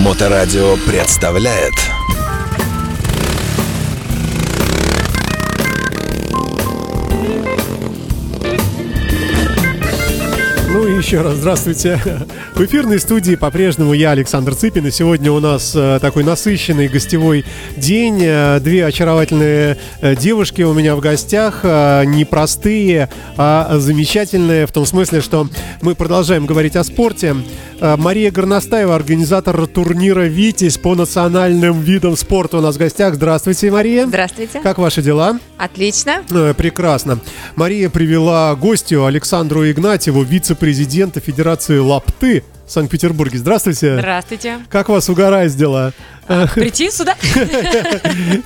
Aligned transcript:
Моторадио 0.00 0.76
представляет 0.86 1.74
еще 11.00 11.22
раз 11.22 11.36
здравствуйте. 11.36 11.98
В 12.54 12.62
эфирной 12.62 13.00
студии 13.00 13.34
по-прежнему 13.34 13.94
я, 13.94 14.10
Александр 14.10 14.54
Цыпин. 14.54 14.86
И 14.86 14.90
сегодня 14.90 15.32
у 15.32 15.40
нас 15.40 15.72
э, 15.74 15.98
такой 15.98 16.24
насыщенный 16.24 16.88
гостевой 16.88 17.46
день. 17.78 18.18
Э, 18.22 18.60
Две 18.60 18.84
очаровательные 18.84 19.78
э, 20.02 20.14
девушки 20.14 20.60
у 20.60 20.74
меня 20.74 20.94
в 20.96 21.00
гостях. 21.00 21.64
Не 21.64 22.26
простые, 22.26 23.08
а 23.38 23.78
замечательные. 23.78 24.66
В 24.66 24.72
том 24.72 24.84
смысле, 24.84 25.22
что 25.22 25.48
мы 25.80 25.94
продолжаем 25.94 26.44
говорить 26.44 26.76
о 26.76 26.84
спорте. 26.84 27.34
Мария 27.80 28.30
Горностаева, 28.30 28.94
организатор 28.94 29.66
турнира 29.66 30.26
«Витязь» 30.26 30.76
по 30.76 30.94
национальным 30.94 31.80
видам 31.80 32.14
спорта 32.14 32.58
у 32.58 32.60
нас 32.60 32.74
в 32.74 32.78
гостях. 32.78 33.14
Здравствуйте, 33.14 33.70
Мария. 33.70 34.06
Здравствуйте. 34.06 34.60
Как 34.60 34.76
ваши 34.76 35.00
дела? 35.00 35.38
Отлично. 35.60 36.24
Э, 36.30 36.54
Прекрасно. 36.54 37.20
Мария 37.54 37.90
привела 37.90 38.54
гостю 38.54 39.04
Александру 39.04 39.70
Игнатьеву, 39.70 40.22
вице-президента 40.22 41.20
Федерации 41.20 41.76
лапты 41.76 42.44
в 42.70 42.72
Санкт-Петербурге. 42.72 43.36
Здравствуйте. 43.36 43.98
Здравствуйте. 43.98 44.58
Как 44.70 44.88
вас 44.88 45.08
угораздило? 45.08 45.92
Прийти 46.54 46.92
сюда? 46.92 47.16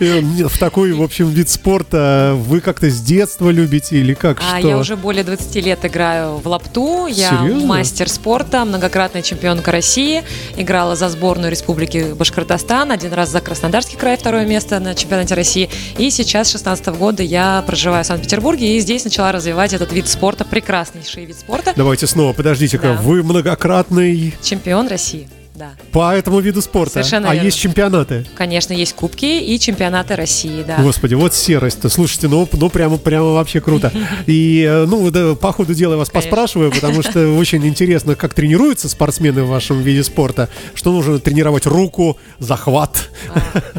В 0.01 0.59
такой, 0.59 0.95
в 0.95 1.03
общем, 1.03 1.29
вид 1.29 1.51
спорта 1.51 2.33
вы 2.35 2.61
как-то 2.61 2.89
с 2.89 2.99
детства 3.03 3.51
любите 3.51 3.99
или 3.99 4.15
как? 4.15 4.41
А, 4.51 4.59
я 4.59 4.79
уже 4.79 4.97
более 4.97 5.23
20 5.23 5.55
лет 5.57 5.85
играю 5.85 6.39
в 6.39 6.49
лапту. 6.49 7.07
Я 7.07 7.29
Серьезно? 7.43 7.67
мастер 7.67 8.09
спорта, 8.09 8.65
многократная 8.65 9.21
чемпионка 9.21 9.71
России. 9.71 10.23
Играла 10.57 10.97
за 10.97 11.11
сборную 11.11 11.51
Республики 11.51 12.15
Башкортостан. 12.15 12.91
Один 12.91 13.13
раз 13.13 13.29
за 13.29 13.43
Краснодарский 13.43 13.99
край, 13.99 14.17
второе 14.17 14.47
место 14.47 14.81
на 14.81 14.95
чемпионате 14.95 15.35
России. 15.35 15.69
И 15.99 16.09
сейчас, 16.11 16.49
с 16.49 16.53
16 16.53 16.87
года, 16.87 17.23
я 17.23 17.63
проживаю 17.67 18.03
в 18.03 18.07
Санкт-Петербурге. 18.07 18.79
И 18.79 18.81
здесь 18.81 19.05
начала 19.05 19.31
развивать 19.31 19.75
этот 19.75 19.93
вид 19.93 20.09
спорта. 20.09 20.47
Прекраснейший 20.47 21.27
вид 21.27 21.39
спорта. 21.39 21.75
Давайте 21.77 22.07
снова, 22.07 22.33
подождите-ка. 22.33 22.95
Да. 22.95 23.03
Вы 23.03 23.23
многократный 23.23 24.14
Чемпион 24.43 24.89
России. 24.89 25.29
Да. 25.55 25.71
по 25.93 26.13
этому 26.13 26.41
виду 26.41 26.61
спорта. 26.61 26.95
Совершенно 26.95 27.31
а 27.31 27.35
верно. 27.35 27.47
есть 27.47 27.59
чемпионаты. 27.59 28.27
Конечно, 28.35 28.73
есть 28.73 28.95
кубки 28.95 29.41
и 29.41 29.59
чемпионаты 29.61 30.17
России, 30.17 30.65
да. 30.67 30.79
Господи, 30.83 31.15
вот 31.15 31.33
серость-то. 31.33 31.89
Слушайте, 31.89 32.27
ну, 32.27 32.49
ну 32.53 32.69
прямо, 32.69 32.99
прямо 32.99 33.33
вообще 33.33 33.61
круто. 33.61 33.93
И, 34.27 34.67
э, 34.69 34.85
ну, 34.87 35.09
да, 35.13 35.37
по 35.37 35.53
ходу 35.53 35.73
дела 35.73 35.93
я 35.93 35.99
вас 35.99 36.11
Конечно. 36.11 36.31
поспрашиваю, 36.31 36.73
потому 36.73 37.03
что 37.03 37.37
очень 37.37 37.65
интересно, 37.67 38.17
как 38.17 38.35
тренируются 38.35 38.89
спортсмены 38.89 39.45
в 39.45 39.49
вашем 39.49 39.81
виде 39.81 40.03
спорта. 40.03 40.49
Что 40.75 40.91
нужно 40.93 41.21
тренировать? 41.21 41.67
Руку, 41.67 42.19
захват, 42.41 43.11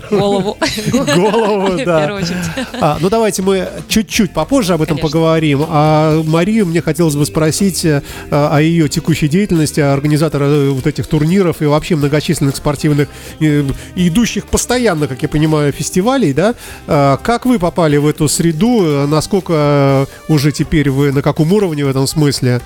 Голову. 0.10 0.58
голову, 0.92 1.67
В 1.72 1.84
да. 1.84 2.20
А, 2.80 2.98
ну, 3.02 3.10
давайте 3.10 3.42
мы 3.42 3.67
чуть-чуть 3.89 4.32
попозже 4.32 4.73
об 4.73 4.82
этом 4.82 4.98
Конечно. 4.98 5.10
поговорим. 5.10 5.66
А 5.67 6.23
Марию 6.23 6.66
мне 6.66 6.82
хотелось 6.82 7.16
бы 7.16 7.26
спросить 7.26 7.84
э, 7.84 8.02
о 8.30 8.60
ее 8.62 8.88
текущей 8.88 9.28
деятельности, 9.28 9.82
организатора 9.82 10.45
э, 10.45 10.70
вот 10.70 10.88
этих 10.88 11.08
турниров 11.08 11.62
и 11.62 11.64
вообще 11.67 11.95
многочисленных 11.95 12.55
спортивных, 12.55 13.08
э, 13.39 13.63
и 13.95 14.08
идущих 14.08 14.47
постоянно, 14.47 15.08
как 15.08 15.21
я 15.21 15.30
понимаю, 15.30 15.71
фестивалей, 15.71 16.33
да? 16.33 16.55
А, 16.88 17.17
Как 17.17 17.45
вы 17.45 17.59
попали 17.59 17.97
в 17.97 18.08
эту 18.08 18.27
среду? 18.27 19.08
Насколько 19.08 20.08
э, 20.08 20.33
уже 20.33 20.52
теперь 20.52 20.89
вы, 20.89 21.11
на 21.11 21.21
каком 21.21 21.52
уровне 21.53 21.86
в 21.86 21.89
этом 21.89 22.08
смысле? 22.08 22.61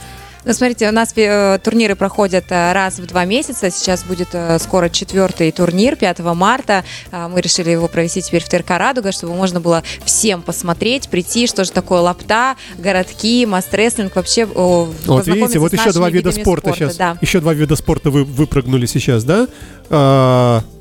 Ну, 0.46 0.54
смотрите, 0.54 0.88
у 0.88 0.92
нас 0.92 1.14
э, 1.16 1.60
турниры 1.64 1.96
проходят 1.96 2.46
э, 2.50 2.72
раз 2.72 3.00
в 3.00 3.06
два 3.06 3.26
месяца. 3.26 3.70
Сейчас 3.70 4.04
будет 4.04 4.30
э, 4.34 4.58
скоро 4.60 4.90
четвертый 4.90 5.52
турнир, 5.52 5.96
5 5.98 6.20
марта. 6.20 6.86
А, 7.12 7.28
мы 7.28 7.42
решили 7.42 7.72
его 7.72 7.88
провести 7.88 8.22
теперь 8.22 8.44
в 8.44 8.48
ТРК 8.48 8.72
«Радуга», 8.72 9.12
чтобы 9.12 9.34
можно 9.34 9.60
было 9.60 9.84
всем 10.06 10.42
посмотреть, 10.42 11.10
прийти, 11.10 11.46
что 11.46 11.66
же 11.66 11.72
такое 11.72 12.00
лапта, 12.00 12.56
городки, 12.78 13.46
масс-рестлинг, 13.46 14.16
вообще 14.16 14.46
Вот 14.46 15.28
видите, 15.28 15.60
вот 15.60 15.74
еще 15.74 15.92
два 15.92 16.10
вида 16.10 16.30
видами 16.30 16.44
спорта, 16.44 16.74
сейчас. 16.74 16.96
Да, 16.96 17.18
Еще 17.22 17.42
два 17.42 17.54
вида 17.54 17.76
спорта 17.76 18.10
вы 18.10 18.24
выпрыгнули 18.24 18.86
сейчас, 18.86 19.24
да? 19.24 19.48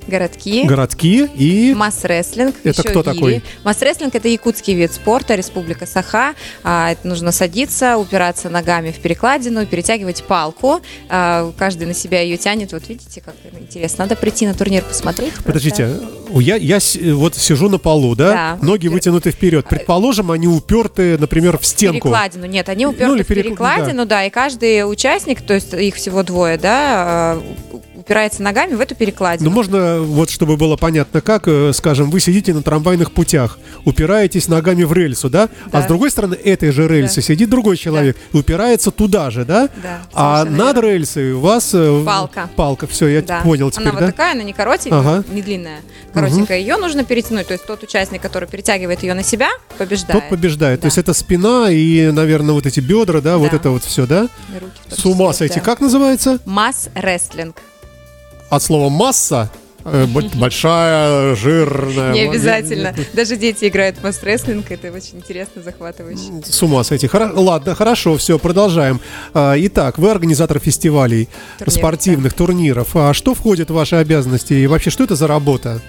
Городки. 0.08 0.64
городки 0.64 1.28
и... 1.36 1.74
Масс-рестлинг. 1.74 2.54
Это 2.64 2.82
кто 2.82 3.02
гири. 3.02 3.14
такой? 3.14 3.42
Масс-рестлинг 3.64 4.14
это 4.14 4.28
якутский 4.28 4.74
вид 4.74 4.92
спорта, 4.92 5.34
Республика 5.34 5.86
Саха. 5.86 6.34
А, 6.64 6.91
это 6.92 7.06
нужно 7.06 7.30
садиться, 7.30 7.96
упираться 7.98 8.48
ногами 8.50 8.91
в 8.91 8.98
перекладину, 8.98 9.66
перетягивать 9.66 10.24
палку. 10.24 10.80
А, 11.08 11.52
каждый 11.58 11.86
на 11.86 11.94
себя 11.94 12.20
ее 12.22 12.36
тянет. 12.38 12.72
Вот 12.72 12.88
видите, 12.88 13.20
как 13.20 13.34
интересно. 13.60 14.04
Надо 14.04 14.16
прийти 14.16 14.46
на 14.46 14.54
турнир 14.54 14.82
посмотреть. 14.82 15.34
Подождите, 15.44 15.98
я, 16.34 16.56
я 16.56 16.80
с- 16.80 16.96
вот 16.96 17.34
сижу 17.36 17.69
на 17.69 17.78
полу, 17.78 18.14
да? 18.14 18.56
Да. 18.58 18.66
Ноги 18.66 18.88
вытянуты 18.88 19.30
вперед. 19.30 19.66
Предположим, 19.69 20.30
они 20.30 20.46
уперты, 20.48 21.19
например, 21.19 21.58
в 21.58 21.66
стенку. 21.66 22.08
Перекладину. 22.08 22.46
Нет, 22.46 22.69
они 22.69 22.84
Ну, 22.86 22.92
уперты 22.92 23.14
или 23.14 23.22
в 23.22 23.30
перек- 23.30 23.42
перекладину, 23.42 24.06
да. 24.06 24.25
и 24.25 24.30
каждый 24.30 24.90
участник, 24.90 25.42
то 25.42 25.54
есть 25.54 25.75
их 25.75 25.94
всего 25.96 26.22
двое, 26.22 26.56
да, 26.56 26.78
а, 27.34 27.42
упирается 27.98 28.42
ногами 28.42 28.75
в 28.75 28.81
эту 28.81 28.94
перекладину. 28.94 29.50
Ну, 29.50 29.54
можно, 29.56 30.00
вот 30.00 30.31
чтобы 30.31 30.56
было 30.56 30.76
понятно, 30.76 31.20
как, 31.20 31.48
э, 31.48 31.72
скажем, 31.75 32.10
вы 32.10 32.20
сидите 32.20 32.54
на 32.54 32.62
трамвайных 32.62 33.12
путях, 33.12 33.59
упираетесь 33.84 34.47
ногами 34.48 34.84
в 34.84 34.92
рельсу, 34.92 35.28
да? 35.28 35.48
А 35.72 35.78
Да. 35.78 35.82
с 35.82 35.86
другой 35.86 36.10
стороны 36.10 36.34
этой 36.34 36.70
же 36.70 36.87
рельсы 36.87 37.16
Да. 37.16 37.22
сидит 37.22 37.50
другой 37.50 37.76
человек 37.76 38.16
и 38.32 38.37
упирается 38.37 38.91
туда 38.91 39.31
же, 39.31 39.44
да? 39.44 39.69
Да, 39.82 40.00
А 40.12 40.44
над 40.44 40.76
верно. 40.76 40.88
рельсой 40.88 41.32
у 41.32 41.41
вас... 41.41 41.70
э, 41.75 42.03
Палка. 42.06 42.48
Палка, 42.56 42.87
все, 42.87 43.08
я 43.08 43.22
Да. 43.22 43.41
понял 43.41 43.70
теперь, 43.70 43.88
Она 43.88 43.98
да? 43.98 44.06
вот 44.06 44.12
такая, 44.14 44.32
она 44.34 44.42
не 44.44 44.53
коротенькая, 44.53 45.00
Ага. 45.00 45.25
не 45.31 45.42
длинная, 45.42 45.81
коротенькая. 46.14 46.58
Ее 46.58 46.76
нужно 46.76 47.04
перетянуть. 47.04 47.48
То 47.48 47.54
есть 47.54 47.66
тот 47.66 47.82
участник, 47.82 48.22
который 48.22 48.48
перетягивает 48.48 49.03
ее 49.03 49.14
на 49.14 49.22
себя, 49.25 49.48
побеждает. 49.76 50.20
Тот 50.22 50.31
побеждает. 50.31 50.81
То 50.81 50.82
Да. 50.82 50.87
есть 50.88 50.98
это 50.98 51.12
спина 51.14 51.66
и, 51.70 52.10
наверное, 52.12 52.54
вот 52.54 52.66
эти 52.66 52.81
бедра, 52.81 53.20
да, 53.20 53.38
вот 53.38 53.50
Да. 53.50 53.56
это 53.56 53.70
вот 53.70 53.82
все, 53.82 54.06
да? 54.06 54.28
Руки 54.60 54.72
С 55.00 55.04
ума 55.04 55.32
сойти. 55.32 55.56
да. 55.56 55.60
Как 55.64 55.81
называется? 55.81 56.38
Масс-рестлинг. 56.44 57.56
От 58.50 58.62
слова 58.62 58.88
масса. 58.88 59.50
э, 59.84 60.06
бо- 60.06 60.22
Большая, 60.34 61.34
жирная. 61.34 62.12
Не 62.12 62.28
обязательно. 62.28 62.94
Даже 63.12 63.36
дети 63.36 63.66
играют 63.69 63.98
в 63.98 64.03
масс-рестлинг. 64.03 64.70
Это 64.70 64.91
очень 64.92 65.16
интересно, 65.19 65.62
захватывающе. 65.62 66.42
С 66.44 66.62
ума 66.62 66.82
сойти. 66.84 67.06
Хоро- 67.06 67.32
Ладно, 67.38 67.75
хорошо, 67.75 68.16
все, 68.16 68.38
продолжаем. 68.38 69.00
А, 69.34 69.54
Итак, 69.56 69.98
вы 69.98 70.10
организатор 70.10 70.58
фестивалей, 70.58 71.28
Турниров, 71.58 71.75
спортивных 71.75 72.32
турниров. 72.34 72.97
А 72.97 73.12
что 73.14 73.34
входит 73.34 73.70
в 73.70 73.75
ваши 73.75 73.97
обязанности 73.97 74.54
и 74.54 74.66
вообще 74.66 74.91
что 74.91 75.04
это 75.04 75.14
за 75.16 75.26
работа? 75.26 75.81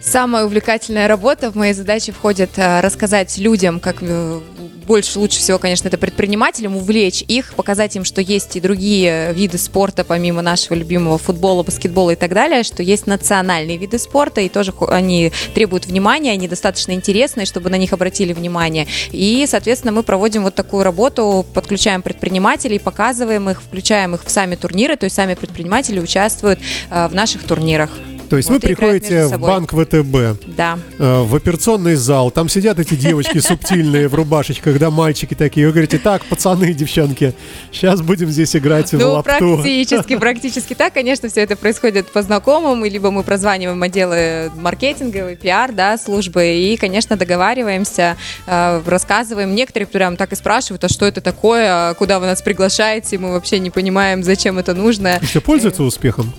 Самая 0.00 0.44
увлекательная 0.44 1.08
работа 1.08 1.50
в 1.50 1.56
моей 1.56 1.72
задаче 1.74 2.12
входит 2.12 2.50
э, 2.56 2.80
рассказать 2.80 3.36
людям, 3.36 3.80
как 3.80 3.96
э, 4.00 4.40
больше, 4.88 5.18
лучше 5.18 5.38
всего, 5.38 5.58
конечно, 5.58 5.86
это 5.86 5.98
предпринимателям, 5.98 6.74
увлечь 6.74 7.22
их, 7.28 7.54
показать 7.54 7.94
им, 7.94 8.04
что 8.04 8.22
есть 8.22 8.56
и 8.56 8.60
другие 8.60 9.34
виды 9.34 9.58
спорта, 9.58 10.02
помимо 10.02 10.40
нашего 10.40 10.74
любимого 10.74 11.18
футбола, 11.18 11.62
баскетбола 11.62 12.12
и 12.12 12.16
так 12.16 12.32
далее, 12.32 12.62
что 12.62 12.82
есть 12.82 13.06
национальные 13.06 13.76
виды 13.76 13.98
спорта, 13.98 14.40
и 14.40 14.48
тоже 14.48 14.72
они 14.88 15.30
требуют 15.54 15.86
внимания, 15.86 16.32
они 16.32 16.48
достаточно 16.48 16.92
интересные, 16.92 17.44
чтобы 17.44 17.68
на 17.68 17.76
них 17.76 17.92
обратили 17.92 18.32
внимание. 18.32 18.88
И, 19.12 19.44
соответственно, 19.46 19.92
мы 19.92 20.02
проводим 20.02 20.42
вот 20.42 20.54
такую 20.54 20.84
работу, 20.84 21.44
подключаем 21.52 22.00
предпринимателей, 22.00 22.78
показываем 22.78 23.50
их, 23.50 23.62
включаем 23.62 24.14
их 24.14 24.24
в 24.24 24.30
сами 24.30 24.56
турниры, 24.56 24.96
то 24.96 25.04
есть 25.04 25.16
сами 25.16 25.34
предприниматели 25.34 26.00
участвуют 26.00 26.58
э, 26.90 27.08
в 27.08 27.14
наших 27.14 27.44
турнирах. 27.44 27.90
То 28.28 28.36
есть 28.36 28.48
Вот, 28.50 28.62
вы 28.62 28.70
и 28.70 28.74
приходите 28.74 29.26
в 29.26 29.38
банк 29.40 29.72
ВТБ, 29.72 30.44
Да. 30.56 30.78
э, 30.98 31.22
в 31.22 31.34
операционный 31.34 31.94
зал, 31.94 32.30
там 32.30 32.48
сидят 32.48 32.78
эти 32.78 32.94
девочки 32.94 33.38
субтильные 33.38 34.08
в 34.08 34.14
рубашечках, 34.14 34.78
да, 34.78 34.90
мальчики 34.90 35.34
такие. 35.34 35.66
Вы 35.66 35.72
говорите, 35.72 35.98
так, 35.98 36.24
пацаны, 36.24 36.72
девчонки, 36.74 37.34
сейчас 37.72 38.02
будем 38.02 38.28
здесь 38.30 38.54
играть 38.54 38.92
в 38.92 38.98
Ну, 38.98 39.12
лапту. 39.12 39.56
практически, 39.56 40.16
практически 40.18 40.74
так. 40.74 40.92
Конечно, 40.92 41.28
все 41.28 41.40
это 41.42 41.56
происходит 41.56 42.08
по 42.12 42.22
знакомым, 42.22 42.84
и 42.84 42.90
либо 42.90 43.10
мы 43.10 43.22
прозваниваем 43.22 43.82
отделы 43.82 44.50
маркетинговый, 44.56 45.36
пиар, 45.36 45.72
да, 45.72 45.96
службы, 45.96 46.44
и, 46.46 46.76
конечно, 46.76 47.16
договариваемся, 47.16 48.16
э, 48.46 48.82
рассказываем. 48.86 49.54
Некоторые 49.54 49.86
прям 49.86 50.16
так 50.16 50.32
и 50.32 50.36
спрашивают, 50.36 50.84
а 50.84 50.88
что 50.88 51.06
это 51.06 51.20
такое, 51.20 51.90
а 51.90 51.94
куда 51.94 52.20
вы 52.20 52.26
нас 52.26 52.42
приглашаете, 52.42 53.18
мы 53.18 53.32
вообще 53.32 53.58
не 53.58 53.70
понимаем, 53.70 54.22
зачем 54.22 54.58
это 54.58 54.74
нужно. 54.74 55.18
Все 55.22 55.40
пользуются 55.40 55.82
успехом? 55.82 56.32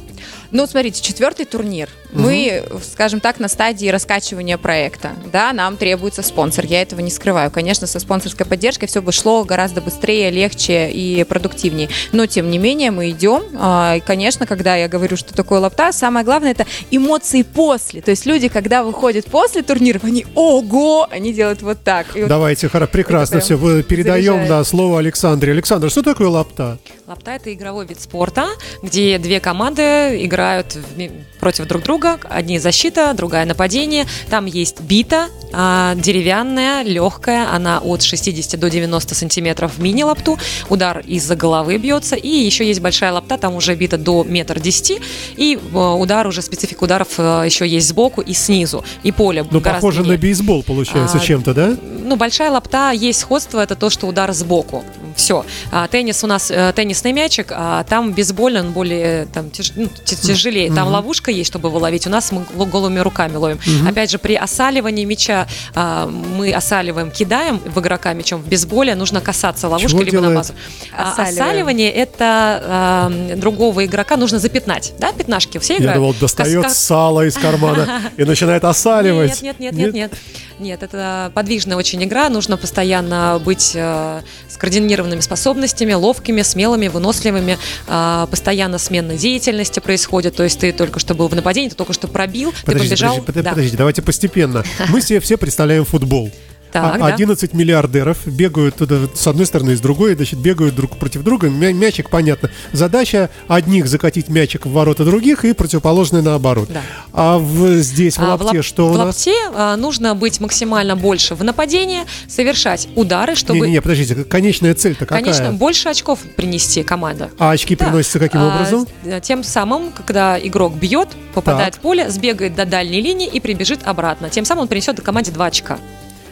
Ну, 0.51 0.65
смотрите, 0.65 1.01
четвертый 1.01 1.45
турнир. 1.45 1.89
Мы, 2.11 2.63
скажем 2.91 3.19
так, 3.19 3.39
на 3.39 3.47
стадии 3.47 3.87
раскачивания 3.87 4.57
проекта. 4.57 5.11
Да, 5.31 5.53
нам 5.53 5.77
требуется 5.77 6.23
спонсор. 6.23 6.65
Я 6.65 6.81
этого 6.81 7.01
не 7.01 7.11
скрываю. 7.11 7.51
Конечно, 7.51 7.85
со 7.87 7.99
спонсорской 7.99 8.45
поддержкой 8.45 8.87
все 8.87 9.01
бы 9.01 9.11
шло 9.11 9.43
гораздо 9.43 9.81
быстрее, 9.81 10.31
легче 10.31 10.89
и 10.89 11.23
продуктивнее. 11.23 11.89
Но, 12.11 12.25
тем 12.25 12.49
не 12.49 12.57
менее, 12.57 12.91
мы 12.91 13.11
идем. 13.11 13.43
А, 13.57 13.95
И, 13.97 13.99
конечно, 13.99 14.45
когда 14.47 14.75
я 14.75 14.87
говорю, 14.87 15.17
что 15.17 15.33
такое 15.33 15.59
лапта, 15.59 15.91
самое 15.91 16.25
главное 16.25 16.51
это 16.51 16.65
эмоции 16.89 17.43
после. 17.43 18.01
То 18.01 18.11
есть 18.11 18.25
люди, 18.25 18.47
когда 18.47 18.83
выходят 18.83 19.25
после 19.25 19.61
турниров, 19.61 20.03
они 20.03 20.25
ого, 20.35 21.07
они 21.11 21.33
делают 21.33 21.61
вот 21.61 21.83
так. 21.83 22.15
И 22.15 22.21
вот 22.21 22.29
Давайте, 22.29 22.67
хоро- 22.67 22.87
прекрасно 22.87 23.39
все. 23.39 23.57
Передаем 23.83 24.23
заряжает. 24.33 24.49
да, 24.49 24.63
слово 24.63 24.99
Александре. 24.99 25.51
Александр, 25.51 25.89
что 25.91 26.01
такое 26.01 26.27
лапта? 26.27 26.79
Лапта– 27.07 27.31
это 27.35 27.53
игровой 27.53 27.85
вид 27.85 27.99
спорта, 28.01 28.47
где 28.83 29.17
две 29.17 29.39
команды 29.39 30.23
играют 30.25 30.75
в- 30.75 31.39
против 31.39 31.67
друг 31.67 31.83
друга. 31.83 31.98
Одни 32.03 32.59
защита, 32.59 33.13
другая 33.13 33.45
нападение. 33.45 34.05
Там 34.29 34.45
есть 34.45 34.81
бита, 34.81 35.27
а, 35.51 35.95
деревянная, 35.95 36.83
легкая. 36.83 37.49
Она 37.53 37.79
от 37.79 38.01
60 38.01 38.59
до 38.59 38.69
90 38.69 39.15
сантиметров 39.15 39.73
в 39.77 39.81
мини-лапту. 39.81 40.37
Удар 40.69 40.99
из-за 40.99 41.35
головы 41.35 41.77
бьется. 41.77 42.15
И 42.15 42.27
еще 42.29 42.65
есть 42.67 42.79
большая 42.81 43.11
лапта, 43.13 43.37
там 43.37 43.55
уже 43.55 43.75
бита 43.75 43.97
до 43.97 44.23
метр 44.23 44.59
десяти. 44.59 44.99
И 45.37 45.55
э, 45.57 45.77
удар 45.77 46.27
уже, 46.27 46.41
специфика 46.41 46.83
ударов 46.83 47.09
э, 47.17 47.43
еще 47.45 47.67
есть 47.67 47.87
сбоку 47.87 48.21
и 48.21 48.33
снизу. 48.33 48.83
И 49.03 49.11
поле 49.11 49.45
Ну, 49.49 49.61
похоже 49.61 49.99
на 49.99 50.03
длиннее. 50.05 50.19
бейсбол, 50.19 50.63
получается, 50.63 51.17
А, 51.17 51.19
чем-то, 51.19 51.53
да? 51.53 51.75
Ну, 51.81 52.15
большая 52.15 52.51
лапта, 52.51 52.91
есть 52.91 53.19
сходство, 53.19 53.59
это 53.59 53.75
то, 53.75 53.89
что 53.89 54.07
удар 54.07 54.31
сбоку. 54.33 54.83
Все. 55.15 55.45
А, 55.71 55.87
теннис 55.87 56.23
у 56.23 56.27
нас, 56.27 56.49
э, 56.51 56.71
теннисный 56.75 57.11
мячик, 57.11 57.47
а 57.51 57.83
там 57.83 58.13
бейсбольный, 58.13 58.61
он 58.61 58.71
более 58.71 59.25
там, 59.25 59.47
тяж- 59.47 59.73
ну, 59.75 59.89
тяжелее. 60.05 60.71
Там 60.73 60.87
ловушка 60.87 61.31
есть, 61.31 61.49
чтобы 61.49 61.69
его 61.69 61.79
ловить. 61.89 62.07
У 62.07 62.09
нас 62.09 62.31
мы 62.31 62.45
го- 62.53 62.65
голыми 62.65 62.99
руками 62.99 63.35
ловим. 63.35 63.59
Опять 63.87 64.11
же, 64.11 64.17
при 64.19 64.35
осаливании 64.35 65.05
мяча 65.05 65.47
а, 65.75 66.07
мы 66.07 66.51
осаливаем, 66.53 67.11
кидаем 67.11 67.59
в 67.59 67.79
игрока 67.79 68.13
мячом. 68.13 68.41
В 68.41 68.47
бейсболе 68.47 68.95
нужно 68.95 69.21
касаться 69.21 69.67
ловушки 69.67 69.89
Чего 69.91 70.01
либо 70.03 70.15
на 70.17 70.21
делает? 70.21 70.37
базу. 70.37 70.53
А, 70.95 71.11
Осаливаем. 71.11 71.33
осаливание 71.41 71.91
это 71.91 72.61
а, 72.63 73.11
другого 73.35 73.85
игрока 73.85 74.17
нужно 74.17 74.39
запятнать. 74.39 74.93
Да, 74.99 75.11
пятнашки 75.11 75.57
все 75.57 75.73
Я 75.73 75.79
играют? 75.79 75.97
думал, 75.99 76.11
Кас- 76.13 76.19
достает 76.21 76.63
кас- 76.63 76.77
сало 76.77 77.25
из 77.25 77.35
кармана 77.37 78.01
и 78.17 78.23
начинает 78.23 78.63
осаливать. 78.63 79.41
нет, 79.41 79.59
нет, 79.59 79.73
нет, 79.73 79.93
нет, 79.93 79.93
нет. 79.93 80.13
Нет, 80.59 80.83
это 80.83 81.31
подвижная 81.33 81.77
очень 81.77 82.03
игра. 82.03 82.27
Нужно 82.29 82.57
постоянно 82.57 83.41
быть 83.43 83.71
э, 83.75 84.21
с 84.49 84.57
координированными 84.57 85.21
способностями, 85.21 85.93
ловкими, 85.93 86.41
смелыми, 86.41 86.87
выносливыми. 86.89 87.57
Э, 87.87 88.27
постоянно 88.29 88.77
смена 88.77 89.15
деятельности 89.15 89.79
происходит. 89.79 90.35
То 90.35 90.43
есть 90.43 90.59
ты 90.59 90.71
только 90.73 90.99
что 90.99 91.13
был 91.15 91.29
в 91.29 91.35
нападении, 91.35 91.69
ты 91.69 91.75
только 91.75 91.93
что 91.93 92.07
пробил, 92.07 92.51
ты 92.51 92.65
Подождите, 92.65 92.89
побежал. 92.95 93.09
подождите, 93.21 93.33
под- 93.33 93.43
Да. 93.43 93.49
подождите, 93.51 93.77
давайте 93.77 94.01
постепенно. 94.01 94.63
Мы 94.89 95.01
себе 95.01 95.19
все 95.21 95.37
представляем 95.37 95.85
футбол. 95.85 96.29
Так, 96.71 96.95
А- 96.95 96.97
да. 96.99 97.05
11 97.07 97.53
миллиардеров 97.53 98.27
бегают 98.27 98.75
туда 98.75 98.97
с 99.15 99.25
одной 99.25 99.45
стороны 99.47 99.71
и 99.71 99.75
с 99.75 99.81
другой, 99.81 100.15
значит, 100.15 100.39
бегают 100.39 100.75
друг 100.75 100.97
против 100.97 101.23
друга. 101.23 101.49
Мя- 101.49 101.73
Мячик, 101.73 102.09
понятно. 102.09 102.49
Задача 102.73 103.29
одних 103.47 103.87
закатить 103.87 104.29
мячик 104.29 104.65
в 104.65 104.71
ворота 104.71 105.03
других 105.05 105.45
и 105.45 105.53
противоположный 105.53 106.21
наоборот. 106.21 106.69
Да. 106.71 106.81
А 107.13 107.37
в, 107.39 107.77
здесь, 107.79 108.17
в 108.17 108.21
А, 108.23 108.35
лапте, 108.35 108.59
лап- 108.59 108.61
что 108.63 108.87
у 108.89 108.93
в 108.93 108.97
нас? 108.97 109.07
лапте 109.07 109.33
а, 109.55 109.75
нужно 109.77 110.13
быть 110.15 110.39
максимально 110.39 110.95
больше 110.95 111.33
в 111.35 111.43
нападении, 111.43 112.01
совершать 112.27 112.87
удары, 112.95 113.35
чтобы, 113.35 113.59
Не-не-не, 113.61 113.81
подождите, 113.81 114.15
конечная 114.23 114.75
цель-то 114.75 115.05
какая? 115.05 115.21
конечно, 115.23 115.51
больше 115.53 115.89
очков 115.89 116.19
принести 116.35 116.83
команда. 116.83 117.31
А 117.39 117.51
очки 117.51 117.75
Да. 117.75 117.85
приносятся 117.85 118.19
каким 118.19 118.41
А, 118.41 118.47
образом? 118.55 118.85
с- 119.03 119.21
Тем 119.21 119.43
самым, 119.43 119.91
когда 119.91 120.39
игрок 120.39 120.75
бьет, 120.75 121.09
попадает 121.33 121.75
в 121.75 121.79
поле, 121.79 122.09
сбегает 122.11 122.55
до 122.55 122.65
дальней 122.65 123.01
линии 123.01 123.27
и 123.27 123.39
прибежит 123.39 123.79
обратно. 123.85 124.29
Тем 124.29 124.45
самым 124.45 124.63
он 124.63 124.67
принесет 124.67 124.99
команде 125.01 125.31
2 125.31 125.45
очка. 125.47 125.79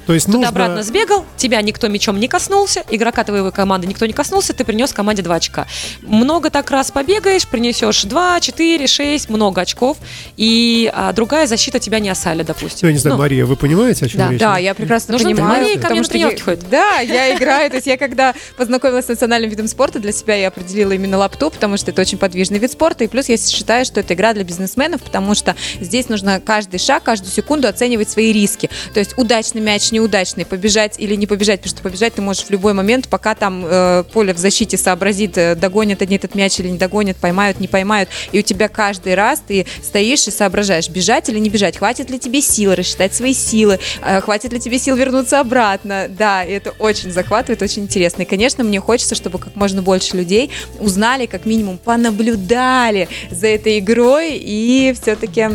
То 0.08 0.14
есть 0.14 0.26
Тут 0.26 0.36
нужно... 0.36 0.50
обратно 0.50 0.84
сбегал, 0.84 1.26
тебя 1.36 1.62
никто 1.62 1.88
мячом 1.90 2.18
не 2.20 2.28
коснулся, 2.30 2.84
игрока 2.90 3.24
твоей 3.26 3.52
команды 3.52 3.88
никто 3.88 4.06
не 4.06 4.14
коснулся, 4.14 4.54
ты 4.54 4.64
принес 4.64 4.94
команде 4.94 5.22
2 5.22 5.36
очка. 5.36 5.68
Много 6.02 6.50
так 6.50 6.72
раз 6.72 6.92
побегаешь, 6.92 7.46
принесешь 7.46 8.04
2, 8.04 8.40
4, 8.40 8.88
6, 8.88 9.30
много 9.30 9.62
очков, 9.62 9.98
и 10.38 10.90
а, 10.94 11.12
другая 11.12 11.46
защита 11.46 11.80
тебя 11.80 12.00
не 12.00 12.10
осалит, 12.10 12.46
допустим. 12.48 12.88
Я 12.88 12.94
не 12.94 13.00
знаю, 13.00 13.18
Ну, 13.18 13.22
Мария, 13.22 13.46
вы 13.46 13.58
понимаете, 13.58 14.06
о 14.06 14.08
чем 14.10 14.20
Да. 14.20 14.32
речь? 14.32 14.40
Да, 14.40 14.58
я 14.58 14.74
прекрасно 14.74 15.12
Нужно 15.14 15.32
понимаю. 15.32 15.62
Мария 15.62 15.80
ко 15.80 15.90
мне 15.90 16.02
на 16.02 16.08
тренировки 16.08 16.40
я- 16.40 16.44
ходит. 16.44 16.70
Да, 16.70 17.00
я 17.00 17.36
играю. 17.36 17.70
То 17.70 17.76
есть 17.76 17.88
я 17.88 17.98
когда 17.98 18.34
познакомилась 18.56 19.06
с 19.06 19.10
национальным 19.10 19.50
видом 19.50 19.68
спорта, 19.68 20.00
для 20.00 20.14
себя 20.14 20.36
я 20.36 20.48
определила 20.48 20.94
именно 20.94 21.18
лапту, 21.18 21.50
потому 21.52 21.76
что 21.76 21.92
это 21.92 22.02
очень 22.02 22.18
подвижный 22.18 22.60
вид 22.60 22.72
спорта. 22.72 23.04
И 23.04 23.08
плюс 23.08 23.28
я 23.28 23.36
считаю, 23.38 23.84
что 23.84 24.00
это 24.00 24.14
игра 24.14 24.34
для 24.34 24.46
бизнесменов, 24.46 25.04
потому 25.04 25.36
что 25.36 25.56
здесь 25.82 26.08
нужно 26.08 26.40
каждый 26.40 26.80
шаг, 26.80 27.04
каждую 27.04 27.32
секунду 27.32 27.68
оценивать 27.68 28.10
свои 28.10 28.32
риски. 28.32 28.70
То 28.94 29.02
есть 29.02 29.18
удачный 29.18 29.60
мяч, 29.60 29.92
неудачный, 29.98 30.46
побежать 30.46 31.00
или 31.00 31.16
не 31.16 31.26
побежать, 31.26 31.62
потому 31.62 31.76
что 31.76 31.84
побежать 31.84 32.14
ты 32.14 32.22
можешь 32.22 32.44
в 32.44 32.50
любой 32.52 32.74
момент, 32.74 33.08
пока 33.08 33.34
там 33.34 33.66
э, 33.66 34.04
поле 34.14 34.34
в 34.34 34.38
защите 34.38 34.78
сообразит, 34.78 35.38
э, 35.38 35.56
догонят 35.56 36.02
они 36.02 36.16
этот 36.16 36.36
мяч 36.36 36.60
или 36.60 36.70
не 36.70 36.78
догонят, 36.78 37.18
поймают, 37.18 37.60
не 37.60 37.68
поймают. 37.68 38.10
И 38.32 38.40
у 38.40 38.42
тебя 38.44 38.68
каждый 38.68 39.16
раз 39.16 39.42
ты 39.46 39.66
стоишь 39.82 40.28
и 40.28 40.32
соображаешь, 40.32 40.90
бежать 40.90 41.30
или 41.30 41.40
не 41.40 41.50
бежать, 41.50 41.78
хватит 41.78 42.10
ли 42.10 42.20
тебе 42.20 42.42
силы, 42.42 42.76
рассчитать 42.76 43.16
свои 43.16 43.34
силы, 43.34 43.80
э, 44.06 44.22
хватит 44.22 44.54
ли 44.54 44.60
тебе 44.60 44.78
сил 44.78 44.96
вернуться 44.96 45.40
обратно. 45.40 46.08
Да, 46.10 46.44
и 46.44 46.52
это 46.52 46.72
очень 46.80 47.12
захватывает, 47.12 47.62
очень 47.62 47.84
интересно. 47.84 48.22
И, 48.22 48.26
конечно, 48.26 48.64
мне 48.64 48.80
хочется, 48.80 49.16
чтобы 49.16 49.40
как 49.40 49.56
можно 49.56 49.82
больше 49.82 50.16
людей 50.16 50.52
узнали, 50.80 51.26
как 51.26 51.46
минимум, 51.46 51.78
понаблюдали 51.78 53.10
за 53.32 53.48
этой 53.48 53.80
игрой 53.80 54.38
и 54.38 54.94
все-таки 55.02 55.50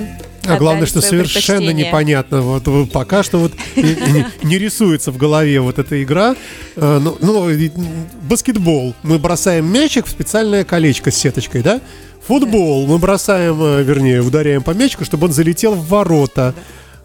А 0.46 0.56
главное, 0.56 0.86
что 0.86 1.00
совершенно 1.00 1.70
непонятно. 1.70 2.42
Вот 2.42 2.90
пока 2.90 3.22
что 3.22 3.38
вот 3.38 3.52
не, 3.76 4.58
рисуется 4.58 5.12
в 5.12 5.16
голове 5.16 5.60
вот 5.60 5.78
эта 5.78 6.02
игра. 6.02 6.34
Ну, 6.76 7.16
баскетбол. 8.22 8.94
Мы 9.02 9.18
бросаем 9.18 9.72
мячик 9.72 10.06
в 10.06 10.10
специальное 10.10 10.64
колечко 10.64 11.10
с 11.10 11.16
сеточкой, 11.16 11.62
да? 11.62 11.80
Футбол. 12.26 12.86
Мы 12.86 12.98
бросаем, 12.98 13.60
э, 13.60 13.82
вернее, 13.82 14.22
ударяем 14.22 14.62
по 14.62 14.70
мячику, 14.70 15.04
чтобы 15.04 15.26
он 15.26 15.32
залетел 15.32 15.74
в 15.74 15.88
ворота. 15.88 16.54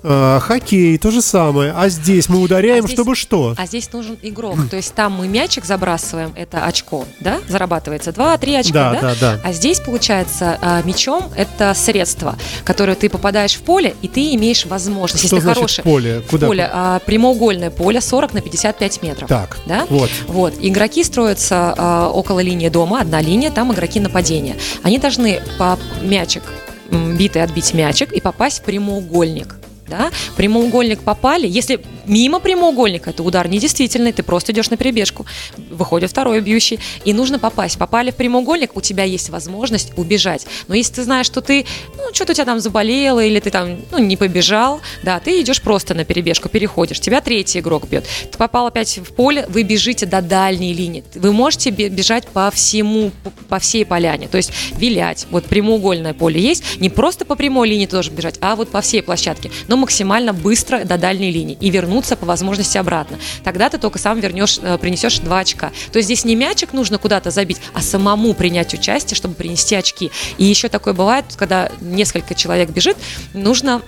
Э, 0.09 0.39
Хоккей 0.41 0.97
то 0.97 1.11
же 1.11 1.21
самое. 1.21 1.73
А 1.75 1.89
здесь 1.89 2.29
мы 2.29 2.39
ударяем, 2.39 2.85
А 2.85 2.87
здесь- 2.87 2.95
чтобы 2.97 3.13
что? 3.15 3.53
А 3.57 3.65
здесь 3.65 3.91
нужен 3.91 4.17
игрок. 4.21 4.55
То 4.69 4.77
есть 4.77 4.93
там 4.93 5.11
мы 5.13 5.27
мячик 5.27 5.65
забрасываем, 5.65 6.31
это 6.35 6.63
очко, 6.63 7.03
да, 7.19 7.39
зарабатывается. 7.49 8.13
Два-три 8.13 8.55
очка, 8.55 8.71
Да, 8.73 8.93
да? 8.93 9.01
да, 9.01 9.15
да. 9.19 9.41
А 9.43 9.51
здесь, 9.51 9.81
получается, 9.81 10.57
а, 10.61 10.81
мячом 10.83 11.29
это 11.35 11.73
средство, 11.73 12.37
которое 12.63 12.95
ты 12.95 13.09
попадаешь 13.09 13.55
в 13.55 13.61
поле, 13.63 13.95
и 14.01 14.07
ты 14.07 14.33
имеешь 14.35 14.65
возможность, 14.65 15.25
Что 15.27 15.35
если 15.35 15.43
значит 15.43 15.57
хороший 15.57 15.83
поле? 15.83 16.21
Куда? 16.29 16.47
поле, 16.47 16.69
а, 16.71 16.99
прямоугольное 16.99 17.69
поле 17.69 17.99
40 17.99 18.33
на 18.33 18.39
55 18.41 19.01
метров. 19.03 19.27
Так, 19.27 19.57
Да? 19.65 19.85
вот. 19.89 20.09
Вот. 20.27 20.53
Игроки 20.61 21.03
строятся 21.03 21.73
а, 21.77 22.09
около 22.09 22.39
линии 22.39 22.69
дома, 22.69 23.01
одна 23.01 23.19
линия, 23.19 23.51
там 23.51 23.73
игроки 23.73 23.99
нападения. 23.99 24.55
Они 24.83 24.99
должны 24.99 25.41
по 25.57 25.77
мячик, 26.01 26.43
битый 26.89 27.43
отбить 27.43 27.73
мячик 27.73 28.13
и 28.13 28.21
попасть 28.21 28.59
в 28.59 28.61
прямоугольник. 28.61 29.55
Да? 29.87 30.11
Прямоугольник 30.35 31.01
попали. 31.01 31.47
Если 31.47 31.79
мимо 32.05 32.39
прямоугольника, 32.39 33.11
это 33.11 33.23
удар 33.23 33.47
недействительный, 33.47 34.11
ты 34.11 34.23
просто 34.23 34.51
идешь 34.51 34.69
на 34.69 34.77
перебежку. 34.77 35.25
Выходит 35.69 36.09
второй 36.09 36.41
бьющий. 36.41 36.79
И 37.05 37.13
нужно 37.13 37.39
попасть. 37.39 37.77
Попали 37.77 38.11
в 38.11 38.15
прямоугольник, 38.15 38.75
у 38.75 38.81
тебя 38.81 39.03
есть 39.03 39.29
возможность 39.29 39.93
убежать. 39.97 40.45
Но 40.67 40.75
если 40.75 40.95
ты 40.95 41.03
знаешь, 41.03 41.25
что 41.25 41.41
ты, 41.41 41.65
ну, 41.97 42.13
что-то 42.13 42.33
у 42.33 42.35
тебя 42.35 42.45
там 42.45 42.59
заболело, 42.59 43.23
или 43.23 43.39
ты 43.39 43.49
там, 43.49 43.77
ну, 43.91 43.97
не 43.99 44.17
побежал, 44.17 44.81
да, 45.03 45.19
ты 45.19 45.41
идешь 45.41 45.61
просто 45.61 45.93
на 45.93 46.03
перебежку, 46.03 46.49
переходишь. 46.49 46.99
Тебя 46.99 47.21
третий 47.21 47.59
игрок 47.59 47.87
бьет. 47.87 48.05
Ты 48.31 48.37
попал 48.37 48.67
опять 48.67 48.97
в 48.97 49.13
поле, 49.13 49.45
вы 49.49 49.63
бежите 49.63 50.05
до 50.05 50.21
дальней 50.21 50.73
линии. 50.73 51.03
Вы 51.15 51.31
можете 51.31 51.69
бе- 51.69 51.89
бежать 51.89 52.27
по 52.27 52.51
всему, 52.51 53.11
по 53.47 53.59
всей 53.59 53.85
поляне. 53.85 54.27
То 54.27 54.37
есть 54.37 54.51
вилять. 54.77 55.27
Вот 55.31 55.45
прямоугольное 55.45 56.13
поле 56.13 56.41
есть. 56.41 56.79
Не 56.79 56.89
просто 56.89 57.25
по 57.25 57.35
прямой 57.35 57.69
линии 57.69 57.85
тоже 57.85 58.11
бежать, 58.11 58.35
а 58.41 58.55
вот 58.55 58.69
по 58.69 58.81
всей 58.81 59.01
площадке. 59.01 59.51
Но 59.67 59.76
максимально 59.77 60.33
быстро 60.33 60.83
до 60.83 60.97
дальней 60.97 61.31
линии. 61.31 61.57
И 61.59 61.69
вернуться 61.69 62.15
по 62.15 62.25
возможности 62.25 62.77
обратно. 62.77 63.17
Тогда 63.43 63.69
ты 63.69 63.77
только 63.77 63.99
сам 63.99 64.19
вернешь, 64.19 64.59
э, 64.61 64.77
принесешь 64.77 65.19
два 65.19 65.39
очка. 65.39 65.71
То 65.91 65.97
есть 65.97 66.07
здесь 66.07 66.25
не 66.25 66.35
мячик 66.35 66.73
нужно 66.73 66.97
куда-то 66.97 67.31
забить, 67.31 67.57
а 67.73 67.81
самому 67.81 68.33
принять 68.33 68.73
участие, 68.73 69.15
чтобы 69.15 69.35
принести 69.35 69.75
очки. 69.75 70.11
И 70.37 70.43
еще 70.43 70.69
такое 70.69 70.93
бывает, 70.93 71.25
когда 71.37 71.71
несколько 71.81 72.35
человек 72.35 72.69
бежит, 72.69 72.97
нужно 73.33 73.81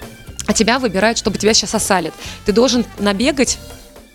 а 0.47 0.53
тебя 0.53 0.79
выбирают, 0.79 1.19
чтобы 1.19 1.37
тебя 1.37 1.53
сейчас 1.53 1.75
осалит. 1.75 2.13
Ты 2.45 2.53
должен 2.53 2.83
набегать 2.97 3.59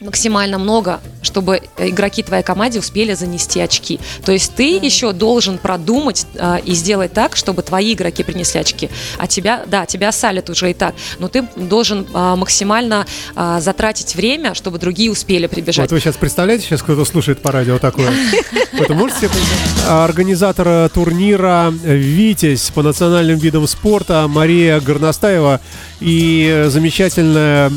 максимально 0.01 0.59
много, 0.59 1.01
чтобы 1.23 1.61
э, 1.77 1.89
игроки 1.89 2.23
твоей 2.23 2.43
команде 2.43 2.79
успели 2.79 3.15
занести 3.15 3.61
очки. 3.61 4.01
То 4.25 4.33
есть 4.33 4.55
ты 4.55 4.77
еще 4.77 5.13
должен 5.13 5.59
продумать 5.59 6.27
э, 6.35 6.59
и 6.65 6.73
сделать 6.75 7.13
так, 7.13 7.37
чтобы 7.37 7.63
твои 7.63 7.95
игроки 7.95 8.23
принесли 8.23 8.61
очки. 8.61 8.91
А 9.19 9.27
тебя, 9.27 9.65
да, 9.67 9.87
тебя 9.87 10.09
осалят 10.09 10.51
уже 10.51 10.71
и 10.71 10.75
так, 10.75 10.95
но 11.19 11.29
ты 11.29 11.43
должен 11.57 12.07
э, 12.13 12.35
максимально 12.37 13.07
э, 13.35 13.59
затратить 13.61 14.15
время, 14.15 14.55
чтобы 14.55 14.79
другие 14.79 15.11
успели 15.11 15.47
прибежать. 15.47 15.91
Вот 15.91 15.93
вы 15.93 16.01
сейчас 16.01 16.17
представляете, 16.17 16.65
сейчас 16.65 16.83
кто-то 16.83 17.05
слушает 17.05 17.41
по 17.41 17.53
радио 17.53 17.79
такое. 17.79 18.13
Это 18.73 18.95
можете 18.95 19.21
себе 19.21 19.31
представить? 19.31 19.89
Организатор 19.89 20.69
э, 20.69 20.89
турнира 20.93 21.73
«Витязь» 21.83 22.71
по 22.71 22.83
национальным 22.83 23.39
видам 23.39 23.67
спорта 23.67 24.27
Мария 24.29 24.81
Горностаева 24.81 25.61
и 26.01 26.49
э, 26.53 26.69
замечательная 26.69 27.71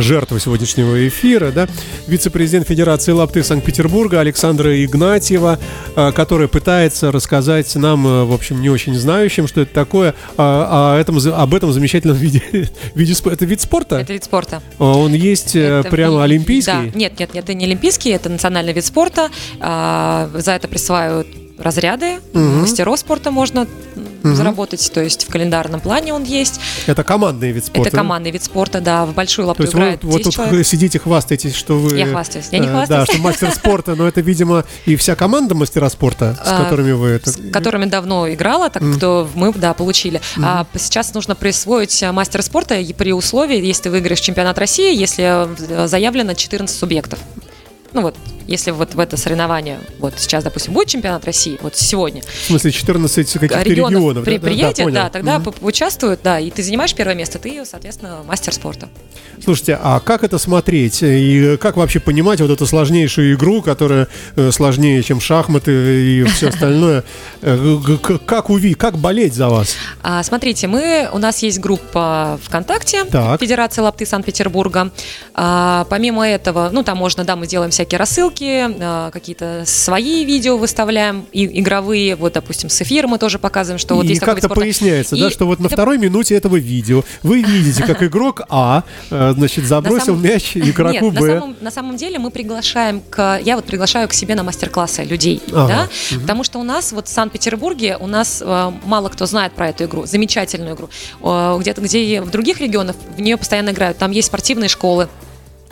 жертва 0.00 0.40
сегодняшнего 0.40 1.06
эфира, 1.06 1.50
да, 1.50 1.63
вице-президент 2.06 2.66
Федерации 2.66 3.12
лапты 3.12 3.42
Санкт-Петербурга 3.42 4.20
Александра 4.20 4.84
Игнатьева, 4.84 5.58
э, 5.96 6.12
которая 6.12 6.48
пытается 6.48 7.12
рассказать 7.12 7.74
нам, 7.76 8.06
э, 8.06 8.24
в 8.24 8.32
общем, 8.32 8.60
не 8.60 8.70
очень 8.70 8.94
знающим, 8.94 9.46
что 9.46 9.62
это 9.62 9.72
такое, 9.74 10.14
а- 10.36 10.94
о 10.96 11.00
этом, 11.00 11.18
об 11.18 11.54
этом 11.54 11.72
замечательном 11.72 12.16
виде, 12.18 12.42
виде 12.94 13.14
спорта. 13.14 13.36
Это 13.36 13.44
вид 13.44 13.60
спорта? 13.60 13.96
Это 13.96 14.12
вид 14.12 14.24
спорта. 14.24 14.62
А 14.78 14.84
Он 14.84 15.12
есть 15.12 15.56
э, 15.56 15.80
Это 15.80 15.90
прямо 15.90 16.24
олимпийский? 16.24 16.72
Да, 16.72 16.98
нет, 16.98 17.18
нет, 17.18 17.34
нет, 17.34 17.44
это 17.44 17.54
не 17.54 17.64
олимпийский, 17.64 18.10
это 18.10 18.28
национальный 18.28 18.72
вид 18.72 18.84
спорта. 18.84 19.30
А, 19.60 20.30
за 20.34 20.52
это 20.52 20.68
присваивают 20.68 21.43
разряды, 21.58 22.18
Мгм. 22.32 22.60
мастеров 22.62 22.98
спорта 22.98 23.30
можно 23.30 23.66
м, 24.24 24.34
заработать, 24.34 24.90
то 24.92 25.02
есть 25.02 25.24
в 25.28 25.30
календарном 25.30 25.80
плане 25.80 26.12
он 26.14 26.24
есть. 26.24 26.58
Это 26.86 27.04
командный 27.04 27.52
вид 27.52 27.64
спорта. 27.64 27.88
Это 27.88 27.96
командный 27.98 28.30
вид 28.30 28.42
спорта, 28.42 28.80
да, 28.80 29.04
в 29.04 29.14
большую 29.14 29.44
То 29.44 29.48
лапту 29.48 29.62
есть 29.64 29.74
вы 29.74 29.80
играет 29.80 30.04
вот 30.04 30.12
10 30.18 30.24
тут 30.24 30.34
человек. 30.34 30.66
сидите, 30.66 30.98
хвастаетесь, 30.98 31.54
что 31.54 31.78
вы... 31.78 31.98
Я 31.98 32.06
хвастаюсь. 32.06 32.46
Я 32.50 32.58
не 32.58 32.66
э, 32.66 32.70
хвастаюсь. 32.70 33.06
Да, 33.06 33.12
что 33.12 33.22
мастер 33.22 33.50
спорта, 33.54 33.94
но 33.94 34.08
это, 34.08 34.20
видимо, 34.20 34.64
и 34.86 34.96
вся 34.96 35.14
команда 35.14 35.54
мастера 35.54 35.88
спорта, 35.90 36.36
с 36.42 36.48
А, 36.48 36.64
которыми 36.64 36.92
вы 36.92 37.08
это... 37.08 37.30
с 37.30 37.38
которыми 37.52 37.84
давно 37.84 38.28
играла, 38.32 38.70
так 38.70 38.82
кто 38.96 39.28
мы, 39.34 39.52
да, 39.52 39.74
получили. 39.74 40.20
А 40.42 40.66
сейчас 40.76 41.12
нужно 41.14 41.34
присвоить 41.34 42.02
а, 42.02 42.12
мастер 42.12 42.42
спорта 42.42 42.76
при 42.96 43.12
условии, 43.12 43.64
если 43.64 43.84
ты 43.84 43.90
выиграешь 43.90 44.20
чемпионат 44.20 44.58
России, 44.58 44.94
если 44.96 45.24
э, 45.84 45.86
заявлено 45.86 46.34
14 46.34 46.76
субъектов. 46.76 47.18
Ну 47.94 48.02
вот, 48.02 48.16
если 48.46 48.72
вот 48.72 48.94
в 48.94 48.98
это 49.00 49.16
соревнование, 49.16 49.78
вот 50.00 50.14
сейчас, 50.18 50.42
допустим, 50.44 50.72
будет 50.74 50.88
чемпионат 50.88 51.24
России, 51.24 51.58
вот 51.62 51.76
сегодня, 51.76 52.22
В 52.22 52.46
смысле, 52.48 52.72
14 52.72 53.32
каких-то 53.34 53.62
регионов, 53.62 53.92
регионов. 54.00 54.24
при- 54.24 54.38
да, 54.38 54.72
да, 54.72 54.90
да, 54.90 55.08
тогда 55.10 55.38
по- 55.40 55.54
участвуют, 55.64 56.20
да, 56.22 56.40
и 56.40 56.50
ты 56.50 56.62
занимаешь 56.62 56.92
первое 56.94 57.14
место, 57.14 57.38
ты, 57.38 57.64
соответственно, 57.64 58.18
мастер 58.26 58.52
спорта. 58.52 58.88
Слушайте, 59.42 59.78
а 59.82 60.00
как 60.00 60.24
это 60.24 60.38
смотреть? 60.38 61.02
И 61.02 61.56
как 61.60 61.76
вообще 61.76 62.00
понимать 62.00 62.40
вот 62.40 62.50
эту 62.50 62.66
сложнейшую 62.66 63.34
игру, 63.34 63.62
которая 63.62 64.08
э, 64.36 64.50
сложнее, 64.52 65.02
чем 65.02 65.20
шахматы 65.20 65.70
и 65.72 66.24
все 66.24 66.48
остальное? 66.48 67.04
Э, 67.42 67.78
Как 68.26 68.50
увидеть, 68.50 68.78
как 68.78 68.98
болеть 68.98 69.34
за 69.34 69.48
вас? 69.48 69.74
А, 70.02 70.22
смотрите, 70.22 70.66
мы, 70.66 71.08
у 71.12 71.18
нас 71.18 71.42
есть 71.42 71.60
группа 71.60 72.38
ВКонтакте, 72.44 73.04
Так. 73.04 73.40
Федерации 73.40 73.80
лапты 73.82 74.04
Санкт-Петербурга. 74.06 74.90
А, 75.34 75.86
помимо 75.90 76.26
этого, 76.26 76.70
ну, 76.72 76.82
там 76.82 76.98
можно, 76.98 77.24
да, 77.24 77.36
мы 77.36 77.46
делаем 77.46 77.70
всякие 77.70 77.83
рассылки, 77.92 78.64
а, 78.80 79.10
какие-то 79.10 79.64
свои 79.66 80.24
видео 80.24 80.56
выставляем, 80.56 81.26
и, 81.32 81.60
игровые, 81.60 82.16
вот, 82.16 82.32
допустим, 82.32 82.70
с 82.70 82.80
эфира 82.80 83.06
мы 83.06 83.18
тоже 83.18 83.38
показываем, 83.38 83.78
что 83.78 83.96
вот 83.96 84.06
и 84.06 84.08
есть 84.08 84.20
как-то 84.20 84.46
спорта. 84.46 84.60
поясняется, 84.62 85.16
да, 85.16 85.26
И 85.28 85.30
что 85.30 85.44
вот 85.46 85.58
на 85.60 85.66
это- 85.66 85.74
второй 85.76 85.98
минуте 85.98 86.34
этого 86.36 86.56
видео 86.56 87.04
вы 87.22 87.42
видите, 87.42 87.82
как 87.84 88.02
игрок 88.02 88.42
А, 88.48 88.84
э, 89.10 89.32
значит, 89.36 89.64
забросил 89.66 90.06
самом- 90.06 90.22
мяч 90.22 90.56
игроку 90.56 90.92
Нет, 91.06 91.14
на 91.14 91.20
Б. 91.20 91.38
самом, 91.40 91.56
на 91.60 91.70
самом 91.70 91.96
деле 91.96 92.18
мы 92.18 92.30
приглашаем 92.30 93.02
к, 93.10 93.40
я 93.42 93.56
вот 93.56 93.64
приглашаю 93.66 94.08
к 94.08 94.12
себе 94.14 94.34
на 94.34 94.42
мастер-классы 94.44 95.02
людей, 95.04 95.42
Ага, 95.52 95.88
да, 96.10 96.18
потому 96.20 96.44
что 96.44 96.58
у 96.60 96.62
нас 96.62 96.92
вот 96.92 97.08
в 97.08 97.10
Санкт-Петербурге 97.10 97.96
у 97.98 98.06
нас 98.06 98.42
э, 98.44 98.72
мало 98.84 99.08
кто 99.08 99.26
знает 99.26 99.52
про 99.52 99.68
эту 99.68 99.84
игру, 99.84 100.06
замечательную 100.06 100.74
игру. 100.76 100.88
Э, 101.22 101.56
где-то 101.60 101.80
где 101.80 102.20
в 102.22 102.30
других 102.30 102.60
регионах 102.60 102.96
в 103.16 103.20
нее 103.20 103.36
постоянно 103.36 103.70
играют, 103.70 103.98
там 103.98 104.10
есть 104.12 104.28
спортивные 104.28 104.68
школы, 104.68 105.08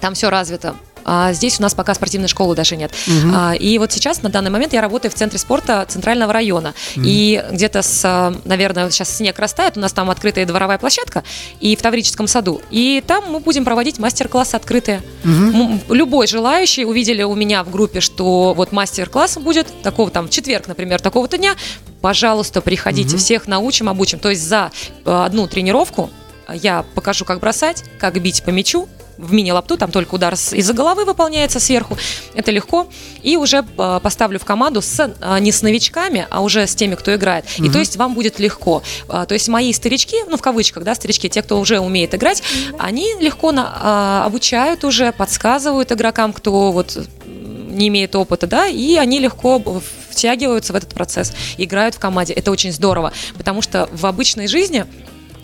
там 0.00 0.14
все 0.14 0.30
развито. 0.30 0.74
А 1.04 1.32
здесь 1.32 1.58
у 1.58 1.62
нас 1.62 1.74
пока 1.74 1.94
спортивной 1.94 2.28
школы 2.28 2.54
даже 2.54 2.76
нет. 2.76 2.92
А, 3.34 3.54
и 3.54 3.78
вот 3.78 3.92
сейчас, 3.92 4.22
на 4.22 4.28
данный 4.28 4.50
момент, 4.50 4.72
я 4.72 4.80
работаю 4.80 5.10
в 5.10 5.14
центре 5.14 5.38
спорта 5.38 5.84
Центрального 5.88 6.32
района. 6.32 6.74
И 6.96 7.44
где-то 7.50 7.82
с, 7.82 8.02
а, 8.04 8.34
наверное, 8.44 8.90
сейчас 8.90 9.16
снег 9.16 9.38
растает, 9.38 9.76
у 9.76 9.80
нас 9.80 9.92
там 9.92 10.10
открытая 10.10 10.46
дворовая 10.46 10.78
площадка 10.78 11.24
и 11.60 11.76
в 11.76 11.82
Таврическом 11.82 12.26
саду. 12.26 12.60
И 12.70 13.02
там 13.06 13.24
мы 13.30 13.40
будем 13.40 13.64
проводить 13.64 13.98
мастер-классы 13.98 14.54
открытые. 14.54 15.02
М, 15.24 15.80
Любой 15.88 16.26
желающий 16.26 16.84
увидели 16.84 17.22
у 17.22 17.34
меня 17.34 17.64
в 17.64 17.70
группе, 17.70 18.00
что 18.00 18.54
вот 18.54 18.72
мастер-класс 18.72 19.38
будет 19.38 19.66
такого 19.82 20.10
там 20.10 20.26
в 20.28 20.30
четверг, 20.30 20.68
например, 20.68 21.00
такого-то 21.00 21.38
дня. 21.38 21.54
Пожалуйста, 22.00 22.60
приходите, 22.60 23.16
всех 23.16 23.46
научим, 23.46 23.88
обучим. 23.88 24.18
То 24.18 24.30
есть 24.30 24.42
за 24.42 24.70
э, 25.04 25.10
одну 25.24 25.46
тренировку 25.46 26.10
я 26.52 26.84
покажу, 26.94 27.24
как 27.24 27.38
бросать, 27.40 27.84
как 27.98 28.20
бить 28.20 28.42
по 28.42 28.50
мячу, 28.50 28.88
в 29.18 29.32
мини-лапту, 29.32 29.76
там 29.76 29.90
только 29.90 30.14
удар 30.14 30.34
из-за 30.34 30.72
головы 30.72 31.04
выполняется 31.04 31.60
сверху. 31.60 31.96
Это 32.34 32.50
легко. 32.50 32.86
И 33.22 33.36
уже 33.36 33.64
э, 33.78 34.00
поставлю 34.02 34.38
в 34.38 34.44
команду 34.44 34.82
с, 34.82 34.98
э, 35.20 35.38
не 35.40 35.52
с 35.52 35.62
новичками, 35.62 36.26
а 36.30 36.40
уже 36.42 36.66
с 36.66 36.74
теми, 36.74 36.94
кто 36.94 37.14
играет. 37.14 37.44
И 37.58 37.68
то 37.70 37.78
есть 37.78 37.96
вам 37.96 38.14
будет 38.14 38.38
легко. 38.38 38.82
А, 39.08 39.26
То 39.26 39.34
есть 39.34 39.48
мои 39.48 39.72
старички, 39.72 40.16
ну 40.28 40.36
в 40.36 40.42
кавычках, 40.42 40.84
да, 40.84 40.94
старички, 40.94 41.28
те, 41.28 41.42
кто 41.42 41.58
уже 41.60 41.78
умеет 41.78 42.14
играть, 42.14 42.42
они 42.78 43.14
легко 43.20 43.52
на- 43.52 43.72
а, 43.80 44.24
обучают 44.26 44.84
уже, 44.84 45.12
подсказывают 45.12 45.92
игрокам, 45.92 46.32
кто 46.32 46.72
вот 46.72 46.98
не 47.26 47.88
имеет 47.88 48.14
опыта, 48.14 48.46
да, 48.46 48.66
и 48.66 48.96
они 48.96 49.18
легко 49.18 49.62
втягиваются 50.10 50.72
в 50.72 50.76
этот 50.76 50.90
процесс, 50.92 51.32
играют 51.56 51.94
в 51.94 51.98
команде. 51.98 52.34
Это 52.34 52.50
очень 52.50 52.70
здорово, 52.72 53.12
потому 53.38 53.62
что 53.62 53.88
в 53.92 54.04
обычной 54.06 54.46
жизни 54.46 54.84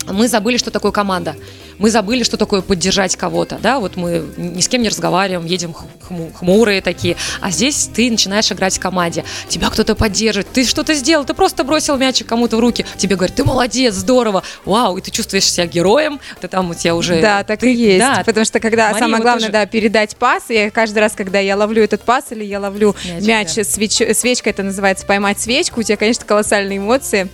мы 0.07 0.27
забыли, 0.27 0.57
что 0.57 0.71
такое 0.71 0.91
команда. 0.91 1.35
Мы 1.77 1.89
забыли, 1.91 2.23
что 2.23 2.35
такое 2.35 2.59
поддержать 2.61 3.15
кого-то, 3.15 3.57
да, 3.63 3.79
вот 3.79 3.95
мы 3.95 4.25
ни 4.35 4.59
с 4.59 4.67
кем 4.67 4.81
не 4.81 4.89
разговариваем, 4.89 5.45
едем 5.45 5.71
х- 5.73 5.85
хму- 6.09 6.33
хмурые 6.33 6.81
такие, 6.81 7.15
а 7.39 7.51
здесь 7.51 7.89
ты 7.95 8.11
начинаешь 8.11 8.51
играть 8.51 8.75
в 8.75 8.81
команде, 8.81 9.23
тебя 9.47 9.69
кто-то 9.69 9.95
поддерживает, 9.95 10.51
ты 10.51 10.65
что-то 10.65 10.93
сделал, 10.93 11.23
ты 11.23 11.33
просто 11.33 11.63
бросил 11.63 11.95
мячик 11.95 12.27
кому-то 12.27 12.57
в 12.57 12.59
руки, 12.59 12.85
тебе 12.97 13.15
говорят, 13.15 13.37
ты 13.37 13.45
молодец, 13.45 13.93
здорово, 13.93 14.43
вау, 14.65 14.97
и 14.97 15.01
ты 15.01 15.09
чувствуешь 15.09 15.45
себя 15.49 15.67
героем, 15.67 16.19
ты 16.41 16.49
там 16.49 16.69
у 16.69 16.73
тебя 16.73 16.95
уже... 16.95 17.21
Да, 17.21 17.45
так 17.45 17.61
ты- 17.61 17.71
и 17.73 17.77
есть. 17.77 17.99
да, 17.99 18.23
Потому 18.25 18.45
что 18.45 18.59
когда 18.59 18.87
Мария, 18.91 18.99
самое 18.99 19.21
главное, 19.23 19.41
тоже- 19.43 19.51
да, 19.53 19.65
передать 19.65 20.17
пас, 20.17 20.49
я 20.49 20.69
каждый 20.71 20.99
раз, 20.99 21.13
когда 21.13 21.39
я 21.39 21.55
ловлю 21.55 21.81
этот 21.81 22.01
пас 22.01 22.25
или 22.31 22.43
я 22.43 22.59
ловлю 22.59 22.93
Мячик, 23.05 23.25
мяч, 23.27 23.55
да. 23.55 23.61
свеч- 23.61 24.13
свечка, 24.15 24.49
это 24.49 24.63
называется 24.63 25.05
поймать 25.05 25.39
свечку, 25.39 25.79
у 25.79 25.83
тебя, 25.83 25.95
конечно, 25.95 26.25
колоссальные 26.25 26.79
эмоции. 26.79 27.29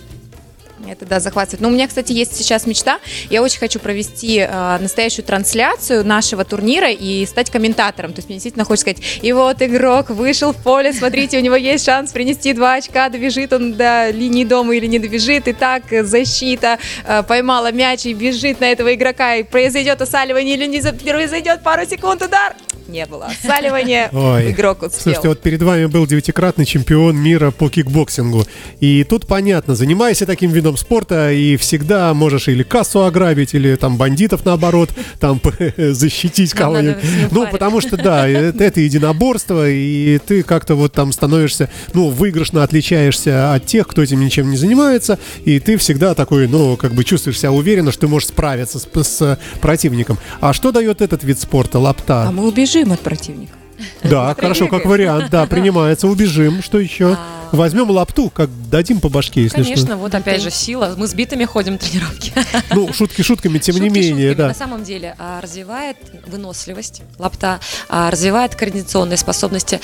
Это, 0.88 1.06
да, 1.06 1.20
захватывает. 1.20 1.60
Но 1.60 1.68
у 1.68 1.70
меня, 1.70 1.88
кстати, 1.88 2.12
есть 2.12 2.36
сейчас 2.36 2.66
мечта. 2.66 2.98
Я 3.30 3.42
очень 3.42 3.58
хочу 3.58 3.78
провести 3.78 4.38
э, 4.38 4.78
настоящую 4.78 5.24
трансляцию 5.24 6.04
нашего 6.06 6.44
турнира 6.44 6.90
и 6.90 7.24
стать 7.26 7.50
комментатором. 7.50 8.12
То 8.12 8.18
есть 8.18 8.28
мне 8.28 8.36
действительно 8.36 8.64
хочется 8.64 8.90
сказать, 8.90 9.18
и 9.22 9.32
вот 9.32 9.62
игрок 9.62 10.10
вышел 10.10 10.52
в 10.52 10.56
поле, 10.56 10.92
смотрите, 10.92 11.38
у 11.38 11.40
него 11.40 11.56
есть 11.56 11.84
шанс 11.84 12.12
принести 12.12 12.52
два 12.52 12.74
очка, 12.74 13.08
добежит 13.08 13.52
он 13.52 13.74
до 13.74 14.10
линии 14.10 14.44
дома 14.44 14.74
или 14.76 14.86
не 14.86 14.98
добежит. 14.98 15.48
И 15.48 15.52
так 15.52 15.84
защита 16.02 16.78
э, 17.04 17.22
поймала 17.22 17.72
мяч 17.72 18.06
и 18.06 18.12
бежит 18.12 18.60
на 18.60 18.70
этого 18.70 18.94
игрока, 18.94 19.36
и 19.36 19.42
произойдет 19.42 20.00
осаливание 20.02 20.56
или 20.56 20.66
не 20.66 20.80
произойдет 20.80 21.62
пару 21.62 21.86
секунд 21.86 22.22
удар. 22.22 22.54
Не 22.88 23.04
было 23.06 23.26
осаливания, 23.26 24.10
Ой. 24.12 24.52
игрок 24.52 24.82
успел. 24.82 25.00
Слушайте, 25.00 25.28
вот 25.28 25.40
перед 25.40 25.62
вами 25.62 25.86
был 25.86 26.06
девятикратный 26.06 26.64
чемпион 26.64 27.16
мира 27.16 27.50
по 27.50 27.68
кикбоксингу. 27.68 28.44
И 28.80 29.02
тут 29.04 29.26
понятно, 29.26 29.74
занимайся 29.74 30.26
таким 30.26 30.50
видом 30.52 30.65
спорта, 30.74 31.32
и 31.32 31.56
всегда 31.56 32.12
можешь 32.14 32.48
или 32.48 32.62
кассу 32.62 33.04
ограбить, 33.04 33.54
или 33.54 33.76
там 33.76 33.96
бандитов 33.96 34.44
наоборот, 34.44 34.90
там 35.20 35.40
защитить 35.76 36.52
кого-нибудь. 36.52 36.96
Ну, 37.30 37.46
потому 37.48 37.80
что, 37.80 37.96
да, 37.96 38.26
это, 38.26 38.64
это 38.64 38.80
единоборство, 38.80 39.68
и 39.68 40.18
ты 40.18 40.42
как-то 40.42 40.74
вот 40.74 40.92
там 40.92 41.12
становишься, 41.12 41.70
ну, 41.92 42.08
выигрышно 42.08 42.62
отличаешься 42.62 43.54
от 43.54 43.66
тех, 43.66 43.86
кто 43.86 44.02
этим 44.02 44.20
ничем 44.20 44.50
не 44.50 44.56
занимается, 44.56 45.18
и 45.44 45.60
ты 45.60 45.76
всегда 45.76 46.14
такой, 46.14 46.48
ну, 46.48 46.76
как 46.76 46.94
бы 46.94 47.04
чувствуешь 47.04 47.38
себя 47.38 47.52
уверенно, 47.52 47.92
что 47.92 48.02
ты 48.02 48.08
можешь 48.08 48.28
справиться 48.28 48.78
с, 48.78 48.88
с 49.04 49.38
противником. 49.60 50.18
А 50.40 50.52
что 50.52 50.72
дает 50.72 51.02
этот 51.02 51.22
вид 51.22 51.38
спорта, 51.38 51.78
лапта? 51.78 52.24
А 52.28 52.32
мы 52.32 52.46
убежим 52.48 52.92
от 52.92 53.00
противника. 53.00 53.52
Да, 54.02 54.34
хорошо, 54.38 54.68
как 54.68 54.84
вариант, 54.86 55.30
да, 55.30 55.46
принимается, 55.46 56.06
убежим. 56.08 56.62
Что 56.62 56.78
еще? 56.78 57.14
А. 57.14 57.18
Возьмем 57.52 57.90
лапту, 57.90 58.28
как 58.28 58.50
дадим 58.70 59.00
по 59.00 59.08
башке, 59.08 59.42
если 59.42 59.62
Конечно, 59.62 59.86
что. 59.86 59.96
вот 59.96 60.14
опять 60.14 60.42
же 60.42 60.50
сила. 60.50 60.94
Мы 60.96 61.06
с 61.06 61.14
битами 61.14 61.44
ходим 61.44 61.78
тренировки. 61.78 62.32
Ну, 62.74 62.92
шутки 62.92 63.22
шутками, 63.22 63.58
тем 63.58 63.76
не 63.76 63.82
Шутки 63.88 63.98
менее, 63.98 64.30
шутками. 64.30 64.34
да. 64.34 64.48
На 64.48 64.54
самом 64.54 64.82
деле 64.84 65.14
а, 65.18 65.40
развивает 65.40 65.96
выносливость 66.26 67.02
лапта, 67.18 67.60
а, 67.88 68.10
развивает 68.10 68.54
координационные 68.56 69.16
способности. 69.16 69.80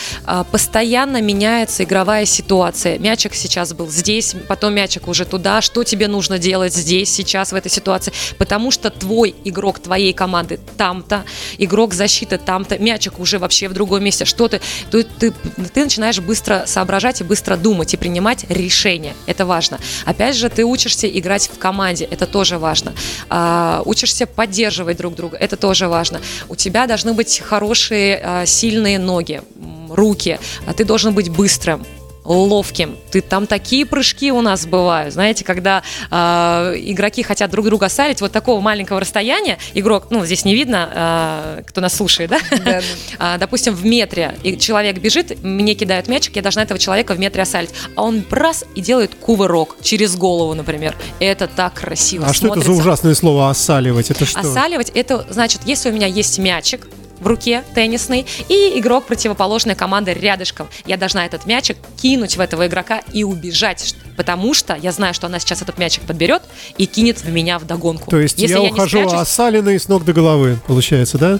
Постоянно 0.50 1.22
меняется 1.22 1.84
игровая 1.84 2.24
ситуация. 2.26 2.98
Мячик 2.98 3.34
сейчас 3.34 3.72
был 3.72 3.88
здесь, 3.88 4.34
потом 4.48 4.74
мячик 4.74 5.06
уже 5.08 5.24
туда. 5.24 5.60
Что 5.60 5.84
тебе 5.84 6.08
нужно 6.08 6.38
делать 6.38 6.74
здесь, 6.74 7.10
сейчас, 7.10 7.52
в 7.52 7.54
этой 7.54 7.70
ситуации? 7.70 8.12
Потому 8.38 8.70
что 8.70 8.90
твой 8.90 9.34
игрок 9.44 9.78
твоей 9.78 10.12
команды 10.12 10.58
там-то, 10.76 11.24
игрок 11.58 11.94
защиты 11.94 12.38
там-то, 12.38 12.78
мячик 12.78 13.20
уже 13.20 13.38
вообще 13.38 13.68
в 13.68 13.72
другом 13.72 13.81
месте. 14.00 14.24
Что 14.24 14.48
ты, 14.48 14.60
ты, 14.90 15.04
ты, 15.04 15.32
ты 15.72 15.84
начинаешь 15.84 16.20
быстро 16.20 16.64
соображать 16.66 17.20
и 17.20 17.24
быстро 17.24 17.56
думать 17.56 17.94
и 17.94 17.96
принимать 17.96 18.44
решения. 18.48 19.14
Это 19.26 19.46
важно. 19.46 19.78
Опять 20.04 20.36
же, 20.36 20.48
ты 20.48 20.64
учишься 20.64 21.08
играть 21.08 21.50
в 21.52 21.58
команде. 21.58 22.04
Это 22.04 22.26
тоже 22.26 22.58
важно. 22.58 22.92
А, 23.28 23.82
учишься 23.84 24.26
поддерживать 24.26 24.96
друг 24.96 25.14
друга. 25.14 25.36
Это 25.36 25.56
тоже 25.56 25.88
важно. 25.88 26.20
У 26.48 26.56
тебя 26.56 26.86
должны 26.86 27.12
быть 27.12 27.40
хорошие, 27.40 28.20
а, 28.22 28.46
сильные 28.46 28.98
ноги, 28.98 29.42
руки. 29.90 30.38
А 30.66 30.72
ты 30.72 30.84
должен 30.84 31.14
быть 31.14 31.28
быстрым 31.28 31.84
ловким. 32.32 32.96
Ты 33.10 33.20
там 33.20 33.46
такие 33.46 33.86
прыжки 33.86 34.32
у 34.32 34.40
нас 34.40 34.66
бывают, 34.66 35.12
знаете, 35.14 35.44
когда 35.44 35.82
а, 36.10 36.72
игроки 36.76 37.22
хотят 37.22 37.50
друг 37.50 37.66
друга 37.66 37.88
салить 37.88 38.20
вот 38.20 38.32
такого 38.32 38.60
маленького 38.60 39.00
расстояния. 39.00 39.58
Игрок, 39.74 40.06
ну 40.10 40.24
здесь 40.24 40.44
не 40.44 40.54
видно, 40.54 40.88
а, 40.94 41.62
кто 41.66 41.80
нас 41.80 41.94
слушает, 41.94 42.30
да? 42.30 42.38
Да. 42.64 42.80
А, 43.18 43.38
допустим, 43.38 43.74
в 43.74 43.84
метре 43.84 44.36
и 44.42 44.56
человек 44.56 44.98
бежит, 44.98 45.42
мне 45.42 45.74
кидают 45.74 46.08
мячик, 46.08 46.36
я 46.36 46.42
должна 46.42 46.62
этого 46.62 46.78
человека 46.78 47.14
в 47.14 47.18
метре 47.18 47.42
осалить. 47.42 47.70
А 47.96 48.02
он 48.02 48.24
раз 48.30 48.64
и 48.74 48.80
делает 48.80 49.14
кувырок 49.14 49.76
через 49.82 50.16
голову, 50.16 50.54
например. 50.54 50.96
Это 51.20 51.46
так 51.46 51.74
красиво 51.74 52.26
А 52.26 52.32
что 52.32 52.48
это 52.48 52.60
за 52.60 52.64
смотрится. 52.64 52.82
ужасное 52.88 53.14
слово 53.14 53.50
«осаливать»? 53.50 54.10
Это 54.10 54.24
что? 54.24 54.40
Осаливать, 54.40 54.90
это 54.90 55.26
значит, 55.30 55.62
если 55.64 55.90
у 55.90 55.92
меня 55.92 56.06
есть 56.06 56.38
мячик, 56.38 56.88
в 57.22 57.26
руке 57.26 57.62
теннисный 57.74 58.26
и 58.48 58.72
игрок 58.78 59.06
противоположной 59.06 59.74
команды 59.74 60.12
рядышком. 60.12 60.68
Я 60.84 60.96
должна 60.96 61.24
этот 61.24 61.46
мячик 61.46 61.76
кинуть 62.00 62.36
в 62.36 62.40
этого 62.40 62.66
игрока 62.66 63.02
и 63.12 63.24
убежать, 63.24 63.94
потому 64.16 64.52
что 64.54 64.74
я 64.76 64.92
знаю, 64.92 65.14
что 65.14 65.28
она 65.28 65.38
сейчас 65.38 65.62
этот 65.62 65.78
мячик 65.78 66.02
подберет 66.04 66.42
и 66.76 66.86
кинет 66.86 67.18
в 67.22 67.28
меня 67.30 67.58
в 67.58 67.66
догонку. 67.66 68.10
То 68.10 68.18
есть 68.18 68.38
Если 68.38 68.56
я, 68.56 68.62
я 68.64 68.70
ухожу 68.72 68.98
спрячусь- 68.98 69.14
осаленный 69.20 69.78
с 69.80 69.88
ног 69.88 70.04
до 70.04 70.12
головы, 70.12 70.58
получается, 70.66 71.18
да? 71.18 71.38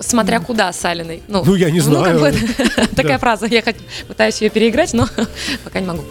Смотря 0.00 0.40
куда 0.40 0.72
Салиной. 0.72 1.22
Ну, 1.28 1.54
я 1.54 1.70
не 1.70 1.78
как 1.80 1.86
знаю. 1.88 2.20
бы, 2.20 2.34
такая 2.96 3.18
фраза. 3.18 3.46
Я 3.46 3.62
хоть 3.62 3.76
пытаюсь 4.08 4.40
ее 4.40 4.50
переиграть, 4.50 4.92
но 4.94 5.08
пока 5.64 5.80
не 5.80 5.86
могу. 5.86 6.02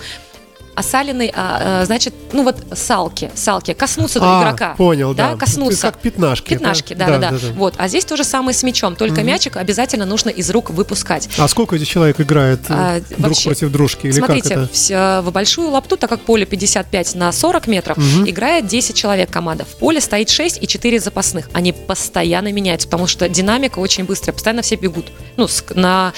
Осаленный, 0.76 1.32
а, 1.36 1.82
э, 1.82 1.86
значит, 1.86 2.14
ну 2.32 2.44
вот 2.44 2.58
салки, 2.74 3.30
салки, 3.36 3.74
коснуться 3.74 4.20
А, 4.22 4.42
игрока. 4.44 4.76
понял, 4.78 5.14
да. 5.14 5.36
коснуться. 5.36 5.82
Как 5.92 6.00
пятнашки. 6.00 6.50
Пятнашки, 6.50 6.94
да? 6.94 7.08
да, 7.08 7.18
да, 7.18 7.32
да. 7.32 7.38
Вот, 7.56 7.74
а 7.78 7.88
здесь 7.88 8.06
то 8.06 8.16
же 8.16 8.24
самое 8.24 8.56
с 8.56 8.64
мячом, 8.64 8.96
только 8.96 9.22
мячик 9.24 9.58
обязательно 9.58 10.06
нужно 10.06 10.30
из 10.30 10.50
рук 10.50 10.70
выпускать. 10.70 11.30
А 11.38 11.48
сколько 11.48 11.78
здесь 11.78 11.90
человек 11.90 12.20
играет 12.22 12.60
э, 12.70 12.74
А, 12.74 13.02
друг 13.10 13.20
вообще, 13.30 13.50
против 13.50 13.72
дружки? 13.72 14.08
Или 14.08 14.14
Смотрите, 14.14 14.50
как 14.50 14.58
это? 14.66 14.74
вся- 14.74 15.22
в 15.22 15.32
большую 15.32 15.70
лапту, 15.70 15.98
так 15.98 16.10
как 16.10 16.22
поле 16.22 16.46
55 16.46 17.16
на 17.16 17.32
40 17.32 17.68
метров, 17.68 17.98
играет 18.26 18.68
10 18.68 18.96
человек 18.96 19.30
команда. 19.30 19.66
В 19.66 19.76
поле 19.76 20.00
стоит 20.00 20.30
6 20.30 20.60
и 20.62 20.68
4 20.68 21.00
запасных. 21.00 21.50
Они 21.54 21.74
постоянно 21.74 22.52
меняются, 22.52 22.88
потому 22.88 23.08
что 23.08 23.28
динамика 23.28 23.80
очень 23.80 24.06
быстрая, 24.06 24.34
постоянно 24.34 24.62
все 24.62 24.76
бегут. 24.76 25.08
Ну, 25.38 25.48
на, 25.76 26.14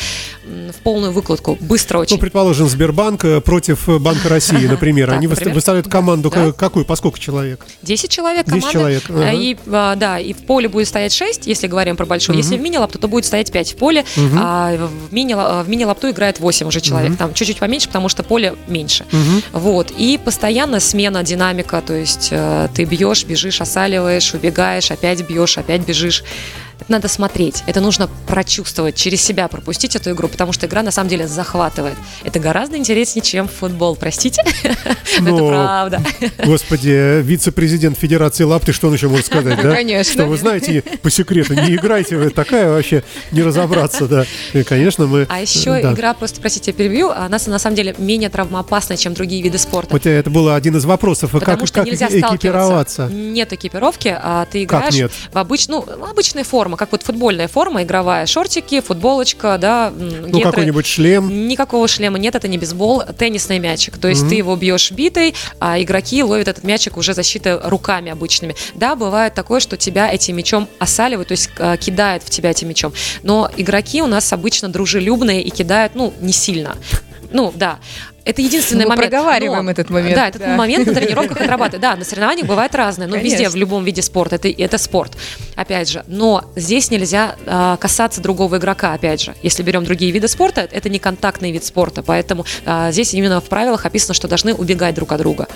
в 0.46 0.82
полную 0.84 1.12
выкладку. 1.12 1.58
Быстро 1.60 2.00
очень. 2.00 2.16
Ну, 2.16 2.20
предположим, 2.22 2.68
Сбербанк 2.68 3.26
э, 3.26 3.42
против 3.42 3.88
э, 3.90 3.98
Банка 4.00 4.30
России, 4.30 4.43
например. 4.52 5.08
Так, 5.10 5.18
Они 5.18 5.28
выста- 5.28 5.30
например. 5.42 5.56
выставляют 5.56 5.88
команду 5.90 6.30
Да. 6.34 6.52
какую? 6.52 6.86
По 6.86 6.96
сколько 6.96 7.20
человек? 7.20 7.66
10 7.82 8.10
человек 8.10 8.46
10 8.46 8.60
команда. 8.62 8.72
человек, 8.72 9.04
э, 9.10 9.14
ага. 9.14 9.32
И, 9.34 9.58
а, 9.68 9.96
да, 9.96 10.20
и 10.20 10.34
в 10.34 10.38
поле 10.46 10.68
будет 10.70 10.88
стоять 10.88 11.14
6, 11.14 11.48
если 11.48 11.68
говорим 11.68 11.96
про 11.96 12.06
большой. 12.06 12.36
Если 12.38 12.58
в 12.58 12.62
мини-лапту, 12.62 13.00
то 13.00 13.08
будет 13.08 13.26
стоять 13.26 13.52
5 13.52 13.74
в 13.74 13.76
поле, 13.78 14.04
а 14.38 14.76
в 15.10 15.14
мини- 15.14 15.36
в 15.64 15.70
мини-лапту 15.70 16.10
играет 16.10 16.40
8 16.40 16.68
уже 16.68 16.82
человек. 16.82 17.18
Там 17.18 17.34
чуть-чуть 17.34 17.60
поменьше, 17.60 17.88
потому 17.88 18.10
что 18.10 18.24
поле 18.24 18.56
меньше. 18.68 19.06
Вот. 19.52 19.92
И 19.98 20.20
постоянно 20.24 20.80
смена 20.80 21.24
динамика, 21.24 21.82
то 21.86 21.94
есть 21.94 22.30
э, 22.32 22.68
ты 22.76 22.84
бьешь, 22.86 23.24
бежишь, 23.26 23.62
осаливаешь, 23.62 24.34
убегаешь, 24.34 24.92
опять 24.92 25.22
бьешь, 25.28 25.58
опять 25.58 25.82
бежишь. 25.82 26.24
Надо 26.88 27.08
смотреть, 27.08 27.64
это 27.68 27.82
нужно 27.82 28.10
прочувствовать, 28.28 28.96
через 28.96 29.22
себя 29.22 29.48
пропустить 29.48 29.96
эту 29.96 30.12
игру, 30.12 30.28
потому 30.28 30.54
что 30.54 30.66
игра 30.66 30.84
на 30.84 30.92
самом 30.92 31.10
деле 31.10 31.28
захватывает. 31.28 31.96
Это 32.24 32.40
гораздо 32.40 32.78
интереснее, 32.78 33.24
чем 33.24 33.48
футбол, 33.48 33.96
простите. 33.96 34.44
Но 35.20 35.38
Это 35.38 35.48
правда. 35.48 36.02
Господи, 36.46 37.22
вице-президент 37.22 37.98
Федерации 37.98 38.44
Лапты, 38.44 38.74
что 38.74 38.88
он 38.88 38.94
еще 38.94 39.08
может 39.08 39.26
сказать, 39.28 39.62
да? 39.62 39.74
Конечно. 39.74 40.14
Что 40.14 40.26
вы 40.26 40.38
знаете, 40.38 40.84
по 41.02 41.10
секрету, 41.10 41.54
не 41.54 41.76
играйте 41.76 42.18
вы, 42.18 42.30
такая 42.30 42.70
вообще 42.70 43.04
не 43.32 43.42
разобраться, 43.42 44.08
да. 44.08 44.26
И, 44.54 44.64
конечно, 44.64 45.08
мы... 45.08 45.26
А 45.30 45.42
еще 45.42 45.82
да. 45.82 45.94
игра, 45.94 46.14
просто, 46.14 46.42
простите, 46.42 46.72
я 46.72 46.78
перебью, 46.78 47.10
она 47.10 47.38
на 47.46 47.60
самом 47.60 47.76
деле 47.76 47.96
менее 47.98 48.30
травмоопасная, 48.30 48.98
чем 48.98 49.14
другие 49.14 49.42
виды 49.42 49.58
спорта. 49.58 49.92
Вот 49.92 50.06
это 50.06 50.30
был 50.30 50.50
один 50.50 50.78
из 50.78 50.86
вопросов, 50.86 51.34
а 51.36 51.40
Потому 51.40 51.60
как, 51.60 51.68
что 51.68 51.80
как 51.80 51.88
нельзя 51.88 52.08
экипироваться? 52.08 53.08
Нет 53.08 53.54
экипировки, 53.54 54.16
а 54.16 54.46
ты 54.46 54.64
играешь 54.64 55.12
в 55.32 55.38
обыч... 55.38 55.68
ну, 55.68 55.86
обычная 56.10 56.44
форма, 56.74 56.78
как 56.78 56.92
вот 56.92 57.04
футбольная 57.04 57.48
форма 57.48 57.84
игровая. 57.84 58.26
Шортики, 58.26 58.82
футболочка, 58.82 59.58
да, 59.60 59.92
Ну, 59.96 60.28
гетры. 60.28 60.52
какой-нибудь 60.52 60.86
шлем. 60.86 61.48
Никакого 61.48 61.88
шлема 61.88 62.18
нет, 62.20 62.36
это 62.36 62.48
не 62.48 62.58
бейсбол, 62.58 63.04
теннисный 63.18 63.60
мячик. 63.60 63.98
То 63.98 64.08
есть 64.08 64.28
ты 64.30 64.36
его 64.36 64.56
бьешь 64.56 64.92
битой, 64.92 65.34
а 65.60 65.80
игроки 65.80 66.24
ловят 66.24 66.48
этот 66.48 66.64
мячик 66.64 66.98
уже 66.98 67.14
защитой 67.14 67.60
руками 67.70 68.12
обычными. 68.12 68.56
Да, 68.76 68.96
бывает 68.96 69.34
такое, 69.34 69.60
что 69.60 69.78
тебя 69.78 70.12
этим 70.12 70.36
мячом 70.36 70.68
осаливают, 70.80 71.28
то 71.28 71.34
есть 71.34 71.50
э, 71.58 71.78
кидают 71.78 72.24
в 72.24 72.30
тебя 72.30 72.52
этим 72.52 72.70
мячом. 72.70 72.94
Но 73.24 73.50
игроки 73.58 74.02
у 74.02 74.08
нас 74.08 74.34
обычно 74.34 74.70
дружелюбные 74.70 75.42
и 75.42 75.50
кидают, 75.50 75.96
ну, 75.96 76.14
не 76.22 76.34
сильно. 76.34 76.76
Ну, 77.32 77.52
да. 77.56 77.80
Это 78.26 78.42
единственный 78.42 78.86
Мы 78.86 78.90
момент. 78.92 79.12
проговариваем 79.12 79.68
этот 79.70 79.90
момент, 79.90 80.16
Да, 80.16 80.28
этот 80.30 80.42
да. 80.42 80.56
момент 80.56 80.88
на 80.88 80.94
тренировках 80.96 81.42
отрабатывает. 81.42 81.82
Да, 81.82 81.96
на 81.96 82.06
соревнованиях 82.06 82.48
бывает 82.48 82.74
разное. 82.74 83.08
Ну, 83.08 83.18
везде, 83.18 83.50
в 83.50 83.56
любом 83.56 83.84
виде 83.84 84.02
спорта. 84.02 84.36
Это, 84.36 84.48
это 84.50 84.78
спорт, 84.78 85.18
опять 85.56 85.90
же. 85.90 86.04
Но 86.08 86.46
здесь 86.56 86.90
нельзя 86.90 87.36
а, 87.46 87.78
касаться 87.78 88.22
другого 88.22 88.58
игрока, 88.58 88.94
опять 88.94 89.22
же. 89.22 89.36
Если 89.44 89.62
берем 89.64 89.84
другие 89.84 90.12
виды 90.12 90.28
спорта, 90.28 90.68
это 90.72 90.90
не 90.90 91.00
контактный 91.00 91.52
вид 91.52 91.66
спорта. 91.66 92.02
Поэтому 92.02 92.46
а, 92.66 92.92
здесь 92.92 93.14
именно 93.14 93.42
в 93.42 93.46
правилах 93.46 93.86
описано, 93.86 94.14
что 94.14 94.28
должны 94.28 94.54
убегать 94.54 94.96
друг 94.96 95.12
от 95.12 95.20
друга. 95.20 95.48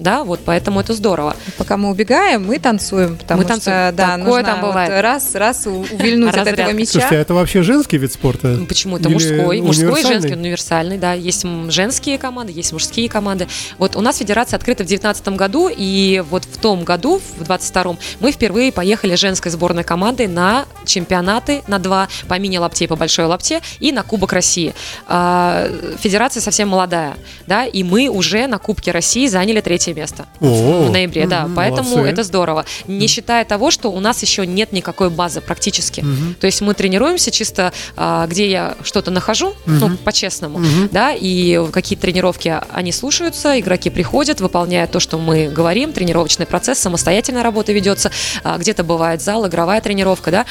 Да, 0.00 0.24
вот 0.24 0.40
поэтому 0.44 0.80
это 0.80 0.94
здорово. 0.94 1.36
Пока 1.58 1.76
мы 1.76 1.90
убегаем, 1.90 2.46
мы 2.46 2.58
танцуем, 2.58 3.16
потому 3.18 3.42
Мы 3.42 3.46
танцуем. 3.48 3.76
что 3.88 3.92
да, 3.96 4.16
Такое 4.16 4.24
нужно 4.24 4.42
там 4.42 4.60
вот 4.62 4.66
бывает. 4.68 5.02
раз, 5.02 5.34
раз 5.34 5.66
у- 5.66 5.80
увильнуть 5.92 6.34
от 6.34 6.46
этого 6.48 6.72
мяча. 6.72 6.92
Слушайте, 6.92 7.16
а 7.16 7.20
это 7.20 7.34
вообще 7.34 7.62
женский 7.62 7.98
вид 7.98 8.12
спорта? 8.12 8.48
Ну, 8.48 8.66
Почему 8.66 8.96
это 8.96 9.08
Или 9.08 9.14
мужской? 9.14 9.60
Мужской, 9.60 10.02
женский, 10.02 10.32
универсальный, 10.32 10.96
да. 10.96 11.12
Есть 11.12 11.44
женские 11.68 12.16
команды, 12.18 12.52
есть 12.52 12.72
мужские 12.72 13.08
команды. 13.10 13.46
Вот 13.78 13.94
у 13.94 14.00
нас 14.00 14.16
федерация 14.18 14.56
открыта 14.56 14.84
в 14.84 14.86
2019 14.86 15.28
году, 15.36 15.68
и 15.74 16.24
вот 16.30 16.44
в 16.44 16.56
том 16.58 16.84
году, 16.84 17.20
в 17.38 17.44
22 17.44 17.96
мы 18.20 18.32
впервые 18.32 18.72
поехали 18.72 19.14
женской 19.16 19.50
сборной 19.50 19.84
командой 19.84 20.28
на 20.28 20.64
чемпионаты 20.86 21.62
на 21.66 21.78
два 21.78 22.08
по 22.26 22.38
мини-лапте 22.38 22.84
и 22.86 22.88
по 22.88 22.96
большой 22.96 23.26
лапте 23.26 23.60
и 23.80 23.92
на 23.92 24.02
Кубок 24.02 24.32
России. 24.32 24.74
А, 25.06 25.68
Федерация 25.98 26.40
совсем 26.40 26.68
молодая, 26.68 27.16
да, 27.46 27.64
и 27.66 27.82
мы 27.82 28.08
уже 28.08 28.46
на 28.46 28.58
Кубке 28.58 28.90
России 28.92 29.26
заняли 29.26 29.60
третье 29.60 29.89
место. 29.94 30.26
О, 30.40 30.84
в 30.86 30.90
ноябре, 30.90 31.26
да. 31.26 31.48
Поэтому 31.54 31.90
молодцы. 31.90 32.12
это 32.12 32.22
здорово. 32.22 32.64
Не 32.86 33.06
считая 33.06 33.44
того, 33.44 33.70
что 33.70 33.90
у 33.90 34.00
нас 34.00 34.22
еще 34.22 34.46
нет 34.46 34.72
никакой 34.72 35.10
базы 35.10 35.40
практически. 35.40 36.04
То 36.40 36.46
есть 36.46 36.60
мы 36.60 36.74
тренируемся 36.74 37.30
чисто, 37.30 37.72
а, 37.96 38.26
где 38.26 38.50
я 38.50 38.76
что-то 38.82 39.10
нахожу, 39.10 39.54
ну, 39.66 39.96
по-честному, 39.96 40.60
да, 40.90 41.12
и 41.12 41.60
какие-то 41.72 42.02
тренировки 42.02 42.60
они 42.72 42.92
слушаются, 42.92 43.58
игроки 43.58 43.90
приходят, 43.90 44.40
выполняют 44.40 44.90
то, 44.90 45.00
что 45.00 45.18
мы 45.18 45.48
говорим, 45.48 45.92
тренировочный 45.92 46.46
процесс, 46.46 46.78
самостоятельная 46.78 47.42
работа 47.42 47.72
ведется, 47.72 48.10
а, 48.42 48.58
где-то 48.58 48.84
бывает 48.84 49.22
зал, 49.22 49.46
игровая 49.46 49.80
тренировка, 49.80 50.30
да, 50.30 50.46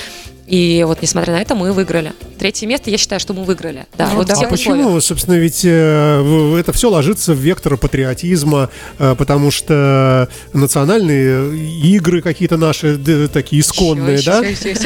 и 0.49 0.83
вот 0.87 1.01
несмотря 1.01 1.33
на 1.33 1.41
это 1.41 1.55
мы 1.55 1.71
выиграли. 1.73 2.13
Третье 2.37 2.67
место, 2.67 2.89
я 2.89 2.97
считаю, 2.97 3.19
что 3.19 3.33
мы 3.33 3.43
выиграли. 3.43 3.85
Да, 3.97 4.07
Ну 4.09 4.15
вот 4.17 4.27
да. 4.27 4.33
А 4.33 4.37
тех 4.37 4.51
условиях. 4.51 4.77
почему, 4.85 5.01
собственно, 5.01 5.35
ведь 5.35 5.61
э, 5.65 6.57
это 6.59 6.71
все 6.73 6.89
ложится 6.89 7.33
в 7.33 7.37
вектор 7.37 7.75
патриотизма, 7.77 8.69
э, 8.97 9.15
потому 9.17 9.51
что 9.51 10.29
национальные 10.53 11.57
игры 11.81 12.21
какие-то 12.21 12.57
наши 12.57 12.95
д- 12.95 13.27
такие 13.27 13.61
исконные, 13.61 14.15
Еще, 14.17 14.31
да? 14.31 14.41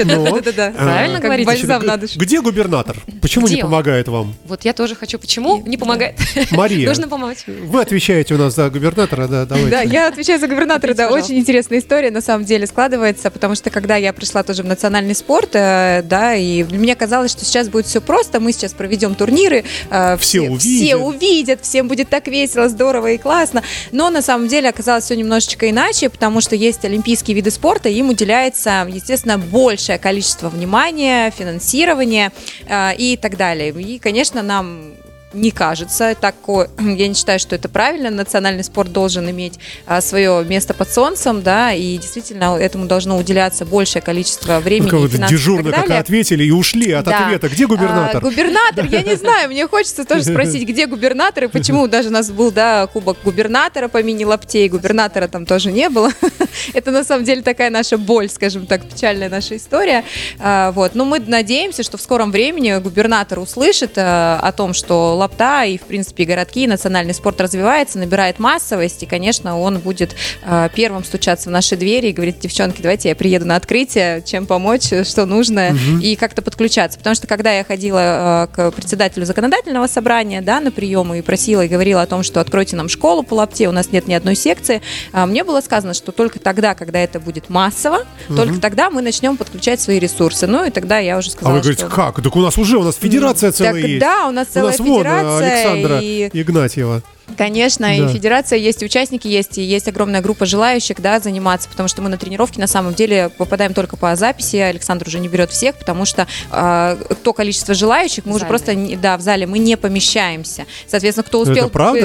Но. 0.05 0.25
Правильно 0.25 1.17
э, 1.17 1.21
Как 1.21 1.23
говорите. 1.23 1.47
бальзам 1.47 1.81
г- 1.81 1.87
на 1.87 1.97
душу. 1.97 2.19
Где 2.19 2.41
губернатор? 2.41 2.97
Почему 3.21 3.47
не 3.47 3.55
он? 3.57 3.61
помогает 3.61 4.07
вам? 4.07 4.33
Вот 4.45 4.65
я 4.65 4.73
тоже 4.73 4.95
хочу. 4.95 5.19
Почему? 5.19 5.61
Не 5.65 5.77
помогает. 5.77 6.15
Мария, 6.51 6.87
Нужно 6.93 7.07
помочь. 7.07 7.39
вы 7.47 7.81
отвечаете 7.81 8.33
у 8.33 8.37
нас 8.37 8.55
за 8.55 8.69
губернатора, 8.69 9.27
да, 9.27 9.45
давайте. 9.45 9.69
Да, 9.71 9.81
я 9.81 10.07
отвечаю 10.07 10.39
за 10.39 10.47
губернатора. 10.47 10.93
Да, 10.93 11.09
очень 11.09 11.37
интересная 11.37 11.79
история 11.79 12.11
на 12.11 12.21
самом 12.21 12.45
деле 12.45 12.65
складывается, 12.67 13.29
потому 13.29 13.55
что 13.55 13.69
когда 13.69 13.95
я 13.95 14.11
пришла 14.13 14.43
тоже 14.43 14.63
в 14.63 14.65
национальный 14.65 15.15
спорт, 15.15 15.52
э, 15.52 15.52
да, 15.53 16.35
и 16.35 16.63
мне 16.63 16.95
казалось, 16.95 17.31
что 17.31 17.45
сейчас 17.45 17.69
будет 17.69 17.85
все 17.85 18.01
просто, 18.01 18.39
мы 18.39 18.51
сейчас 18.51 18.73
проведем 18.73 19.15
турниры, 19.15 19.63
э, 19.89 20.17
Все 20.17 20.41
увидят. 20.41 20.61
все 20.61 20.95
увидят, 20.95 21.61
всем 21.63 21.87
будет 21.87 22.09
так 22.09 22.27
весело, 22.27 22.69
здорово 22.69 23.11
и 23.11 23.17
классно. 23.17 23.63
Но 23.91 24.09
на 24.09 24.21
самом 24.21 24.47
деле 24.47 24.69
оказалось 24.69 25.05
все 25.05 25.15
немножечко 25.15 25.69
иначе, 25.69 26.09
потому 26.09 26.41
что 26.41 26.55
есть 26.55 26.83
олимпийские 26.85 27.35
виды 27.35 27.51
спорта, 27.51 27.89
им 27.89 28.09
уделяется, 28.09 28.87
естественно, 28.89 29.37
большее 29.37 29.97
количество 29.99 30.49
внимания, 30.49 31.31
финансирования 31.31 32.31
э, 32.67 32.95
и 32.95 33.17
так 33.17 33.37
далее. 33.37 33.69
И, 33.69 33.99
конечно, 33.99 34.41
нам 34.41 34.93
не 35.33 35.51
кажется 35.51 36.15
такое. 36.19 36.69
Я 36.79 37.07
не 37.07 37.13
считаю, 37.13 37.39
что 37.39 37.55
это 37.55 37.69
правильно. 37.69 38.09
Национальный 38.09 38.63
спорт 38.63 38.91
должен 38.91 39.29
иметь 39.29 39.59
а, 39.85 40.01
свое 40.01 40.43
место 40.45 40.73
под 40.73 40.91
солнцем, 40.91 41.41
да, 41.41 41.73
и 41.73 41.97
действительно 41.97 42.57
этому 42.57 42.85
должно 42.85 43.17
уделяться 43.17 43.65
большее 43.65 44.01
количество 44.01 44.59
времени. 44.59 44.89
Ну, 44.91 45.09
как 45.09 45.29
дежурно 45.29 45.71
так 45.71 45.87
как 45.87 45.99
ответили 45.99 46.43
и 46.43 46.51
ушли 46.51 46.91
от 46.91 47.05
Да. 47.05 47.25
ответа. 47.25 47.49
Где 47.49 47.67
губернатор? 47.67 48.17
А, 48.17 48.19
губернатор, 48.21 48.85
я 48.85 49.01
не 49.01 49.15
знаю, 49.23 49.49
мне 49.49 49.67
хочется 49.67 50.05
тоже 50.05 50.23
спросить, 50.23 50.67
где 50.67 50.87
губернатор 50.87 51.45
и 51.45 51.47
почему 51.47 51.87
даже 51.93 52.09
у 52.09 52.11
нас 52.11 52.29
был, 52.31 52.51
да, 52.51 52.87
кубок 52.87 53.17
губернатора 53.23 53.87
по 53.87 54.01
мини-лаптей, 54.03 54.69
губернатора 54.69 55.27
там 55.27 55.45
тоже 55.45 55.71
не 55.71 55.89
было. 55.89 56.11
Это 56.73 56.91
на 56.91 57.03
самом 57.03 57.25
деле 57.25 57.41
такая 57.41 57.69
наша 57.69 57.97
боль, 57.97 58.29
скажем 58.29 58.65
так, 58.65 58.87
печальная 58.89 59.29
наша 59.29 59.57
история. 59.57 60.03
А, 60.39 60.71
Вот, 60.71 60.95
но 60.95 61.05
мы 61.05 61.19
надеемся, 61.19 61.83
что 61.83 61.97
в 61.97 62.01
скором 62.01 62.31
времени 62.31 62.77
губернатор 62.79 63.39
услышит 63.39 63.93
а, 63.97 64.39
о 64.41 64.51
том, 64.51 64.73
что 64.73 65.15
лапта 65.23 65.63
и, 65.65 65.77
в 65.77 65.81
принципе, 65.81 66.25
городки, 66.25 66.63
и 66.63 66.67
национальный 66.67 67.13
спорт 67.13 67.41
развивается, 67.41 67.97
набирает 67.97 68.39
массовость, 68.39 69.03
и, 69.03 69.05
конечно, 69.05 69.59
он 69.59 69.79
будет 69.79 70.15
а, 70.43 70.69
первым 70.69 71.03
стучаться 71.03 71.49
в 71.49 71.51
наши 71.51 71.75
двери 71.75 72.07
и 72.07 72.11
говорить, 72.13 72.39
девчонки, 72.39 72.81
давайте 72.81 73.09
я 73.09 73.15
приеду 73.15 73.45
на 73.45 73.55
открытие, 73.55 74.21
чем 74.25 74.45
помочь, 74.45 74.89
что 75.03 75.25
нужно, 75.25 75.75
и 76.01 76.15
как-то 76.15 76.41
подключаться. 76.41 76.97
Потому 76.97 77.15
что 77.15 77.27
когда 77.27 77.51
я 77.51 77.63
ходила 77.63 78.47
э, 78.49 78.55
к 78.55 78.71
председателю 78.71 79.25
законодательного 79.25 79.87
собрания, 79.87 80.41
да, 80.41 80.59
на 80.59 80.71
приемы 80.71 81.19
и 81.19 81.21
просила 81.21 81.65
и 81.65 81.67
говорила 81.67 82.01
о 82.01 82.05
том, 82.05 82.23
что 82.23 82.41
откройте 82.41 82.75
нам 82.75 82.89
школу 82.89 83.23
по 83.23 83.35
лапте, 83.35 83.67
у 83.67 83.71
нас 83.71 83.91
нет 83.91 84.07
ни 84.07 84.13
одной 84.13 84.35
секции, 84.35 84.81
а, 85.11 85.25
мне 85.25 85.43
было 85.43 85.61
сказано, 85.61 85.93
что 85.93 86.11
только 86.11 86.39
тогда, 86.39 86.75
когда 86.75 86.99
это 86.99 87.19
будет 87.19 87.49
массово, 87.49 88.05
только 88.27 88.59
тогда 88.59 88.89
мы 88.89 89.01
начнем 89.01 89.37
подключать 89.37 89.81
свои 89.81 89.99
ресурсы. 89.99 90.47
Ну 90.47 90.65
и 90.65 90.69
тогда 90.69 90.99
я 90.99 91.17
уже 91.17 91.29
А 91.29 91.31
сказала, 91.31 91.53
вы 91.55 91.61
говорите, 91.61 91.85
что... 91.85 91.95
как? 91.95 92.21
Так 92.21 92.35
у 92.35 92.41
нас 92.41 92.57
уже, 92.57 92.77
у 92.77 92.83
нас 92.83 92.95
федерация 92.95 93.51
целая 93.51 93.73
Так 93.73 93.83
есть. 93.83 93.99
да, 93.99 94.27
у 94.27 94.31
нас 94.31 94.47
У 94.49 94.53
целая 94.53 94.71
нас 94.71 94.79
вон 94.79 94.99
федерация. 94.99 95.12
Александра 95.19 95.99
и... 96.01 96.29
Игнатьева. 96.33 97.01
Конечно, 97.37 97.87
Да. 97.87 97.93
и 97.93 98.07
федерация 98.13 98.57
есть, 98.59 98.81
и 98.81 98.85
участники 98.85 99.27
есть, 99.27 99.57
и 99.57 99.61
есть 99.63 99.87
огромная 99.87 100.21
группа 100.21 100.45
желающих, 100.45 101.01
да, 101.01 101.19
заниматься, 101.19 101.69
потому 101.69 101.87
что 101.89 102.01
мы 102.01 102.09
на 102.09 102.17
тренировке 102.17 102.59
на 102.59 102.67
самом 102.67 102.93
деле 102.93 103.29
попадаем 103.37 103.73
только 103.73 103.97
по 103.97 104.15
записи, 104.15 104.57
Александр 104.57 105.07
уже 105.07 105.19
не 105.19 105.27
берет 105.29 105.49
всех, 105.49 105.75
потому 105.75 106.05
что 106.05 106.27
э, 106.51 106.97
то 107.23 107.33
количество 107.33 107.73
желающих, 107.73 108.25
мы 108.25 108.35
уже 108.35 108.45
просто, 108.45 108.75
не- 108.75 108.95
да, 108.97 109.17
в 109.17 109.21
зале 109.21 109.47
мы 109.47 109.59
не 109.59 109.77
помещаемся. 109.77 110.65
Соответственно, 110.87 111.23
кто 111.23 111.41
это 111.43 111.51
успел 111.51 111.69
правда? 111.69 111.99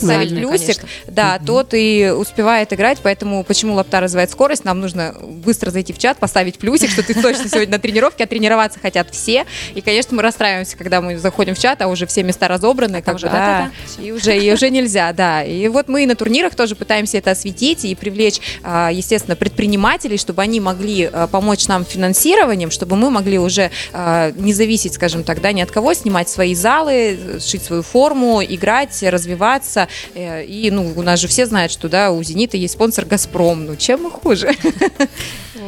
поставить 0.00 0.30
плюсик, 0.48 0.76
конечно. 0.80 0.88
да, 1.06 1.38
тот 1.46 1.68
и 1.74 2.10
успевает 2.16 2.72
играть, 2.72 2.98
поэтому 3.02 3.44
почему 3.44 3.74
лапта 3.74 4.00
развивает 4.00 4.30
скорость, 4.30 4.64
нам 4.64 4.80
нужно 4.80 5.14
быстро 5.22 5.70
зайти 5.70 5.92
в 5.92 5.98
чат, 5.98 6.18
поставить 6.18 6.58
плюсик, 6.58 6.90
что 6.90 7.02
ты 7.02 7.14
точно 7.14 7.48
сегодня 7.48 7.72
на 7.72 7.78
тренировке, 7.78 8.24
а 8.24 8.26
тренироваться 8.26 8.78
хотят 8.80 9.10
все, 9.12 9.46
и, 9.74 9.80
конечно, 9.80 10.16
мы 10.16 10.22
расстраиваемся, 10.22 10.76
когда 10.76 11.00
мы 11.00 11.18
заходим 11.18 11.54
в 11.54 11.58
чат, 11.58 11.82
а 11.82 11.88
уже 11.88 12.06
все 12.06 12.22
места 12.22 12.48
разобраны, 12.48 13.02
как 13.02 13.16
уже 13.16 13.26
бы, 13.26 13.32
да, 13.32 13.38
да-да-да. 13.38 14.02
и 14.02 14.12
уже, 14.12 14.36
и 14.38 14.52
уже 14.52 14.61
нельзя, 14.70 15.12
да. 15.12 15.42
И 15.42 15.68
вот 15.68 15.88
мы 15.88 16.04
и 16.04 16.06
на 16.06 16.14
турнирах 16.14 16.54
тоже 16.54 16.74
пытаемся 16.74 17.18
это 17.18 17.32
осветить 17.32 17.84
и 17.84 17.94
привлечь, 17.94 18.40
а, 18.62 18.90
естественно, 18.92 19.36
предпринимателей, 19.36 20.18
чтобы 20.18 20.42
они 20.42 20.60
могли 20.60 21.08
а, 21.12 21.26
помочь 21.26 21.66
нам 21.68 21.84
финансированием, 21.84 22.70
чтобы 22.70 22.96
мы 22.96 23.10
могли 23.10 23.38
уже 23.38 23.70
а, 23.92 24.32
не 24.36 24.52
зависеть, 24.52 24.94
скажем 24.94 25.24
так, 25.24 25.40
да, 25.40 25.52
ни 25.52 25.60
от 25.60 25.70
кого, 25.70 25.94
снимать 25.94 26.28
свои 26.28 26.54
залы, 26.54 27.18
шить 27.40 27.62
свою 27.62 27.82
форму, 27.82 28.42
играть, 28.42 29.02
развиваться. 29.02 29.88
Э, 30.14 30.44
И, 30.44 30.70
ну, 30.70 30.92
у 30.96 31.02
нас 31.02 31.20
же 31.20 31.28
все 31.28 31.46
знают, 31.46 31.72
что, 31.72 31.88
да, 31.88 32.10
у 32.10 32.22
«Зенита» 32.22 32.56
есть 32.56 32.74
спонсор 32.74 33.04
«Газпром». 33.04 33.66
Ну, 33.66 33.76
чем 33.76 34.02
мы 34.02 34.10
хуже? 34.10 34.52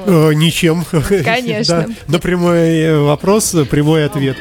Э, 0.07 0.33
Ничем. 0.35 0.85
Конечно. 1.25 1.87
Да, 1.89 2.13
На 2.13 2.19
прямой 2.19 2.79
э, 2.79 2.99
вопрос, 2.99 3.55
прямой 3.71 4.05
ответ. 4.05 4.37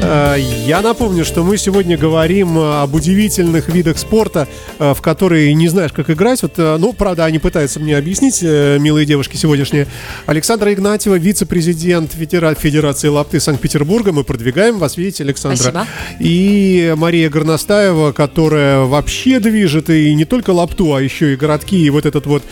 Э, 0.00 0.36
Я 0.66 0.82
напомню, 0.82 1.24
что 1.24 1.42
мы 1.42 1.56
сегодня 1.56 1.96
говорим 1.96 2.58
э, 2.58 2.82
об 2.82 2.94
удивительных 2.94 3.68
видах 3.68 3.98
спорта, 3.98 4.46
э, 4.78 4.92
в 4.94 5.00
которые 5.00 5.54
не 5.54 5.68
знаешь, 5.68 5.92
как 5.92 6.10
играть. 6.10 6.42
Вот, 6.42 6.54
ну, 6.58 6.92
правда, 6.92 7.24
они 7.24 7.38
пытаются 7.38 7.80
мне 7.80 7.96
объяснить, 7.96 8.42
милые 8.42 9.06
девушки 9.06 9.36
сегодняшние. 9.36 9.86
Александра 10.26 10.72
Игнатьева, 10.72 11.14
вице-президент 11.16 12.12
Федера- 12.14 12.54
Федерации 12.54 13.08
лапты 13.08 13.40
Санкт-Петербурга. 13.40 14.12
Мы 14.12 14.24
продвигаем 14.24 14.78
вас, 14.78 14.96
видите, 14.96 15.22
Александра. 15.24 15.56
Спасибо. 15.56 15.86
И 16.20 16.94
Мария 16.96 17.30
Горностаева, 17.30 18.12
которая 18.12 18.80
вообще 18.80 19.40
движет 19.40 19.88
и 19.90 20.14
не 20.14 20.24
только 20.24 20.50
лапту, 20.50 20.94
а 20.94 21.00
еще 21.00 21.32
и 21.32 21.36
городки, 21.36 21.78
и 21.82 21.90
вот 21.90 22.04
этот 22.06 22.26
вот... 22.26 22.42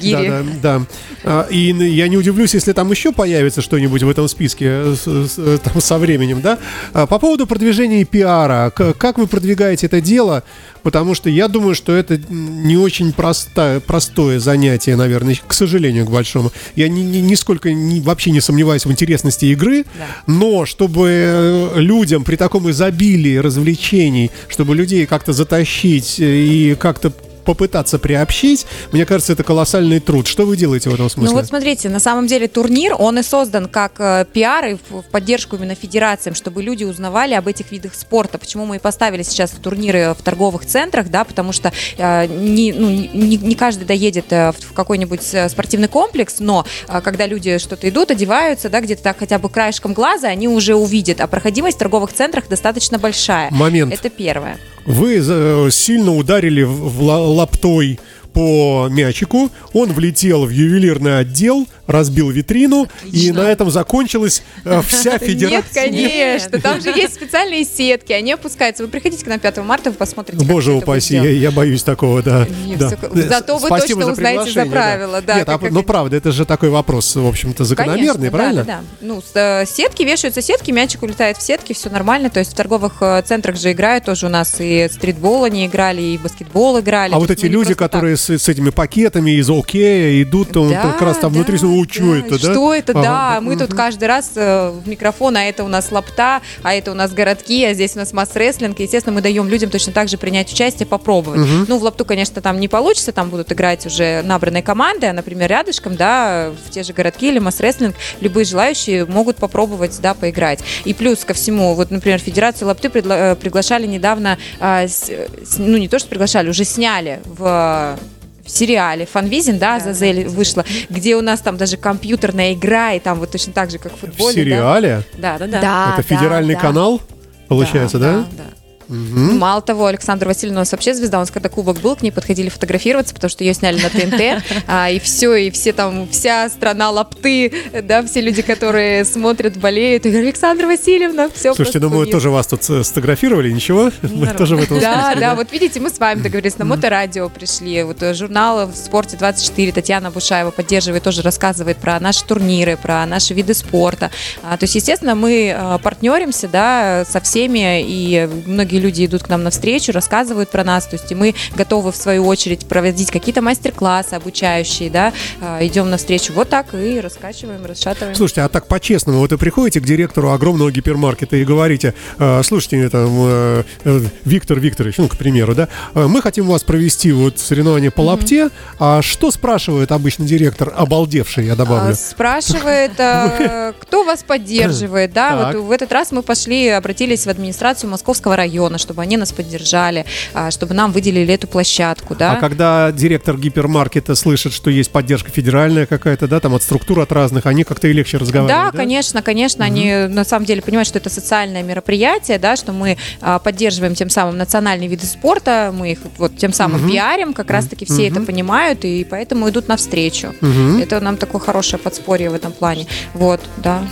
Гири. 0.00 0.28
Да, 0.28 0.42
да, 0.62 0.78
да. 0.78 0.86
А, 1.24 1.46
И 1.50 1.72
я 1.72 2.08
не 2.08 2.16
удивлюсь, 2.16 2.54
если 2.54 2.72
там 2.72 2.90
еще 2.90 3.12
появится 3.12 3.62
что-нибудь 3.62 4.02
в 4.02 4.08
этом 4.10 4.28
списке 4.28 4.82
там, 5.04 5.80
со 5.80 5.98
временем, 5.98 6.40
да? 6.42 6.58
А, 6.92 7.06
По 7.06 7.18
поводу 7.18 7.46
продвижения 7.46 8.04
пиара, 8.04 8.70
как 8.98 9.18
вы 9.18 9.26
продвигаете 9.26 9.86
это 9.86 10.00
дело? 10.00 10.42
Потому 10.82 11.14
что 11.14 11.30
я 11.30 11.46
думаю, 11.46 11.74
что 11.76 11.92
это 11.92 12.18
не 12.28 12.76
очень 12.76 13.12
простое, 13.12 13.78
простое 13.78 14.40
занятие, 14.40 14.96
наверное, 14.96 15.38
к 15.46 15.52
сожалению, 15.54 16.06
к 16.06 16.10
большому. 16.10 16.50
Я 16.74 16.88
ни, 16.88 17.02
ни- 17.02 17.18
нисколько 17.18 17.72
не- 17.72 18.00
вообще 18.00 18.32
не 18.32 18.40
сомневаюсь 18.40 18.84
в 18.84 18.90
интересности 18.90 19.44
игры, 19.46 19.84
но 20.26 20.66
чтобы 20.66 21.08
э, 21.08 21.70
людям 21.76 22.24
при 22.24 22.34
таком 22.36 22.68
изобилии 22.70 23.36
развлечений, 23.36 24.30
чтобы 24.48 24.74
людей 24.74 25.06
как-то 25.06 25.32
затащить 25.32 26.18
э, 26.18 26.24
и 26.24 26.74
как-то 26.74 27.12
попытаться 27.44 27.98
приобщить, 27.98 28.66
мне 28.92 29.06
кажется, 29.06 29.32
это 29.32 29.42
колоссальный 29.42 30.00
труд. 30.00 30.26
Что 30.26 30.44
вы 30.46 30.56
делаете 30.56 30.90
в 30.90 30.94
этом 30.94 31.08
смысле? 31.08 31.30
Ну 31.30 31.36
вот 31.36 31.46
смотрите, 31.46 31.88
на 31.88 32.00
самом 32.00 32.26
деле 32.26 32.48
турнир, 32.48 32.94
он 32.98 33.18
и 33.18 33.22
создан 33.22 33.68
как 33.68 33.94
э, 33.98 34.24
пиар 34.32 34.66
и 34.66 34.74
в, 34.74 35.02
в 35.02 35.04
поддержку 35.04 35.56
именно 35.56 35.74
федерациям, 35.74 36.34
чтобы 36.34 36.62
люди 36.62 36.84
узнавали 36.84 37.34
об 37.34 37.48
этих 37.48 37.70
видах 37.72 37.94
спорта. 37.94 38.38
Почему 38.38 38.66
мы 38.66 38.76
и 38.76 38.78
поставили 38.78 39.22
сейчас 39.22 39.50
турниры 39.50 40.14
в 40.18 40.22
торговых 40.22 40.66
центрах, 40.66 41.08
да, 41.08 41.24
потому 41.24 41.52
что 41.52 41.72
э, 41.96 42.26
не, 42.26 42.72
ну, 42.72 42.88
не, 42.88 43.36
не 43.36 43.54
каждый 43.54 43.84
доедет 43.84 44.32
э, 44.32 44.52
в, 44.52 44.70
в 44.70 44.72
какой-нибудь 44.72 45.34
э, 45.34 45.48
спортивный 45.48 45.88
комплекс, 45.88 46.36
но 46.38 46.66
э, 46.88 47.00
когда 47.00 47.26
люди 47.26 47.58
что-то 47.58 47.88
идут, 47.88 48.10
одеваются, 48.10 48.68
да, 48.68 48.80
где-то 48.80 49.02
так 49.02 49.18
хотя 49.18 49.38
бы 49.38 49.48
краешком 49.48 49.92
глаза, 49.92 50.28
они 50.28 50.48
уже 50.48 50.74
увидят, 50.74 51.20
а 51.20 51.26
проходимость 51.26 51.76
в 51.76 51.78
торговых 51.78 52.12
центрах 52.12 52.48
достаточно 52.48 52.98
большая. 52.98 53.50
Момент. 53.50 53.92
Это 53.92 54.08
первое. 54.10 54.58
Вы 54.84 55.70
сильно 55.70 56.14
ударили 56.16 56.62
в, 56.62 56.72
в 56.72 57.02
ла- 57.02 57.20
лаптой 57.20 57.98
по 58.32 58.88
мячику, 58.90 59.50
он 59.72 59.92
влетел 59.92 60.46
в 60.46 60.50
ювелирный 60.50 61.18
отдел, 61.18 61.68
разбил 61.86 62.30
витрину, 62.30 62.88
и 63.10 63.32
на 63.32 63.50
этом 63.50 63.70
закончилась 63.70 64.42
э, 64.64 64.80
вся 64.86 65.12
Нет, 65.12 65.22
федерация. 65.22 65.84
конечно. 65.84 66.60
Там 66.60 66.80
же 66.80 66.90
есть 66.90 67.14
специальные 67.14 67.64
сетки, 67.64 68.12
они 68.12 68.32
опускаются. 68.32 68.82
Вы 68.82 68.88
приходите 68.88 69.24
к 69.24 69.28
нам 69.28 69.40
5 69.40 69.58
марта, 69.58 69.90
вы 69.90 69.96
посмотрите. 69.96 70.44
Боже 70.44 70.72
упаси, 70.72 71.16
я, 71.16 71.50
боюсь 71.50 71.82
такого, 71.82 72.22
да. 72.22 72.46
Нет, 72.66 72.78
да. 72.78 72.90
зато 73.28 73.58
вы 73.58 73.66
Спасибо 73.66 74.00
точно 74.00 74.04
за 74.06 74.12
узнаете 74.12 74.50
за 74.50 74.66
правила, 74.66 75.22
да, 75.22 75.36
Нет, 75.36 75.48
а, 75.48 75.58
как- 75.58 75.70
ну 75.70 75.82
правда, 75.82 76.16
это 76.16 76.32
же 76.32 76.44
такой 76.44 76.70
вопрос, 76.70 77.16
в 77.16 77.26
общем-то, 77.26 77.64
закономерный, 77.64 78.14
Конечно, 78.14 78.30
правильно? 78.30 78.64
Да, 78.64 78.72
да, 78.72 78.80
да. 78.80 79.06
Ну, 79.06 79.22
э, 79.34 79.66
сетки 79.66 80.02
вешаются 80.02 80.42
сетки, 80.42 80.70
мячик 80.70 81.02
улетает 81.02 81.36
в 81.36 81.42
сетки, 81.42 81.72
все 81.72 81.90
нормально. 81.90 82.30
То 82.30 82.38
есть 82.38 82.52
в 82.52 82.54
торговых 82.54 82.98
э, 83.00 83.22
центрах 83.26 83.56
же 83.56 83.72
играют 83.72 84.04
тоже 84.04 84.26
у 84.26 84.28
нас 84.28 84.56
и 84.60 84.88
стритбол 84.90 85.44
они 85.44 85.66
играли, 85.66 86.02
и 86.02 86.18
баскетбол 86.18 86.80
играли. 86.80 87.12
А 87.14 87.18
вот 87.18 87.30
эти 87.30 87.42
ну, 87.42 87.48
не 87.48 87.52
люди, 87.52 87.74
которые 87.74 88.16
с, 88.16 88.30
с 88.30 88.48
этими 88.48 88.70
пакетами 88.70 89.32
из 89.32 89.50
окея 89.50 90.22
идут, 90.22 90.52
Да, 90.52 90.82
как 90.82 91.02
раз 91.02 91.18
там 91.18 91.32
внутри, 91.32 91.56
что 91.90 92.12
да. 92.12 92.18
это, 92.18 92.30
да? 92.30 92.38
Что 92.38 92.74
это, 92.74 92.92
Ага, 92.92 93.02
да. 93.02 93.40
Мы 93.40 93.56
тут 93.56 93.74
каждый 93.74 94.08
раз 94.08 94.32
э, 94.34 94.70
в 94.70 94.88
микрофон, 94.88 95.36
а 95.36 95.44
это 95.44 95.64
у 95.64 95.68
нас 95.68 95.90
лапта, 95.92 96.40
а 96.62 96.74
это 96.74 96.90
у 96.90 96.94
нас 96.94 97.12
городки, 97.12 97.64
а 97.64 97.74
здесь 97.74 97.94
у 97.96 97.98
нас 97.98 98.12
масс-рестлинг. 98.12 98.78
Естественно, 98.80 99.14
мы 99.14 99.20
даем 99.22 99.48
людям 99.48 99.70
точно 99.70 99.92
так 99.92 100.08
же 100.08 100.18
принять 100.18 100.52
участие, 100.52 100.86
попробовать. 100.86 101.40
Ну, 101.68 101.78
в 101.78 101.82
лапту, 101.82 102.04
конечно, 102.04 102.40
там 102.42 102.60
не 102.60 102.68
получится, 102.68 103.12
там 103.12 103.30
будут 103.30 103.52
играть 103.52 103.86
уже 103.86 104.22
набранные 104.22 104.62
команды, 104.62 105.06
а, 105.06 105.12
например, 105.12 105.48
рядышком, 105.50 105.96
да, 105.96 106.50
в 106.66 106.70
те 106.70 106.82
же 106.82 106.92
городки 106.92 107.28
или 107.28 107.38
масс-рестлинг, 107.38 107.94
любые 108.20 108.44
желающие 108.44 109.04
могут 109.06 109.36
попробовать, 109.36 109.98
да, 110.00 110.14
поиграть. 110.14 110.60
И 110.84 110.94
плюс 110.94 111.24
ко 111.24 111.34
всему, 111.34 111.74
вот, 111.74 111.90
например, 111.90 112.18
Федерацию 112.18 112.68
лапты 112.68 112.88
предла- 112.88 113.32
э, 113.32 113.36
приглашали 113.36 113.86
недавно, 113.86 114.38
а, 114.60 114.86
с- 114.86 115.10
с- 115.10 115.58
ну, 115.58 115.76
не 115.78 115.88
то, 115.88 115.98
что 115.98 116.08
приглашали, 116.08 116.48
уже 116.48 116.64
сняли 116.64 117.20
в 117.24 117.98
в 118.44 118.50
сериале 118.50 119.06
Фанвизин, 119.06 119.58
да, 119.58 119.76
Азазель 119.76 120.26
вышла, 120.28 120.64
где 120.90 121.16
у 121.16 121.20
нас 121.22 121.40
там 121.40 121.56
даже 121.56 121.76
компьютерная 121.76 122.54
игра, 122.54 122.92
и 122.92 123.00
там 123.00 123.18
вот 123.18 123.30
точно 123.30 123.52
так 123.52 123.70
же, 123.70 123.78
как 123.78 123.92
в 123.92 123.96
В 123.96 124.00
футболе. 124.00 124.34
да. 124.34 124.40
сериале? 124.42 125.02
Да, 125.18 125.38
да, 125.38 125.46
да. 125.46 125.60
Да, 125.60 125.94
это 125.96 126.02
федеральный 126.02 126.54
да. 126.54 126.60
канал, 126.60 127.00
получается, 127.48 127.98
да? 127.98 128.24
да. 128.36 128.44
Мгм. 128.92 129.38
Мало 129.38 129.62
того, 129.62 129.86
Александр 129.86 130.26
Васильевна 130.26 130.60
у 130.60 130.62
нас 130.62 130.72
вообще 130.72 130.92
звезда. 130.92 131.18
Нас 131.18 131.30
когда 131.30 131.48
кубок 131.48 131.80
был, 131.80 131.96
к 131.96 132.02
ней 132.02 132.10
подходили 132.10 132.50
фотографироваться, 132.50 133.14
потому 133.14 133.30
что 133.30 133.42
ее 133.42 133.54
сняли 133.54 133.80
на 133.80 133.88
ТНТ. 133.88 134.44
а, 134.66 134.90
и 134.90 134.98
все, 134.98 135.34
и 135.34 135.50
все 135.50 135.72
там, 135.72 136.06
вся 136.10 136.50
страна 136.50 136.90
лапты, 136.90 137.52
да, 137.84 138.02
все 138.02 138.20
люди, 138.20 138.42
которые 138.42 139.04
смотрят, 139.06 139.56
болеют. 139.56 140.04
И 140.04 140.10
говорят, 140.10 140.26
Александра 140.26 140.66
Васильевна, 140.66 141.30
все 141.34 141.54
Слушайте, 141.54 141.80
ну 141.80 141.88
мы 141.88 142.06
тоже 142.06 142.30
вас 142.30 142.46
тут 142.46 142.68
э, 142.68 142.84
сфотографировали, 142.84 143.50
ничего? 143.50 143.90
Мы 144.02 144.26
тоже 144.26 144.56
в 144.56 144.62
этом 144.62 144.78
Да, 144.78 145.14
да, 145.14 145.34
вот 145.34 145.50
видите, 145.52 145.80
мы 145.80 145.88
с 145.88 145.98
вами 145.98 146.20
договорились, 146.20 146.58
на 146.58 146.66
моторадио 146.66 147.28
пришли, 147.30 147.82
вот 147.84 148.02
э, 148.02 148.12
журнал 148.12 148.66
в 148.66 148.76
спорте 148.76 149.16
24, 149.16 149.72
Татьяна 149.72 150.10
Бушаева 150.10 150.50
поддерживает, 150.50 151.02
тоже 151.02 151.22
рассказывает 151.22 151.78
про 151.78 151.98
наши 151.98 152.24
турниры, 152.24 152.76
про 152.76 153.06
наши 153.06 153.32
виды 153.32 153.54
спорта. 153.54 154.10
А, 154.42 154.56
то 154.58 154.64
есть, 154.64 154.74
естественно, 154.74 155.14
мы 155.14 155.54
э, 155.56 155.78
партнеримся, 155.82 156.48
да, 156.48 157.04
со 157.08 157.20
всеми, 157.20 157.82
и 157.82 158.28
многие 158.46 158.81
люди 158.82 159.06
идут 159.06 159.22
к 159.22 159.28
нам 159.28 159.42
навстречу, 159.42 159.92
рассказывают 159.92 160.50
про 160.50 160.64
нас, 160.64 160.86
то 160.86 160.96
есть 160.96 161.10
и 161.10 161.14
мы 161.14 161.34
готовы, 161.54 161.92
в 161.92 161.96
свою 161.96 162.26
очередь, 162.26 162.66
проводить 162.66 163.10
какие-то 163.10 163.40
мастер-классы 163.40 164.14
обучающие, 164.14 164.90
да, 164.90 165.12
а, 165.40 165.64
идем 165.64 165.88
навстречу 165.90 166.32
вот 166.32 166.48
так 166.48 166.74
и 166.74 167.00
раскачиваем, 167.00 167.64
расшатываем. 167.64 168.14
Слушайте, 168.14 168.42
а 168.42 168.48
так 168.48 168.66
по-честному, 168.66 169.20
вот 169.20 169.30
вы 169.30 169.38
приходите 169.38 169.80
к 169.80 169.84
директору 169.84 170.30
огромного 170.30 170.70
гипермаркета 170.70 171.36
и 171.36 171.44
говорите, 171.44 171.94
«Э, 172.18 172.42
слушайте, 172.42 172.88
там, 172.88 173.10
э, 173.10 173.64
э, 173.84 174.00
Виктор 174.24 174.58
Викторович, 174.58 174.98
ну, 174.98 175.08
к 175.08 175.16
примеру, 175.16 175.54
да, 175.54 175.68
«э, 175.94 176.06
мы 176.06 176.22
хотим 176.22 176.46
вас 176.46 176.62
провести 176.64 177.12
вот 177.12 177.38
соревнование 177.38 177.90
по 177.90 178.00
лапте, 178.00 178.50
а 178.78 179.02
что 179.02 179.30
спрашивает 179.30 179.92
обычно 179.92 180.24
директор, 180.24 180.72
обалдевший, 180.76 181.46
я 181.46 181.54
добавлю? 181.56 181.92
А, 181.92 181.94
Спрашивает, 181.94 182.92
а, 182.98 183.72
кто 183.80 184.04
вас 184.04 184.22
поддерживает, 184.22 185.12
да, 185.12 185.52
вот 185.52 185.60
в 185.62 185.70
этот 185.70 185.92
раз 185.92 186.12
мы 186.12 186.22
пошли, 186.22 186.68
обратились 186.68 187.26
в 187.26 187.28
администрацию 187.28 187.90
Московского 187.90 188.36
района, 188.36 188.61
района, 188.62 188.78
чтобы 188.78 189.02
они 189.02 189.16
нас 189.16 189.32
поддержали, 189.32 190.04
а, 190.34 190.50
чтобы 190.50 190.74
нам 190.74 190.92
выделили 190.92 191.34
эту 191.34 191.46
площадку, 191.46 192.14
да. 192.14 192.32
А 192.32 192.36
когда 192.36 192.92
директор 192.92 193.36
гипермаркета 193.36 194.14
слышит, 194.14 194.52
что 194.52 194.70
есть 194.70 194.90
поддержка 194.90 195.30
федеральная 195.30 195.86
какая-то, 195.86 196.28
да, 196.28 196.40
там 196.40 196.54
от 196.54 196.62
структур 196.62 197.00
от 197.00 197.12
разных, 197.12 197.46
они 197.46 197.64
как-то 197.64 197.88
и 197.88 197.92
легче 197.92 198.18
разговаривают. 198.18 198.72
Да, 198.72 198.76
конечно, 198.76 199.22
конечно, 199.22 199.64
они 199.64 200.06
на 200.08 200.24
самом 200.24 200.46
деле 200.46 200.62
понимают, 200.62 200.88
что 200.88 200.98
это 200.98 201.10
социальное 201.10 201.62
мероприятие, 201.62 202.38
да, 202.38 202.56
что 202.56 202.72
мы 202.72 202.96
а, 203.20 203.38
поддерживаем 203.38 203.94
тем 203.94 204.10
самым 204.10 204.36
национальные 204.38 204.88
виды 204.88 205.06
спорта, 205.06 205.72
мы 205.76 205.92
их 205.92 205.98
вот 206.18 206.36
тем 206.36 206.52
самым 206.52 206.88
пиарим, 206.88 207.32
как 207.32 207.50
раз-таки 207.50 207.84
все 207.84 208.08
это 208.08 208.20
понимают 208.20 208.84
и 208.84 209.04
поэтому 209.08 209.48
идут 209.48 209.68
навстречу. 209.68 210.34
Это 210.80 211.00
нам 211.00 211.16
такое 211.16 211.40
хорошее 211.40 211.78
подспорье 211.82 212.30
в 212.30 212.34
этом 212.34 212.52
плане. 212.52 212.86
Вот, 213.14 213.40
да. 213.56 213.82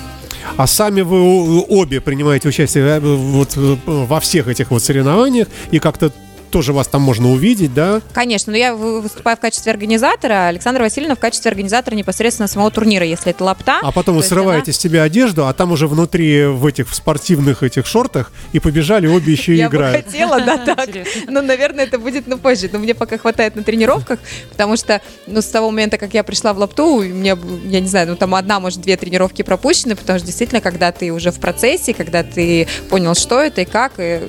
А 0.57 0.67
сами 0.67 1.03
вы 1.03 1.63
обе 1.69 2.01
принимаете 2.01 2.49
участие 2.49 2.85
э, 2.85 3.01
вот 3.01 3.57
э, 3.57 3.77
во 3.87 4.21
всех 4.21 4.49
этих 4.49 4.71
вот 4.71 4.83
соревнованиях 4.83 5.49
и 5.71 5.79
как-то 5.79 6.13
тоже 6.51 6.73
вас 6.73 6.89
там 6.89 7.03
можно 7.03 7.31
увидеть, 7.31 7.73
да? 7.75 8.01
Конечно, 8.13 8.51
но 8.51 8.57
я 8.57 8.75
вы- 8.75 9.01
выступаю 9.01 9.37
в 9.37 9.41
качестве 9.41 9.73
организатора, 9.73 10.33
а 10.35 10.49
Александра 10.49 10.83
Васильевна 10.83 11.15
в 11.15 11.19
качестве 11.19 11.49
организатора 11.51 11.95
непосредственно 11.95 12.49
самого 12.49 12.71
турнира, 12.71 13.05
если 13.07 13.31
это 13.31 13.45
лапта. 13.45 13.79
А 13.83 13.93
потом 13.93 14.17
вы 14.17 14.23
срываете 14.23 14.73
с 14.73 14.79
себя 14.79 15.03
одежду, 15.03 15.47
а 15.47 15.53
там 15.53 15.73
уже 15.73 15.87
внутри 15.87 16.47
в 16.47 16.67
этих 16.67 16.89
в 16.91 16.95
спортивных 16.95 17.63
этих 17.63 17.87
шортах 17.87 18.33
и 18.53 18.59
побежали 18.61 19.07
обе 19.07 19.33
еще 19.33 19.55
и 19.55 19.59
Я 19.59 19.69
бы 19.69 19.77
играют. 19.77 20.05
хотела, 20.05 20.41
да, 20.41 20.59
так. 20.75 20.89
Но, 21.29 21.43
наверное, 21.43 21.85
это 21.85 21.99
будет 21.99 22.27
ну, 22.27 22.39
позже. 22.39 22.69
Но 22.73 22.79
мне 22.79 22.95
пока 22.95 23.19
хватает 23.19 23.57
на 23.57 23.63
тренировках, 23.63 24.19
потому 24.51 24.77
что, 24.77 25.01
ну, 25.27 25.41
с 25.41 25.47
того 25.47 25.71
момента, 25.71 25.99
как 25.99 26.15
я 26.15 26.25
пришла 26.25 26.53
в 26.53 26.59
лапту, 26.59 26.87
у 26.97 27.03
меня, 27.03 27.39
я 27.65 27.81
не 27.81 27.89
знаю, 27.89 28.09
ну, 28.09 28.17
там 28.17 28.35
одна, 28.35 28.61
может, 28.61 28.81
две 28.81 28.97
тренировки 28.97 29.43
пропущены, 29.43 29.97
потому 29.97 30.19
что 30.19 30.27
действительно, 30.27 30.61
когда 30.61 30.93
ты 30.93 31.13
уже 31.13 31.31
в 31.31 31.39
процессе, 31.41 31.95
когда 31.95 32.23
ты 32.23 32.67
понял, 32.89 33.15
что 33.15 33.41
это 33.41 33.63
и 33.63 33.65
как, 33.65 33.93
и 33.99 34.21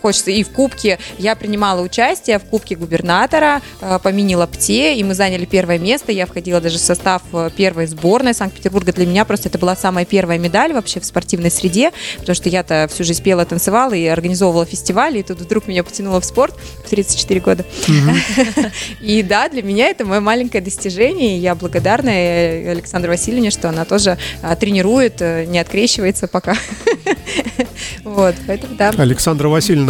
хочется 0.00 0.30
и 0.30 0.42
в 0.42 0.50
кубке. 0.50 0.98
Я 1.18 1.36
принимала 1.36 1.80
участие 1.80 2.38
в 2.38 2.44
кубке 2.44 2.76
губернатора 2.76 3.60
э, 3.80 3.98
по 4.02 4.08
мини-лапте, 4.08 4.94
и 4.96 5.04
мы 5.04 5.14
заняли 5.14 5.44
первое 5.44 5.78
место. 5.78 6.12
Я 6.12 6.26
входила 6.26 6.60
даже 6.60 6.78
в 6.78 6.80
состав 6.80 7.22
э, 7.32 7.50
первой 7.56 7.86
сборной 7.86 8.34
Санкт-Петербурга. 8.34 8.92
Для 8.92 9.06
меня 9.06 9.24
просто 9.24 9.48
это 9.48 9.58
была 9.58 9.76
самая 9.76 10.04
первая 10.04 10.38
медаль 10.38 10.72
вообще 10.72 11.00
в 11.00 11.04
спортивной 11.04 11.50
среде, 11.50 11.90
потому 12.18 12.34
что 12.34 12.48
я-то 12.48 12.88
всю 12.92 13.04
жизнь 13.04 13.22
пела, 13.22 13.44
танцевала 13.44 13.94
и 13.94 14.06
организовывала 14.06 14.66
фестивали, 14.66 15.18
и 15.18 15.22
тут 15.22 15.40
вдруг 15.40 15.66
меня 15.66 15.84
потянуло 15.84 16.20
в 16.20 16.24
спорт 16.24 16.54
в 16.84 16.88
34 16.88 17.40
года. 17.40 17.64
И 19.00 19.22
да, 19.22 19.48
для 19.48 19.62
меня 19.62 19.88
это 19.88 20.04
мое 20.04 20.20
маленькое 20.20 20.62
достижение, 20.62 21.36
и 21.36 21.40
я 21.40 21.54
благодарна 21.54 22.10
э, 22.10 22.70
Александре 22.70 23.10
Васильевне, 23.10 23.50
что 23.50 23.68
она 23.68 23.84
тоже 23.84 24.18
тренирует, 24.60 25.20
не 25.20 25.58
открещивается 25.58 26.28
пока. 26.28 26.56
Вот, 28.04 28.34
поэтому 28.46 28.74
да. 28.76 28.90
Александра 28.96 29.48
Васильевна, 29.48 29.81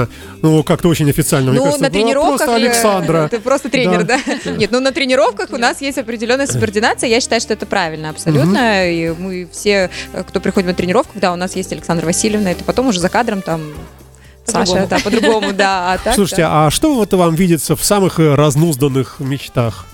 ну 0.42 0.62
как-то 0.62 0.88
очень 0.88 1.08
официально, 1.08 1.50
мне 1.50 1.58
Ну, 1.58 1.64
кажется, 1.64 1.82
на 1.84 1.90
тренировках... 1.90 2.36
просто 2.38 2.52
э, 2.52 2.56
Александра. 2.56 3.28
Ты 3.30 3.40
просто 3.40 3.68
тренер, 3.68 4.04
да? 4.04 4.18
Нет, 4.44 4.70
ну 4.70 4.80
на 4.80 4.92
тренировках 4.92 5.50
у 5.52 5.56
нас 5.56 5.80
есть 5.80 5.98
определенная 5.98 6.46
субординация. 6.46 7.08
Я 7.08 7.20
считаю, 7.20 7.40
что 7.40 7.52
это 7.54 7.66
правильно 7.66 8.10
абсолютно. 8.10 8.90
И 8.90 9.10
мы 9.10 9.48
все, 9.52 9.90
э, 10.12 10.22
кто 10.26 10.40
приходит 10.40 10.68
на 10.68 10.74
тренировку, 10.74 11.18
да, 11.18 11.32
у 11.32 11.36
нас 11.36 11.56
есть 11.56 11.72
Александра 11.72 12.06
Васильевна, 12.06 12.52
это 12.52 12.64
потом 12.64 12.88
уже 12.88 13.00
за 13.00 13.08
кадром 13.08 13.42
там 13.42 13.60
Саша, 14.44 14.72
По-другому. 14.72 14.88
да, 14.88 14.98
по-другому, 14.98 15.52
да. 15.52 15.92
А 15.92 15.98
так, 15.98 16.14
Слушайте, 16.14 16.42
да. 16.42 16.66
а 16.66 16.70
что 16.70 16.94
вот 16.94 17.12
вам 17.12 17.34
видится 17.34 17.76
в 17.76 17.84
самых 17.84 18.18
разнузданных 18.18 19.16
мечтах? 19.20 19.86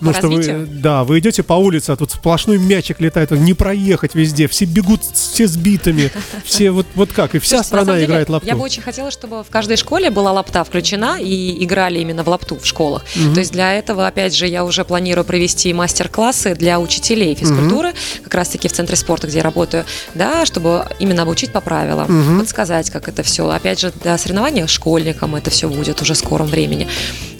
Ну, 0.00 0.12
что 0.12 0.28
вы, 0.28 0.66
да, 0.66 1.04
вы 1.04 1.18
идете 1.18 1.42
по 1.42 1.54
улице, 1.54 1.90
а 1.90 1.96
тут 1.96 2.10
сплошной 2.10 2.58
мячик 2.58 3.00
летает, 3.00 3.30
не 3.30 3.54
проехать 3.54 4.14
везде, 4.14 4.46
все 4.48 4.64
бегут, 4.64 5.02
все 5.02 5.46
сбитыми, 5.46 6.10
все 6.44 6.70
вот, 6.70 6.86
вот 6.94 7.12
как, 7.12 7.34
и 7.34 7.38
вся 7.38 7.58
Слушайте, 7.58 7.76
на 7.76 7.82
страна 7.82 7.94
деле, 7.94 8.06
играет 8.06 8.28
лапту. 8.28 8.46
Я 8.48 8.56
бы 8.56 8.62
очень 8.62 8.82
хотела, 8.82 9.10
чтобы 9.10 9.42
в 9.42 9.48
каждой 9.48 9.76
школе 9.76 10.10
была 10.10 10.32
лапта 10.32 10.64
включена 10.64 11.18
и 11.20 11.64
играли 11.64 11.98
именно 12.00 12.22
в 12.24 12.28
лапту 12.28 12.56
в 12.56 12.66
школах. 12.66 13.04
То 13.34 13.40
есть 13.40 13.52
для 13.52 13.74
этого, 13.74 14.06
опять 14.06 14.34
же, 14.34 14.46
я 14.46 14.64
уже 14.64 14.84
планирую 14.84 15.24
провести 15.24 15.72
мастер-классы 15.72 16.54
для 16.54 16.78
учителей 16.80 17.34
физкультуры, 17.34 17.92
как 18.22 18.34
раз-таки 18.34 18.68
в 18.68 18.72
центре 18.72 18.96
спорта, 18.96 19.26
где 19.26 19.38
я 19.38 19.42
работаю, 19.42 19.84
да, 20.14 20.46
чтобы 20.46 20.86
именно 20.98 21.22
обучить 21.22 21.52
по 21.52 21.60
правилам, 21.60 22.38
подсказать, 22.38 22.90
как 22.90 23.08
это 23.08 23.22
все. 23.22 23.48
Опять 23.48 23.80
же, 23.80 23.92
для 24.02 24.18
соревнований 24.18 24.66
школьникам 24.66 25.34
это 25.34 25.50
все 25.50 25.68
будет 25.68 26.02
уже 26.02 26.14
в 26.14 26.18
скором 26.18 26.46
времени. 26.46 26.88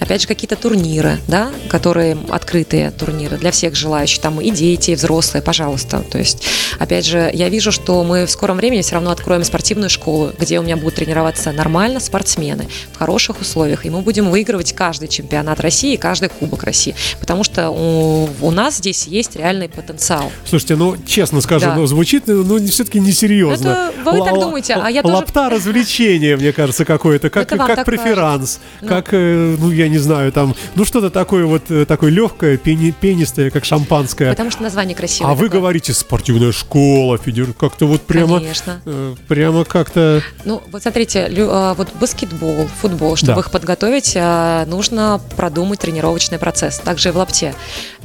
Опять 0.01 0.23
же, 0.23 0.29
какие-то 0.29 0.57
турниры, 0.57 1.19
да, 1.29 1.51
которые 1.69 2.17
открытые 2.47 2.93
турниры 2.93 3.37
для 3.39 3.51
всех 3.51 3.75
желающих, 3.75 4.21
там 4.21 4.41
и 4.41 4.51
дети, 4.51 4.93
и 4.93 4.95
взрослые, 4.95 5.43
пожалуйста. 5.43 6.05
То 6.09 6.19
есть, 6.19 6.47
опять 6.79 7.05
же, 7.05 7.29
я 7.35 7.49
вижу, 7.49 7.73
что 7.73 8.05
мы 8.05 8.25
в 8.25 8.31
скором 8.31 8.57
времени 8.57 8.83
все 8.83 8.95
равно 8.95 9.11
откроем 9.11 9.43
спортивную 9.43 9.91
школу, 9.91 10.33
где 10.39 10.61
у 10.61 10.63
меня 10.63 10.77
будут 10.77 10.95
тренироваться 10.95 11.51
нормально 11.51 11.99
спортсмены 11.99 12.69
в 12.93 12.99
хороших 12.99 13.41
условиях, 13.41 13.85
и 13.85 13.91
мы 13.91 14.01
будем 14.01 14.31
выигрывать 14.31 14.73
каждый 14.75 15.09
чемпионат 15.09 15.59
России, 15.61 15.95
и 15.95 15.97
каждый 15.97 16.29
Кубок 16.29 16.63
России, 16.63 16.95
потому 17.19 17.43
что 17.43 17.71
у, 17.71 18.29
у 18.41 18.51
нас 18.53 18.77
здесь 18.77 19.09
есть 19.09 19.35
реальный 19.35 19.69
потенциал. 19.69 20.31
Слушайте, 20.45 20.77
ну, 20.77 20.97
честно 21.05 21.41
скажу, 21.41 21.67
Да. 21.67 21.75
ну, 21.75 21.87
звучит, 21.87 22.29
ну, 22.29 22.65
все-таки 22.69 23.01
несерьезно. 23.01 23.91
Это 24.05 24.11
вы 24.13 24.25
так 24.25 24.35
думаете, 24.35 24.75
а 24.75 24.89
я 24.89 25.03
тоже- 25.03 25.15
Лапта 25.17 25.51
развлечение, 25.51 26.37
мне 26.37 26.53
кажется, 26.53 26.85
какое-то, 26.85 27.29
как, 27.29 27.49
как 27.49 27.67
так 27.67 27.85
преферанс, 27.85 28.61
Ну. 28.83 28.89
как, 28.89 29.09
э, 29.11 29.57
ну, 29.59 29.73
я 29.73 29.89
не 29.89 29.99
знаю, 29.99 30.31
там, 30.31 30.55
ну, 30.77 30.85
что-то 30.85 31.11
такое 31.11 31.45
вот, 31.45 31.71
э, 31.71 31.85
такое 31.87 32.11
легкое, 32.37 32.57
пени- 32.59 32.93
пенистое, 32.99 33.51
как 33.51 33.65
шампанское. 33.65 34.31
Потому 34.31 34.51
что 34.51 34.63
название 34.63 34.95
красивое. 34.95 35.31
А 35.31 35.35
вы 35.35 35.47
такое. 35.47 35.61
говорите 35.61 35.93
спортивная 35.95 36.53
школа, 36.53 37.17
федер... 37.19 37.53
как-то 37.55 37.87
вот 37.87 38.03
прямо, 38.03 38.39
Конечно. 38.39 38.81
э, 38.85 39.15
прямо 39.27 39.65
как-то. 39.65 40.23
Ну, 40.45 40.63
вот 40.71 40.83
смотрите, 40.83 41.29
лю- 41.29 41.49
а, 41.51 41.75
вот 41.75 41.89
баскетбол, 41.99 42.69
футбол, 42.81 43.17
чтобы 43.17 43.35
Да. 43.35 43.41
их 43.41 43.51
подготовить, 43.51 44.15
а, 44.17 44.67
нужно 44.67 45.21
продумать 45.37 45.81
тренировочный 45.81 46.39
процесс. 46.39 46.79
Также 46.79 47.09
и 47.09 47.13
в 47.13 47.17
лапте. 47.17 47.55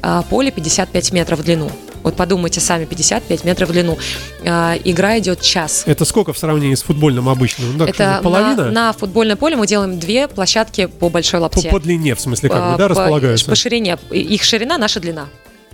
А, 0.02 0.22
Поле 0.24 0.52
55 0.52 1.12
метров 1.12 1.40
в 1.40 1.44
длину. 1.44 1.70
Вот 2.04 2.16
подумайте 2.16 2.60
сами, 2.60 2.86
55 2.86 3.44
метров 3.44 3.70
в 3.70 3.72
длину. 3.72 3.98
А, 4.46 4.76
Игра 4.84 5.20
идет 5.20 5.42
час. 5.42 5.84
Это 5.86 6.04
сколько 6.06 6.34
в 6.34 6.38
сравнении 6.38 6.76
с 6.76 6.82
футбольным 6.82 7.30
обычным? 7.30 7.74
Ну, 7.78 7.86
так, 7.86 7.90
Это 7.90 8.20
половина? 8.24 8.66
на, 8.66 8.72
на 8.72 8.94
футбольное 8.94 9.36
поле 9.36 9.56
мы 9.56 9.68
делаем 9.68 10.00
две 10.00 10.28
площадки 10.28 10.88
по 10.88 11.10
большой 11.10 11.40
по, 11.40 11.44
лапте. 11.44 11.70
по 11.70 11.80
длине, 11.80 12.16
в 12.16 12.22
смысле, 12.22 12.50
как 12.50 12.60
А, 12.62 12.72
бы, 12.72 12.78
да, 12.78 12.84
по- 12.86 12.90
располагаются? 12.90 13.50
По 13.50 13.56
ширине. 13.56 13.98
Их 14.12 14.44
ширина, 14.44 14.78
наша 14.78 15.00
длина. 15.00 15.28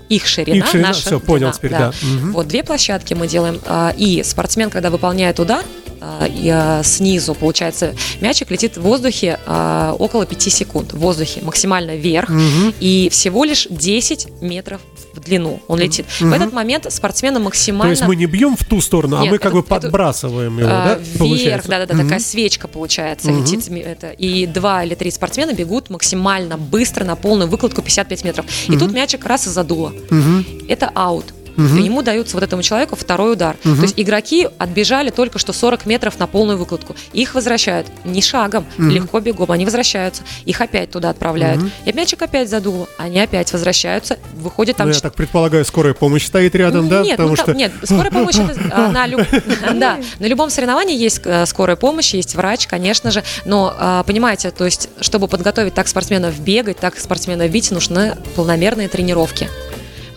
Их 0.09 0.25
ширина, 0.25 0.57
Их 0.57 0.67
ширина, 0.67 0.87
наша 0.89 1.01
всё, 1.01 1.19
понял 1.19 1.39
длина, 1.47 1.53
теперь, 1.53 1.71
да. 1.71 1.91
Мгм. 2.01 2.31
Вот 2.33 2.47
две 2.47 2.63
площадки 2.63 3.13
мы 3.13 3.27
делаем. 3.27 3.59
а, 3.65 3.93
И 3.97 4.23
спортсмен, 4.23 4.69
когда 4.69 4.89
выполняет 4.89 5.39
удар, 5.39 5.65
а, 5.99 6.25
и 6.27 6.47
а, 6.49 6.81
снизу, 6.83 7.35
получается, 7.35 7.93
мячик 8.21 8.49
летит 8.51 8.77
в 8.77 8.81
воздухе 8.81 9.37
а, 9.45 9.93
около 9.99 10.25
5 10.25 10.49
секунд. 10.49 10.93
В 10.93 10.99
воздухе 10.99 11.41
максимально 11.41 11.95
вверх. 11.97 12.29
Мгм. 12.29 12.73
И 12.79 13.09
всего 13.11 13.43
лишь 13.43 13.67
10 13.69 14.27
метров 14.41 14.79
в 15.17 15.19
длину 15.21 15.61
он 15.67 15.79
летит. 15.79 16.05
В 16.19 16.31
этот 16.31 16.53
момент 16.53 16.91
спортсмена 16.91 17.39
То 17.39 17.45
максимально... 17.45 17.91
есть 17.91 18.03
мы 18.03 18.15
не 18.15 18.25
бьем 18.25 18.55
в 18.55 18.63
ту 18.63 18.79
сторону, 18.81 19.17
а 19.17 19.21
Нет, 19.23 19.31
мы 19.31 19.37
как 19.39 19.53
это- 19.53 19.61
бы 19.61 19.65
это- 19.75 19.81
подбрасываем 19.81 20.59
его, 20.59 20.69
а, 20.71 20.85
да? 20.85 20.95
Вверх, 20.95 21.17
получается? 21.17 21.69
да-да-да, 21.69 21.93
Мгм. 21.95 22.03
такая 22.03 22.19
свечка 22.19 22.67
получается, 22.67 23.31
Мгм. 23.31 23.41
летит. 23.43 23.67
Это, 23.85 24.09
и 24.11 24.45
два 24.45 24.83
или 24.83 24.95
три 24.95 25.11
спортсмена 25.11 25.53
бегут 25.53 25.89
максимально 25.89 26.57
быстро 26.57 27.03
на 27.03 27.15
полную 27.15 27.49
выкладку 27.49 27.81
55 27.81 28.23
метров. 28.23 28.45
И 28.67 28.77
тут 28.77 28.91
мячик 28.93 29.25
раз 29.25 29.47
и 29.47 29.49
задуло. 29.49 29.93
Мгм. 30.09 30.45
Это 30.67 30.91
аут. 30.93 31.25
И 31.57 31.81
ему 31.81 32.01
дается 32.01 32.35
вот 32.35 32.43
этому 32.43 32.61
человеку 32.61 32.95
второй 32.95 33.33
удар. 33.33 33.55
То 33.63 33.81
есть 33.81 33.95
игроки 33.97 34.47
отбежали 34.57 35.09
только 35.09 35.39
что 35.39 35.53
40 35.53 35.85
метров 35.85 36.19
на 36.19 36.27
полную 36.27 36.57
выкладку. 36.57 36.95
Их 37.13 37.35
возвращают 37.35 37.87
не 38.03 38.21
шагом, 38.21 38.65
легко 38.77 39.19
бегом. 39.19 39.51
Они 39.51 39.65
возвращаются. 39.65 40.23
Их 40.45 40.61
опять 40.61 40.91
туда 40.91 41.09
отправляют. 41.09 41.61
И 41.85 41.91
мячик 41.93 42.21
опять 42.21 42.49
задуло. 42.49 42.87
Они 42.97 43.19
опять 43.19 43.51
возвращаются. 43.51 44.17
Выходит 44.35 44.77
там 44.77 44.87
Ну, 44.87 44.93
я 44.93 44.99
так 44.99 45.15
предполагаю, 45.15 45.65
скорая 45.65 45.93
помощь 45.93 46.25
стоит 46.25 46.55
рядом, 46.55 46.87
да? 46.89 47.01
нет, 47.01 47.17
Потому 47.17 47.29
ну, 47.29 47.35
что... 47.35 47.53
нет, 47.53 47.71
скорая 47.83 48.11
помощь 48.11 48.35
это, 48.35 48.55
а, 48.71 48.91
на, 48.91 49.07
люб- 49.07 49.27
да, 49.75 49.97
на 50.19 50.25
любом 50.25 50.49
соревновании 50.49 50.95
есть 50.97 51.21
э, 51.25 51.45
скорая 51.45 51.75
помощь, 51.75 52.13
есть 52.13 52.35
врач, 52.35 52.67
конечно 52.67 53.11
же, 53.11 53.23
но 53.45 53.73
а, 53.77 54.03
понимаете, 54.03 54.51
то 54.51 54.65
есть, 54.65 54.89
чтобы 55.01 55.27
подготовить 55.27 55.73
так 55.73 55.87
спортсменов 55.87 56.39
бегать, 56.39 56.77
так 56.77 56.97
спортсменов 56.99 57.49
бить, 57.49 57.71
нужны 57.71 58.17
полномерные 58.35 58.87
тренировки. 58.87 59.49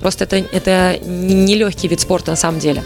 Просто 0.00 0.24
это, 0.24 0.36
это 0.36 0.98
не 1.04 1.54
легкий 1.54 1.88
вид 1.88 2.00
спорта 2.00 2.30
на 2.30 2.36
самом 2.36 2.58
деле. 2.58 2.82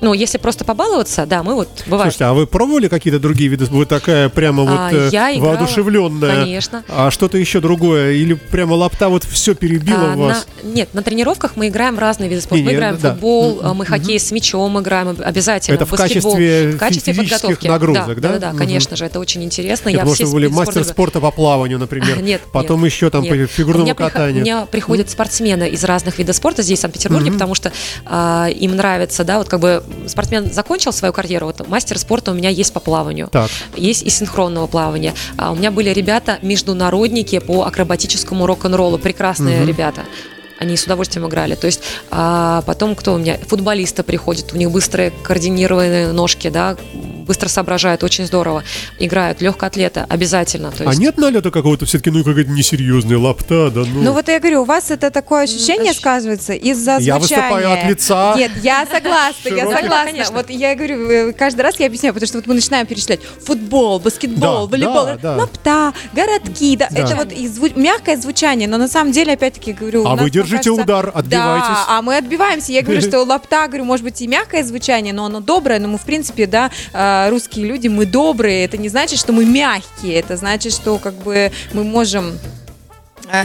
Ну, 0.00 0.12
если 0.12 0.38
просто 0.38 0.64
побаловаться, 0.64 1.24
да, 1.26 1.42
мы 1.42 1.54
вот 1.54 1.68
бывает. 1.86 2.12
Слушайте, 2.12 2.24
а 2.24 2.34
вы 2.34 2.46
пробовали 2.46 2.88
какие-то 2.88 3.18
другие 3.18 3.48
виды? 3.48 3.64
Вы 3.66 3.86
такая 3.86 4.28
прямо 4.28 4.62
вот 4.64 4.78
А, 4.78 5.08
я 5.10 5.34
играла, 5.34 5.52
воодушевленная. 5.56 6.40
конечно. 6.42 6.84
А 6.88 7.10
что-то 7.10 7.38
еще 7.38 7.60
другое? 7.60 8.12
Или 8.12 8.34
прямо 8.34 8.74
лапта 8.74 9.08
вот 9.08 9.24
все 9.24 9.54
перебила 9.54 10.12
А, 10.12 10.16
вас? 10.16 10.46
на- 10.62 10.68
нет, 10.68 10.92
на 10.92 11.02
тренировках 11.02 11.52
мы 11.56 11.68
играем 11.68 11.96
в 11.96 11.98
разные 11.98 12.28
виды 12.28 12.42
спорта. 12.42 12.56
Не, 12.58 12.64
мы 12.64 12.70
не, 12.72 12.76
играем 12.76 12.96
в 12.96 13.00
да. 13.00 13.12
футбол, 13.12 13.60
а, 13.62 13.72
мы 13.74 13.86
хоккей 13.86 14.20
с 14.20 14.30
мячом 14.32 14.78
играем 14.80 15.08
об- 15.08 15.20
обязательно. 15.22 15.74
Это 15.76 15.86
в 15.86 15.90
баскетбол. 15.90 16.32
качестве 16.34 16.70
в 16.72 16.76
качестве 16.78 17.14
подготовки. 17.14 17.66
нагрузок, 17.68 18.20
да? 18.20 18.32
Да, 18.32 18.38
да, 18.38 18.48
Мгм. 18.50 18.58
конечно 18.58 18.96
же, 18.96 19.04
это 19.06 19.18
очень 19.18 19.42
интересно. 19.44 19.88
Я 19.88 19.94
Я 19.96 19.98
потому 20.00 20.14
все 20.14 20.24
что 20.24 20.32
вы 20.32 20.40
были 20.40 20.46
мастер 20.48 20.82
спорта- 20.84 21.20
по 21.20 21.30
плаванию, 21.30 21.78
например. 21.78 22.20
Нет, 22.22 22.42
Потом 22.52 22.82
нет, 22.82 22.92
еще 22.92 23.08
там 23.10 23.22
нет. 23.22 23.32
по 23.32 23.46
фигурному 23.52 23.94
катанию. 23.94 24.42
у 24.42 24.44
меня 24.44 24.66
приходят 24.66 25.08
спортсмены 25.10 25.68
из 25.70 25.82
разных 25.84 26.18
видов 26.18 26.36
спорта 26.36 26.62
здесь, 26.62 26.80
в 26.80 26.82
Санкт-Петербурге, 26.82 27.32
потому 27.32 27.54
что 27.54 27.72
а, 28.04 28.48
им 28.48 28.76
нравится, 28.76 29.24
да, 29.24 29.38
вот 29.38 29.48
как 29.48 29.60
бы 29.60 29.82
спортсмен 30.06 30.52
закончил 30.52 30.92
свою 30.92 31.12
карьеру, 31.12 31.46
вот 31.46 31.66
мастер 31.68 31.98
спорта 31.98 32.30
у 32.30 32.34
меня 32.34 32.48
есть 32.48 32.72
по 32.72 32.80
плаванию, 32.80 33.28
Так. 33.30 33.50
есть 33.76 34.02
и 34.02 34.10
синхронного 34.10 34.66
плавания. 34.66 35.14
А 35.36 35.52
у 35.52 35.54
меня 35.56 35.70
были 35.70 35.90
ребята 35.90 36.38
международники 36.42 37.38
по 37.38 37.64
акробатическому 37.64 38.46
рок-н-роллу, 38.46 38.98
прекрасные 38.98 39.58
Мгм. 39.60 39.68
ребята. 39.68 40.02
Они 40.58 40.76
с 40.76 40.84
удовольствием 40.84 41.26
играли. 41.28 41.54
То 41.54 41.66
есть 41.66 41.80
а 42.10 42.62
потом 42.62 42.94
кто 42.94 43.14
у 43.14 43.18
меня? 43.18 43.36
Футболисты 43.46 44.02
приходят, 44.02 44.52
у 44.52 44.56
них 44.56 44.70
быстрые 44.70 45.12
координированные 45.22 46.12
ножки, 46.12 46.48
да, 46.48 46.76
быстро 47.26 47.48
соображают, 47.48 48.02
очень 48.04 48.24
здорово. 48.26 48.62
Играют 48.98 49.40
легкоатлеты 49.42 50.06
обязательно. 50.08 50.70
То 50.70 50.84
А 50.84 50.88
есть, 50.88 50.98
нет 51.00 51.18
налета 51.18 51.50
какого-то 51.50 51.84
все-таки, 51.86 52.10
ну, 52.10 52.22
какая-то 52.24 52.50
несерьезная 52.50 53.18
лапта, 53.18 53.70
да, 53.70 53.80
ну. 53.80 54.02
Ну 54.02 54.12
вот 54.12 54.28
я 54.28 54.38
говорю, 54.38 54.62
у 54.62 54.64
вас 54.64 54.90
это 54.90 55.10
такое 55.10 55.44
ощущение 55.44 55.90
ощ- 55.92 55.96
сказывается 55.98 56.52
из-за 56.54 56.98
Я 57.00 57.18
звучания. 57.18 57.18
выступаю 57.18 57.72
от 57.72 57.84
лица. 57.90 58.34
Нет, 58.36 58.52
я 58.62 58.86
согласна, 58.86 59.48
я 59.48 59.64
согласна. 59.64 60.04
Конечно. 60.12 60.34
Вот 60.36 60.50
я 60.50 60.74
говорю, 60.74 61.10
э, 61.10 61.32
каждый 61.32 61.62
раз 61.62 61.78
я 61.80 61.86
объясняю, 61.86 62.14
потому 62.14 62.28
что 62.28 62.38
вот 62.38 62.46
мы 62.46 62.54
начинаем 62.54 62.86
перечислять 62.86 63.20
футбол, 63.44 63.98
баскетбол, 63.98 64.66
Да, 64.68 64.70
волейбол, 64.76 65.04
да, 65.06 65.16
да. 65.16 65.36
лапта, 65.36 65.92
городки, 66.14 66.76
да, 66.76 66.88
Да. 66.90 67.00
это 67.00 67.16
вот 67.16 67.32
и 67.32 67.46
зву- 67.48 67.78
мягкое 67.78 68.16
звучание, 68.16 68.68
но 68.68 68.78
на 68.78 68.88
самом 68.88 69.12
деле, 69.12 69.32
опять-таки, 69.32 69.72
говорю... 69.72 70.02
у 70.04 70.06
А 70.06 70.10
нас, 70.10 70.20
вы 70.20 70.30
мне 70.30 70.30
держите 70.46 70.70
кажется, 70.70 70.82
удар, 70.82 71.12
отбивайтесь. 71.14 71.68
Да, 71.68 71.84
а 71.88 72.02
мы 72.02 72.16
отбиваемся. 72.16 72.72
Я 72.72 72.82
говорю, 72.82 73.00
что 73.00 73.22
лапта, 73.24 73.66
говорю, 73.66 73.84
может 73.84 74.04
быть 74.04 74.20
и 74.20 74.26
мягкое 74.26 74.62
звучание, 74.62 75.12
но 75.12 75.26
оно 75.26 75.40
доброе, 75.40 75.78
но 75.78 75.88
мы, 75.88 75.98
в 75.98 76.04
принципе, 76.04 76.46
да, 76.46 76.70
э, 76.92 77.28
русские 77.30 77.66
люди, 77.66 77.88
мы 77.88 78.06
добрые, 78.06 78.64
это 78.64 78.76
не 78.76 78.88
значит, 78.88 79.18
что 79.18 79.32
мы 79.32 79.44
мягкие, 79.44 80.14
это 80.14 80.36
значит, 80.36 80.72
что 80.72 80.98
как 80.98 81.14
бы 81.14 81.52
мы 81.72 81.84
можем 81.84 82.38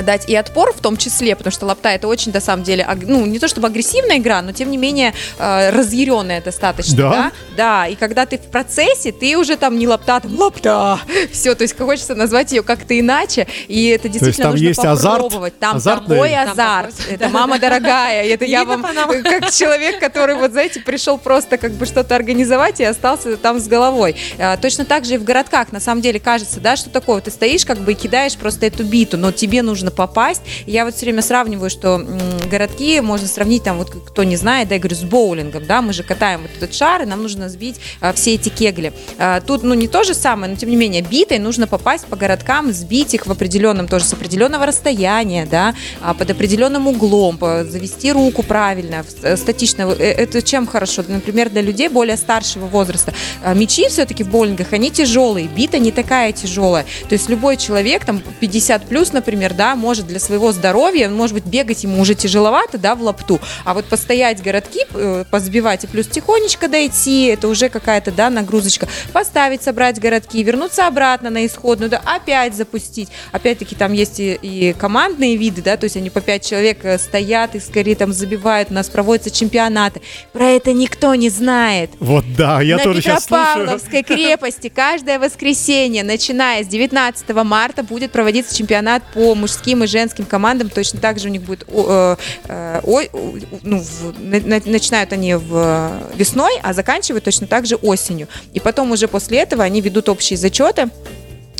дать 0.03 0.29
и 0.29 0.35
отпор 0.35 0.73
в 0.73 0.79
том 0.81 0.97
числе, 0.97 1.35
потому 1.35 1.51
что 1.51 1.65
лапта 1.65 1.89
это 1.89 2.07
очень, 2.07 2.31
на 2.31 2.39
самом 2.41 2.63
деле, 2.63 2.87
ну, 3.07 3.25
не 3.25 3.39
то 3.39 3.47
чтобы 3.47 3.67
агрессивная 3.67 4.17
игра, 4.17 4.41
но 4.41 4.51
тем 4.51 4.71
не 4.71 4.77
менее 4.77 5.13
э, 5.37 5.69
разъяренная 5.71 6.41
достаточно, 6.41 6.95
Да? 6.97 7.09
да? 7.11 7.31
Да, 7.57 7.87
и 7.87 7.95
когда 7.95 8.25
ты 8.25 8.37
в 8.37 8.43
процессе, 8.51 9.11
ты 9.11 9.37
уже 9.37 9.57
там 9.57 9.77
не 9.77 9.87
лапта, 9.87 10.19
там 10.19 10.37
лапта, 10.39 10.99
все, 11.31 11.55
то 11.55 11.63
есть 11.63 11.77
хочется 11.77 12.15
назвать 12.15 12.51
ее 12.51 12.63
как-то 12.63 12.97
иначе, 12.99 13.47
и 13.67 13.87
это 13.87 14.07
действительно 14.09 14.45
там 14.45 14.51
нужно 14.53 14.67
есть 14.67 14.79
азарт? 14.85 15.23
попробовать. 15.23 15.59
Там 15.59 15.75
Азартный? 15.77 16.15
такой 16.15 16.29
Там 16.31 16.51
азарт, 16.51 16.95
такой, 16.95 17.13
это 17.15 17.29
мама 17.29 17.59
дорогая, 17.59 18.23
это 18.25 18.45
я 18.45 18.63
вам, 18.65 18.81
нам. 18.81 19.09
как 19.23 19.51
человек, 19.51 19.99
который, 19.99 20.35
вот 20.35 20.51
знаете, 20.51 20.79
пришел 20.79 21.17
просто 21.17 21.57
как 21.57 21.71
бы 21.73 21.85
что-то 21.85 22.15
организовать 22.15 22.79
и 22.79 22.83
остался 22.83 23.35
там 23.37 23.59
с 23.59 23.67
головой. 23.67 24.15
А, 24.39 24.57
Точно 24.57 24.85
так 24.85 25.05
же 25.05 25.15
и 25.15 25.17
в 25.17 25.23
городках, 25.23 25.71
на 25.71 25.79
самом 25.79 26.01
деле, 26.01 26.19
кажется, 26.19 26.59
да, 26.59 26.75
что 26.75 26.89
такое, 26.89 27.21
ты 27.21 27.31
стоишь 27.31 27.65
как 27.65 27.79
бы 27.79 27.91
и 27.93 27.95
кидаешь 27.95 28.35
просто 28.35 28.65
эту 28.67 28.83
биту, 28.83 29.17
но 29.17 29.31
тебе 29.31 29.61
нужно 29.61 29.70
попасть. 29.91 30.41
И 30.65 30.71
Я 30.71 30.85
вот 30.85 30.95
все 30.95 31.05
время 31.05 31.21
сравниваю, 31.21 31.69
что 31.69 32.05
городки 32.49 33.01
можно 33.01 33.27
сравнить, 33.27 33.63
там, 33.63 33.77
вот 33.77 33.89
кто 33.89 34.23
не 34.23 34.35
знает, 34.35 34.67
да, 34.67 34.75
я 34.75 34.79
говорю, 34.79 34.95
с 34.95 35.03
боулингом, 35.03 35.65
да, 35.65 35.81
мы 35.81 35.93
же 35.93 36.03
катаем 36.03 36.41
вот 36.41 36.51
этот 36.57 36.73
шар, 36.75 37.03
и 37.03 37.05
нам 37.05 37.21
нужно 37.23 37.49
сбить 37.49 37.77
а, 38.01 38.13
все 38.13 38.35
эти 38.35 38.49
кегли. 38.49 38.93
А, 39.17 39.41
Тут, 39.41 39.63
ну, 39.63 39.73
не 39.73 39.87
то 39.87 40.03
же 40.03 40.13
самое, 40.13 40.51
но, 40.51 40.57
тем 40.57 40.69
не 40.69 40.75
менее, 40.75 41.01
битой 41.01 41.39
нужно 41.39 41.67
попасть 41.67 42.05
по 42.05 42.15
городкам, 42.15 42.71
сбить 42.71 43.13
их 43.13 43.25
в 43.25 43.31
определенном, 43.31 43.87
тоже 43.87 44.05
с 44.05 44.13
определенного 44.13 44.65
расстояния, 44.65 45.47
да, 45.49 45.73
а, 46.01 46.13
под 46.13 46.29
определенным 46.29 46.87
углом, 46.87 47.39
завести 47.39 48.11
руку 48.11 48.43
правильно, 48.43 49.05
э, 49.21 49.37
статично. 49.37 49.83
Э, 49.83 50.11
Это 50.11 50.41
чем 50.41 50.67
хорошо? 50.67 51.03
Например, 51.07 51.49
для 51.49 51.61
людей 51.61 51.87
более 51.89 52.17
старшего 52.17 52.65
возраста. 52.65 53.13
А, 53.43 53.53
Мячи 53.53 53.87
все-таки 53.87 54.23
в 54.23 54.29
боулингах, 54.29 54.73
они 54.73 54.91
тяжелые, 54.91 55.47
бита 55.47 55.79
не 55.79 55.91
такая 55.91 56.31
тяжелая. 56.31 56.85
То 57.07 57.13
есть 57.13 57.29
любой 57.29 57.57
человек, 57.57 58.05
там, 58.05 58.21
50 58.39 58.87
плюс, 58.87 59.13
например, 59.13 59.53
да, 59.61 59.75
может 59.75 60.07
для 60.07 60.19
своего 60.19 60.51
здоровья, 60.53 61.07
может 61.07 61.35
быть, 61.35 61.45
бегать 61.45 61.83
ему 61.83 62.01
уже 62.01 62.15
тяжеловато, 62.15 62.79
да, 62.79 62.95
в 62.95 63.03
лапту, 63.03 63.39
а 63.63 63.75
вот 63.75 63.85
постоять 63.85 64.41
городки, 64.41 64.79
э, 64.91 65.23
позбивать 65.29 65.83
и 65.83 65.87
плюс 65.87 66.07
тихонечко 66.07 66.67
дойти, 66.67 67.25
это 67.25 67.47
уже 67.47 67.69
какая-то, 67.69 68.11
да, 68.11 68.31
нагрузочка. 68.31 68.87
Поставить, 69.13 69.61
собрать 69.61 69.99
городки, 69.99 70.41
вернуться 70.41 70.87
обратно 70.87 71.29
на 71.29 71.45
исходную, 71.45 71.91
да, 71.91 72.01
опять 72.03 72.55
запустить. 72.55 73.09
Опять-таки 73.31 73.75
там 73.75 73.93
есть 73.93 74.19
и, 74.19 74.33
и 74.33 74.73
командные 74.73 75.35
виды, 75.35 75.61
да, 75.61 75.77
то 75.77 75.83
есть 75.83 75.95
они 75.95 76.09
по 76.09 76.21
5 76.21 76.43
человек 76.43 76.79
э, 76.81 76.97
стоят 76.97 77.53
и 77.53 77.59
скорее 77.59 77.95
там 77.95 78.13
забивают, 78.13 78.71
у 78.71 78.73
нас 78.73 78.89
проводятся 78.89 79.29
чемпионаты. 79.29 80.01
Про 80.33 80.45
это 80.45 80.73
никто 80.73 81.13
не 81.13 81.29
знает. 81.29 81.91
Вот 81.99 82.25
да, 82.35 82.63
я 82.63 82.77
на 82.77 82.83
тоже 82.83 83.03
сейчас 83.03 83.25
слушаю. 83.25 83.45
Петропавловской 83.45 84.01
крепости 84.01 84.69
каждое 84.69 85.19
воскресенье, 85.19 86.03
начиная 86.03 86.63
с 86.63 86.67
19 86.67 87.29
марта, 87.43 87.83
будет 87.83 88.11
проводиться 88.11 88.57
чемпионат 88.57 89.03
по 89.13 89.35
мужским 89.51 89.83
и 89.83 89.87
женским 89.87 90.25
командам. 90.25 90.69
Точно 90.69 90.99
так 90.99 91.19
же 91.19 91.27
у 91.27 91.31
них 91.31 91.41
будет... 91.41 91.65
о- 91.67 92.15
э, 92.47 92.47
э, 92.47 92.79
ой, 92.83 93.09
у- 93.13 93.35
ну, 93.63 93.79
в- 93.79 94.19
на- 94.19 94.61
начинают 94.65 95.11
они 95.13 95.35
в 95.35 95.51
э, 95.53 96.01
весной, 96.15 96.53
а 96.63 96.73
заканчивают 96.73 97.23
точно 97.25 97.47
так 97.47 97.65
же 97.65 97.75
осенью. 97.75 98.27
И 98.53 98.59
потом 98.59 98.91
уже 98.91 99.07
после 99.07 99.39
этого 99.39 99.63
они 99.63 99.81
ведут 99.81 100.07
общие 100.09 100.37
зачеты 100.37 100.89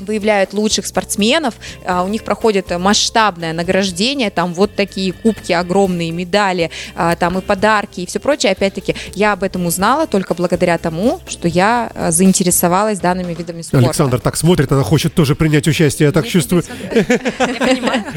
выявляют 0.04 0.52
лучших 0.52 0.86
спортсменов, 0.86 1.54
а, 1.84 2.02
у 2.02 2.08
них 2.08 2.24
проходит 2.24 2.70
масштабное 2.78 3.52
награждение, 3.52 4.30
там 4.30 4.54
вот 4.54 4.74
такие 4.74 5.12
кубки, 5.12 5.52
огромные 5.52 6.10
медали, 6.10 6.70
а, 6.94 7.16
там 7.16 7.38
и 7.38 7.40
подарки 7.40 8.00
и 8.00 8.06
все 8.06 8.18
прочее. 8.18 8.52
Опять-таки, 8.52 8.94
я 9.14 9.32
об 9.32 9.42
этом 9.42 9.66
узнала 9.66 10.06
только 10.06 10.34
благодаря 10.34 10.78
тому, 10.78 11.20
что 11.26 11.48
я 11.48 11.90
а, 11.94 12.10
заинтересовалась 12.10 13.00
данными 13.00 13.34
видами 13.34 13.62
спорта. 13.62 13.86
Александр 13.86 14.20
так 14.20 14.36
смотрит, 14.36 14.70
она 14.72 14.82
хочет 14.82 15.14
тоже 15.14 15.34
принять 15.34 15.66
участие, 15.68 16.06
я 16.06 16.12
так 16.12 16.26
чувствую. 16.26 16.64
Я 16.94 17.04
понимаю. 17.04 18.04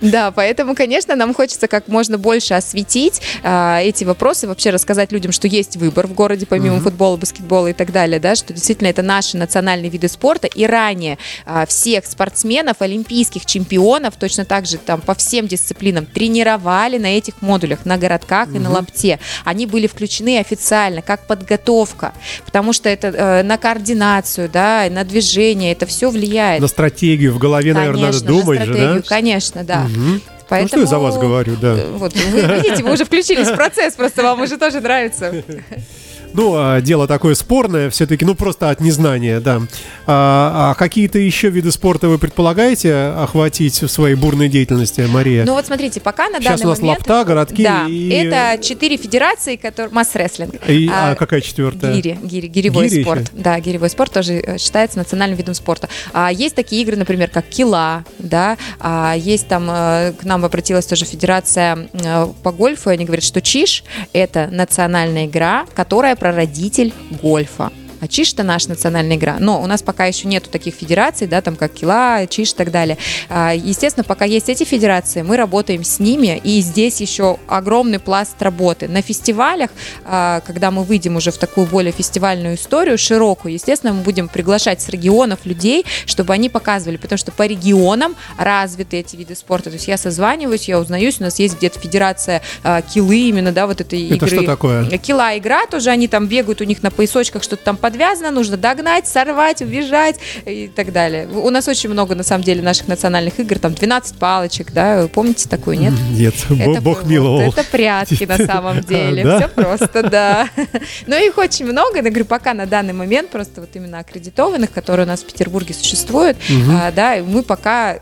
Да, 0.00 0.30
поэтому, 0.30 0.74
конечно, 0.74 1.14
нам 1.14 1.34
хочется 1.34 1.68
как 1.68 1.88
можно 1.88 2.18
больше 2.18 2.54
осветить 2.54 3.20
эти 3.42 4.04
вопросы, 4.04 4.48
вообще 4.48 4.70
рассказать 4.70 5.12
людям, 5.12 5.32
что 5.32 5.46
есть 5.46 5.76
выбор 5.76 6.06
в 6.06 6.14
городе, 6.14 6.46
помимо 6.46 6.80
футбола, 6.80 7.16
баскетбола 7.16 7.68
и 7.68 7.72
так 7.72 7.92
далее, 7.92 8.18
да, 8.18 8.34
что 8.34 8.52
действительно 8.52 8.88
это 8.88 9.02
наши 9.02 9.36
национальные 9.36 9.90
виды 9.90 10.08
спорта. 10.08 10.46
И 10.46 10.66
ранее 10.80 11.18
а, 11.44 11.66
всех 11.66 12.06
спортсменов, 12.06 12.76
олимпийских 12.80 13.44
чемпионов, 13.46 14.14
точно 14.16 14.44
так 14.44 14.66
же 14.66 14.78
там 14.78 15.00
по 15.00 15.14
всем 15.14 15.46
дисциплинам 15.46 16.06
тренировали 16.06 16.98
на 16.98 17.18
этих 17.18 17.42
модулях, 17.42 17.84
на 17.84 17.98
городках 17.98 18.48
и 18.54 18.58
на 18.58 18.70
лапте. 18.70 19.18
Они 19.44 19.66
были 19.66 19.86
включены 19.86 20.38
официально 20.38 21.02
как 21.02 21.26
подготовка, 21.26 22.12
потому 22.44 22.72
что 22.72 22.88
это 22.88 23.08
э, 23.08 23.42
на 23.42 23.58
координацию, 23.58 24.48
да, 24.48 24.86
на 24.90 25.04
движение, 25.04 25.72
это 25.72 25.86
все 25.86 26.10
влияет. 26.10 26.60
На 26.60 26.68
стратегию 26.68 27.32
в 27.32 27.38
голове, 27.38 27.74
наверное, 27.74 28.06
надо 28.06 28.18
Конечно, 28.18 28.32
на 28.32 28.40
думать 28.40 28.64
же, 28.64 28.74
да? 28.74 29.02
Конечно, 29.06 29.64
да. 29.64 29.86
Ну, 29.88 30.20
Поэтому, 30.48 30.68
что 30.68 30.80
я 30.80 30.86
за 30.86 30.98
вас 30.98 31.16
говорю, 31.16 31.56
да. 31.56 31.76
Вот, 31.92 32.14
вы 32.14 32.40
видите, 32.62 32.82
вы 32.82 32.92
уже 32.92 33.04
включились 33.04 33.48
в 33.48 33.54
процесс, 33.54 33.94
просто 33.94 34.22
вам 34.22 34.42
уже 34.42 34.56
тоже 34.56 34.80
нравится. 34.80 35.44
Ну, 36.32 36.54
а, 36.56 36.80
дело 36.80 37.06
такое 37.06 37.34
спорное, 37.34 37.90
все-таки, 37.90 38.24
ну, 38.24 38.34
просто 38.34 38.70
от 38.70 38.80
незнания, 38.80 39.40
да. 39.40 39.62
А, 40.06 40.70
а 40.70 40.74
какие-то 40.74 41.18
еще 41.18 41.48
виды 41.50 41.72
спорта 41.72 42.08
вы 42.08 42.18
предполагаете 42.18 42.94
охватить 42.94 43.82
в 43.82 43.88
своей 43.88 44.14
бурной 44.14 44.48
деятельности, 44.48 45.02
Мария? 45.08 45.44
Ну 45.44 45.54
вот 45.54 45.66
смотрите, 45.66 46.00
пока 46.00 46.28
на 46.28 46.40
Сейчас 46.40 46.60
данный 46.60 46.66
у 46.66 46.68
нас 46.70 46.80
момент... 46.80 46.98
лапта, 47.08 47.24
городки 47.24 47.62
Да, 47.62 47.86
и- 47.88 48.08
это 48.10 48.62
четыре 48.62 48.96
федерации, 48.96 49.56
которые... 49.56 49.92
Масс-рестлинг. 49.92 50.54
И, 50.68 50.88
а, 50.88 51.12
А, 51.12 51.14
какая 51.14 51.40
четвертая? 51.40 51.94
Гири, 51.94 52.18
гири, 52.22 52.46
гиревой 52.46 52.88
Гири 52.88 53.02
спорт. 53.02 53.20
еще? 53.22 53.30
Да, 53.34 53.58
гиревой 53.60 53.90
спорт 53.90 54.12
тоже 54.12 54.34
э, 54.34 54.58
считается 54.58 54.98
национальным 54.98 55.36
видом 55.38 55.54
спорта. 55.54 55.88
А, 56.12 56.30
есть 56.32 56.54
такие 56.54 56.82
игры, 56.82 56.96
например, 56.96 57.30
как 57.30 57.46
кила, 57.46 58.04
да, 58.18 58.56
а, 58.78 59.14
есть 59.16 59.48
там, 59.48 59.68
э, 59.70 60.12
к 60.12 60.24
нам 60.24 60.44
обратилась 60.44 60.86
тоже 60.86 61.04
федерация 61.04 61.88
э, 61.92 62.26
по 62.42 62.52
гольфу, 62.52 62.90
и 62.90 62.92
они 62.94 63.04
говорят, 63.04 63.24
что 63.24 63.40
чиш– 63.40 63.84
это 64.12 64.48
национальная 64.50 65.26
игра, 65.26 65.66
которая 65.74 66.16
прародитель 66.20 66.92
гольфа. 67.20 67.72
А 68.00 68.08
чиш 68.08 68.32
это 68.32 68.42
наша 68.42 68.68
национальная 68.70 69.16
игра. 69.16 69.36
Но 69.38 69.62
у 69.62 69.66
нас 69.66 69.82
пока 69.82 70.06
еще 70.06 70.28
нету 70.28 70.50
таких 70.50 70.74
федераций, 70.74 71.26
да, 71.26 71.40
там 71.42 71.56
как 71.56 71.72
Кила, 71.72 72.26
Чиш 72.26 72.52
и 72.52 72.54
так 72.54 72.70
далее. 72.70 72.98
А, 73.28 73.52
Естественно, 73.54 74.04
пока 74.04 74.24
есть 74.24 74.48
эти 74.48 74.64
федерации, 74.64 75.22
мы 75.22 75.36
работаем 75.36 75.84
с 75.84 75.98
ними, 76.00 76.40
и 76.42 76.60
здесь 76.60 77.00
еще 77.00 77.38
огромный 77.46 77.98
пласт 77.98 78.40
работы. 78.40 78.88
На 78.88 79.02
фестивалях, 79.02 79.70
а, 80.04 80.40
когда 80.46 80.70
мы 80.70 80.84
выйдем 80.84 81.16
уже 81.16 81.30
в 81.30 81.38
такую 81.38 81.66
более 81.66 81.92
фестивальную 81.92 82.56
историю, 82.56 82.98
широкую, 82.98 83.54
естественно, 83.54 83.92
мы 83.92 84.02
будем 84.02 84.28
приглашать 84.28 84.80
с 84.80 84.88
регионов 84.88 85.40
людей, 85.44 85.84
чтобы 86.06 86.32
они 86.32 86.48
показывали, 86.48 86.96
потому 86.96 87.18
что 87.18 87.32
по 87.32 87.46
регионам 87.46 88.16
развиты 88.38 88.98
эти 88.98 89.16
виды 89.16 89.34
спорта. 89.34 89.70
То 89.70 89.74
есть 89.76 89.88
я 89.88 89.96
созваниваюсь, 89.96 90.68
я 90.68 90.78
узнаюсь, 90.78 91.20
у 91.20 91.24
нас 91.24 91.38
есть 91.38 91.56
где-то 91.58 91.78
федерация 91.78 92.42
а, 92.62 92.82
Килы 92.82 93.28
именно, 93.28 93.52
да, 93.52 93.66
вот 93.66 93.80
этой 93.80 94.04
Это 94.06 94.14
игры. 94.14 94.28
что 94.28 94.46
такое? 94.46 94.84
Кила 94.98 95.36
игра 95.38 95.66
тоже, 95.66 95.90
они 95.90 96.08
там 96.08 96.26
бегают, 96.26 96.60
у 96.60 96.64
них 96.64 96.82
на 96.82 96.90
поясочках 96.90 97.42
что-то 97.42 97.64
там 97.64 97.76
подвязано, 97.90 98.30
нужно 98.30 98.56
догнать, 98.56 99.08
сорвать, 99.08 99.62
убежать 99.62 100.16
и 100.46 100.68
так 100.68 100.92
далее. 100.92 101.26
У 101.26 101.50
нас 101.50 101.66
очень 101.66 101.90
много, 101.90 102.14
на 102.14 102.22
самом 102.22 102.44
деле, 102.44 102.62
наших 102.62 102.86
национальных 102.86 103.40
игр, 103.40 103.58
там 103.58 103.74
12 103.74 104.16
палочек, 104.16 104.72
да, 104.72 105.02
вы 105.02 105.08
помните 105.08 105.48
такую, 105.48 105.78
нет? 105.78 105.92
Нет, 106.10 106.34
Это 106.50 106.80
бог 106.80 106.98
вот, 107.02 107.06
миловал. 107.06 107.40
Это 107.40 107.64
прятки 107.64 108.24
на 108.24 108.38
самом 108.46 108.80
деле. 108.80 109.24
Да? 109.24 109.38
Все 109.38 109.48
просто, 109.48 110.08
да. 110.08 110.48
Но 111.06 111.16
их 111.16 111.36
очень 111.36 111.66
много. 111.66 111.96
Я 111.96 112.02
говорю, 112.02 112.24
пока 112.24 112.54
на 112.54 112.66
данный 112.66 112.92
момент 112.92 113.30
просто 113.30 113.60
вот 113.60 113.70
именно 113.74 113.98
аккредитованных, 113.98 114.70
которые 114.70 115.04
у 115.04 115.08
нас 115.08 115.22
в 115.22 115.26
Петербурге 115.26 115.74
существуют, 115.74 116.36
а, 116.70 116.92
да, 116.92 117.16
мы 117.26 117.42
пока 117.42 117.98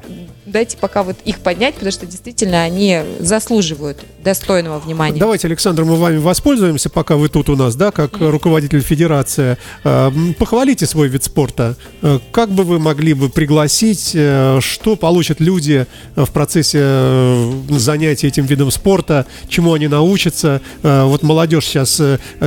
дайте 0.48 0.76
пока 0.76 1.02
вот 1.02 1.16
их 1.24 1.38
поднять, 1.40 1.74
потому 1.74 1.92
что 1.92 2.06
действительно 2.06 2.62
они 2.62 3.00
заслуживают 3.20 3.98
достойного 4.22 4.78
внимания. 4.78 5.18
Давайте, 5.18 5.46
Александр, 5.46 5.84
мы 5.84 5.96
вами 5.96 6.18
воспользуемся, 6.18 6.90
пока 6.90 7.16
вы 7.16 7.28
тут 7.28 7.48
у 7.48 7.56
нас, 7.56 7.76
да, 7.76 7.90
как 7.90 8.18
руководитель 8.18 8.80
федерации. 8.80 9.56
Э, 9.84 10.10
Похвалите 10.38 10.86
свой 10.86 11.08
вид 11.08 11.24
спорта. 11.24 11.76
Э, 12.02 12.18
Как 12.32 12.50
бы 12.50 12.64
вы 12.64 12.78
могли 12.78 13.14
бы 13.14 13.28
пригласить, 13.28 14.12
э, 14.14 14.58
что 14.60 14.96
получат 14.96 15.40
люди 15.40 15.86
в 16.16 16.30
процессе 16.30 16.78
занятия 17.70 18.28
этим 18.28 18.46
видом 18.46 18.70
спорта, 18.70 19.26
чему 19.48 19.72
они 19.74 19.88
научатся? 19.88 20.60
Вот 20.82 21.22
молодежь 21.22 21.64
сейчас 21.66 22.00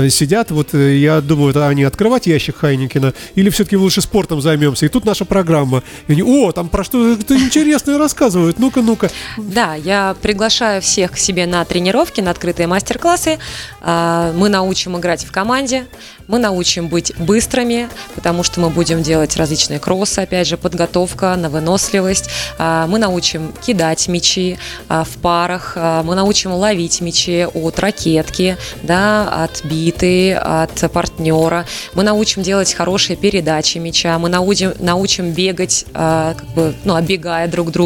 сидят, 0.10 0.52
вот 0.52 0.74
я 0.74 1.22
думаю, 1.22 1.52
это 1.52 1.68
они 1.68 1.84
открывать 1.84 2.28
ящик 2.28 2.58
Хайникина 2.58 3.14
или 3.36 3.50
все-таки 3.50 3.78
лучше 3.78 4.02
спортом 4.02 4.42
займемся? 4.42 4.86
И 4.86 4.90
тут 4.90 5.06
наша 5.06 5.26
программа. 5.26 5.84
И 6.08 6.14
они, 6.14 6.24
о, 6.24 6.52
там 6.52 6.70
про 6.70 6.84
что-то 6.84 7.36
интересное 7.36 7.91
рассказывают. 7.98 8.60
Ну-ка, 8.60 8.82
ну-ка. 8.82 9.10
Да, 9.38 9.76
я 9.76 10.16
приглашаю 10.22 10.82
всех 10.82 11.14
к 11.14 11.18
себе 11.18 11.46
на 11.46 11.64
тренировки, 11.66 12.22
на 12.22 12.32
открытые 12.32 12.68
мастер-классы. 12.68 13.40
А, 13.82 14.32
Мы 14.34 14.50
научим 14.50 14.98
играть 14.98 15.24
в 15.26 15.32
команде, 15.32 15.86
мы 16.28 16.40
научим 16.40 16.88
быть 16.88 17.14
быстрыми, 17.18 17.90
потому 18.16 18.44
что 18.44 18.62
мы 18.62 18.70
будем 18.70 19.04
делать 19.04 19.36
различные 19.36 19.80
кроссы, 19.80 20.20
опять 20.20 20.48
же, 20.48 20.58
подготовка 20.58 21.36
на 21.36 21.50
выносливость. 21.50 22.30
А, 22.58 22.88
Мы 22.88 23.00
научим 23.00 23.54
кидать 23.66 24.08
мячи 24.08 24.58
а, 24.88 25.04
в 25.04 25.18
парах, 25.18 25.76
мы 25.76 26.16
научим 26.16 26.54
ловить 26.54 27.02
мячи 27.02 27.46
от 27.46 27.80
ракетки, 27.80 28.58
да, 28.84 29.44
от 29.44 29.64
биты, 29.66 30.34
от 30.34 30.92
партнера. 30.92 31.66
Мы 31.94 32.04
научим 32.04 32.44
делать 32.44 32.74
хорошие 32.74 33.16
передачи 33.16 33.78
мяча, 33.78 34.18
мы 34.20 34.30
научим, 34.30 34.74
научим 34.80 35.32
бегать, 35.32 35.86
как 35.94 36.46
бы, 36.56 36.74
ну, 36.84 36.96
оббегая 36.96 37.48
друг 37.48 37.72
друга, 37.72 37.81